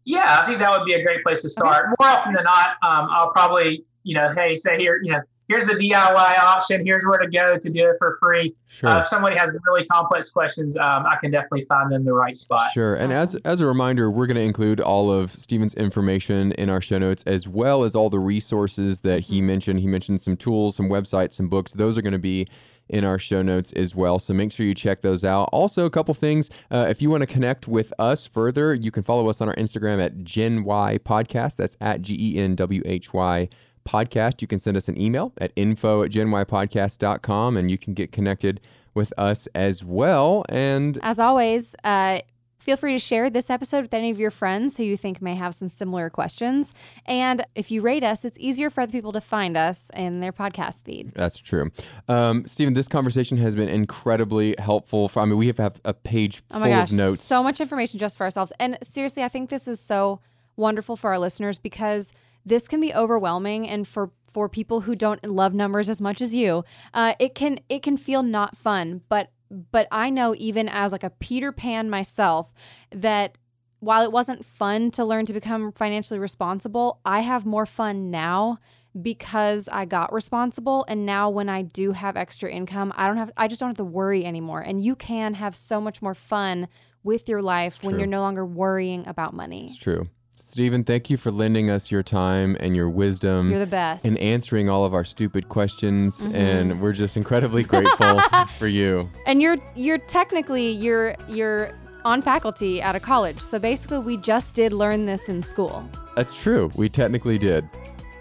Yeah, 0.09 0.41
I 0.41 0.47
think 0.47 0.57
that 0.57 0.71
would 0.71 0.85
be 0.85 0.93
a 0.93 1.03
great 1.03 1.21
place 1.23 1.43
to 1.43 1.49
start. 1.49 1.85
More 1.99 2.09
often 2.09 2.33
than 2.33 2.43
not, 2.43 2.69
um, 2.81 3.09
I'll 3.11 3.31
probably, 3.31 3.85
you 4.01 4.15
know, 4.15 4.27
hey, 4.35 4.55
say 4.55 4.75
here, 4.75 4.99
you 5.03 5.11
know, 5.11 5.21
here's 5.47 5.69
a 5.69 5.75
DIY 5.75 6.39
option. 6.39 6.83
Here's 6.83 7.05
where 7.05 7.19
to 7.19 7.29
go 7.29 7.59
to 7.59 7.69
do 7.69 7.91
it 7.91 7.95
for 7.99 8.17
free. 8.19 8.55
sure. 8.67 8.89
Uh, 8.89 9.01
if 9.01 9.07
somebody 9.07 9.37
has 9.37 9.55
really 9.67 9.85
complex 9.85 10.31
questions, 10.31 10.75
um, 10.77 11.05
I 11.05 11.17
can 11.21 11.29
definitely 11.29 11.61
find 11.65 11.91
them 11.91 12.05
the 12.05 12.13
right 12.13 12.35
spot. 12.35 12.71
Sure. 12.73 12.95
And 12.95 13.13
as 13.13 13.35
as 13.45 13.61
a 13.61 13.67
reminder, 13.67 14.09
we're 14.09 14.25
going 14.25 14.37
to 14.37 14.43
include 14.43 14.79
all 14.79 15.11
of 15.11 15.29
Stephen's 15.29 15.75
information 15.75 16.53
in 16.53 16.71
our 16.71 16.81
show 16.81 16.97
notes, 16.97 17.21
as 17.27 17.47
well 17.47 17.83
as 17.83 17.95
all 17.95 18.09
the 18.09 18.17
resources 18.17 19.01
that 19.01 19.25
he 19.25 19.41
mentioned. 19.41 19.79
He 19.79 19.87
mentioned 19.87 20.21
some 20.21 20.37
tools, 20.37 20.75
some 20.75 20.89
websites, 20.89 21.33
some 21.33 21.49
books. 21.49 21.73
Those 21.73 21.99
are 21.99 22.01
going 22.01 22.13
to 22.13 22.17
be 22.17 22.47
in 22.89 23.05
our 23.05 23.19
show 23.19 23.41
notes 23.41 23.71
as 23.73 23.95
well. 23.95 24.19
So 24.19 24.33
make 24.33 24.51
sure 24.51 24.65
you 24.65 24.73
check 24.73 25.01
those 25.01 25.23
out. 25.23 25.49
Also, 25.51 25.85
a 25.85 25.89
couple 25.89 26.13
things. 26.13 26.49
Uh, 26.71 26.87
if 26.89 27.01
you 27.01 27.09
want 27.09 27.21
to 27.21 27.27
connect 27.27 27.67
with 27.67 27.93
us 27.99 28.27
further, 28.27 28.73
you 28.73 28.91
can 28.91 29.03
follow 29.03 29.29
us 29.29 29.41
on 29.41 29.49
our 29.49 29.55
Instagram 29.55 30.03
at 30.03 30.23
Gen 30.23 30.63
Y 30.63 30.99
Podcast. 31.03 31.57
That's 31.57 31.77
at 31.79 32.01
G 32.01 32.15
E 32.19 32.39
N 32.39 32.55
W 32.55 32.81
H 32.85 33.13
Y 33.13 33.49
podcast. 33.87 34.41
You 34.41 34.47
can 34.47 34.59
send 34.59 34.77
us 34.77 34.87
an 34.87 34.99
email 34.99 35.33
at 35.39 35.51
info 35.55 36.03
at 36.03 36.11
genypodcast.com 36.11 37.57
and 37.57 37.71
you 37.71 37.77
can 37.77 37.93
get 37.93 38.11
connected 38.11 38.61
with 38.93 39.13
us 39.17 39.47
as 39.55 39.83
well. 39.83 40.43
And 40.49 40.97
As 41.01 41.19
always, 41.19 41.75
uh, 41.83 42.19
Feel 42.59 42.75
free 42.75 42.91
to 42.93 42.99
share 42.99 43.29
this 43.29 43.49
episode 43.49 43.81
with 43.83 43.93
any 43.93 44.11
of 44.11 44.19
your 44.19 44.31
friends 44.31 44.75
who 44.75 44.83
you 44.83 44.97
think 44.97 45.21
may 45.21 45.35
have 45.35 45.55
some 45.55 45.69
similar 45.69 46.09
questions. 46.09 46.75
And 47.05 47.45
if 47.55 47.71
you 47.71 47.81
rate 47.81 48.03
us, 48.03 48.25
it's 48.25 48.37
easier 48.37 48.69
for 48.69 48.81
other 48.81 48.91
people 48.91 49.13
to 49.13 49.21
find 49.21 49.55
us 49.55 49.89
in 49.95 50.19
their 50.19 50.33
podcast 50.33 50.83
feed. 50.83 51.11
That's 51.15 51.37
true. 51.39 51.71
Um, 52.09 52.45
Stephen, 52.45 52.73
this 52.73 52.89
conversation 52.89 53.37
has 53.37 53.55
been 53.55 53.69
incredibly 53.69 54.55
helpful. 54.59 55.07
For, 55.07 55.21
I 55.21 55.25
mean, 55.25 55.37
we 55.37 55.47
have, 55.47 55.57
have 55.57 55.79
a 55.85 55.93
page 55.93 56.41
Oh 56.51 56.55
full 56.55 56.59
my 56.59 56.69
gosh, 56.69 56.91
of 56.91 56.97
notes. 56.97 57.23
so 57.23 57.41
much 57.41 57.61
information 57.61 57.97
just 57.97 58.17
for 58.17 58.25
ourselves. 58.25 58.51
And 58.59 58.77
seriously, 58.83 59.23
I 59.23 59.29
think 59.29 59.49
this 59.49 59.65
is 59.67 59.79
so 59.79 60.19
wonderful 60.57 60.97
for 60.97 61.11
our 61.11 61.19
listeners 61.19 61.57
because 61.57 62.11
this 62.45 62.67
can 62.67 62.81
be 62.81 62.93
overwhelming 62.93 63.67
and 63.69 63.87
for 63.87 64.11
for 64.31 64.47
people 64.47 64.81
who 64.81 64.95
don't 64.95 65.25
love 65.25 65.55
numbers 65.55 65.89
as 65.89 65.99
much 65.99 66.21
as 66.21 66.35
you, 66.35 66.63
uh, 66.93 67.13
it 67.19 67.33
can 67.33 67.59
it 67.67 67.81
can 67.81 67.97
feel 67.97 68.21
not 68.21 68.55
fun. 68.55 69.01
But 69.09 69.31
but 69.49 69.87
I 69.91 70.09
know 70.09 70.35
even 70.37 70.69
as 70.69 70.91
like 70.91 71.03
a 71.03 71.09
Peter 71.09 71.51
Pan 71.51 71.89
myself 71.89 72.53
that 72.91 73.37
while 73.79 74.03
it 74.03 74.11
wasn't 74.11 74.45
fun 74.45 74.91
to 74.91 75.05
learn 75.05 75.25
to 75.25 75.33
become 75.33 75.71
financially 75.71 76.19
responsible, 76.19 76.99
I 77.05 77.21
have 77.21 77.45
more 77.45 77.65
fun 77.65 78.11
now 78.11 78.59
because 78.99 79.69
I 79.71 79.85
got 79.85 80.11
responsible 80.11 80.83
and 80.87 81.05
now 81.05 81.29
when 81.29 81.47
I 81.47 81.61
do 81.61 81.91
have 81.91 82.17
extra 82.17 82.51
income, 82.51 82.91
I 82.95 83.07
don't 83.07 83.17
have 83.17 83.31
I 83.37 83.47
just 83.47 83.59
don't 83.59 83.69
have 83.69 83.77
to 83.77 83.83
worry 83.83 84.25
anymore. 84.25 84.61
And 84.61 84.83
you 84.83 84.95
can 84.95 85.35
have 85.35 85.55
so 85.55 85.79
much 85.79 86.01
more 86.01 86.15
fun 86.15 86.67
with 87.03 87.29
your 87.29 87.41
life 87.41 87.83
when 87.83 87.97
you're 87.97 88.07
no 88.07 88.19
longer 88.19 88.45
worrying 88.45 89.07
about 89.07 89.33
money. 89.33 89.65
It's 89.65 89.77
true. 89.77 90.09
Stephen, 90.41 90.83
thank 90.83 91.09
you 91.09 91.17
for 91.17 91.31
lending 91.31 91.69
us 91.69 91.91
your 91.91 92.01
time 92.01 92.55
and 92.59 92.75
your 92.75 92.89
wisdom. 92.89 93.49
You're 93.49 93.59
the 93.59 93.65
best. 93.67 94.05
and 94.05 94.17
answering 94.17 94.69
all 94.69 94.85
of 94.85 94.93
our 94.93 95.03
stupid 95.03 95.49
questions, 95.49 96.23
Mm-hmm. 96.25 96.35
and 96.35 96.81
we're 96.81 96.93
just 96.93 97.17
incredibly 97.17 97.63
grateful 97.63 98.19
for 98.57 98.67
you. 98.67 99.09
and 99.25 99.41
you're 99.41 99.57
you're 99.75 99.97
technically 99.97 100.69
you're 100.71 101.15
you're 101.27 101.71
on 102.05 102.21
faculty 102.21 102.81
at 102.81 102.95
a 102.95 102.99
college. 102.99 103.39
So 103.41 103.59
basically 103.59 103.99
we 103.99 104.17
just 104.17 104.53
did 104.53 104.71
learn 104.73 105.05
this 105.05 105.27
in 105.29 105.41
school. 105.41 105.87
That's 106.15 106.33
true. 106.33 106.71
We 106.75 106.87
technically 106.89 107.37
did. 107.37 107.67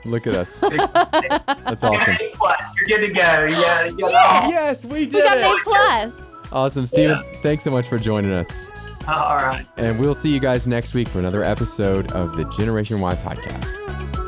Look 0.05 0.27
at 0.27 0.35
us. 0.35 0.59
That's 0.59 1.85
awesome. 1.85 2.17
You're 2.21 2.87
good 2.99 3.07
to 3.09 3.09
go. 3.09 3.23
Yeah, 3.23 3.85
you 3.87 3.97
got 3.99 4.49
Yes, 4.49 4.85
we 4.85 5.07
did 5.07 5.15
We 5.15 5.23
got 5.23 5.39
it. 5.39 5.45
an 5.45 5.57
A 5.59 5.63
plus. 5.63 6.35
Awesome, 6.53 6.87
Stephen. 6.87 7.21
Thanks 7.43 7.63
so 7.65 7.71
much 7.71 7.89
for 7.89 7.99
joining 7.99 8.33
us. 8.33 8.71
All 9.09 9.37
right. 9.37 9.67
And 9.77 9.99
we'll 9.99 10.15
see 10.15 10.33
you 10.33 10.41
guys 10.41 10.67
next 10.67 10.95
week 10.95 11.09
for 11.09 11.19
another 11.19 11.43
episode 11.43 12.13
of 12.13 12.37
the 12.37 12.45
Generation 12.57 13.01
Y 13.01 13.15
podcast. 13.17 14.28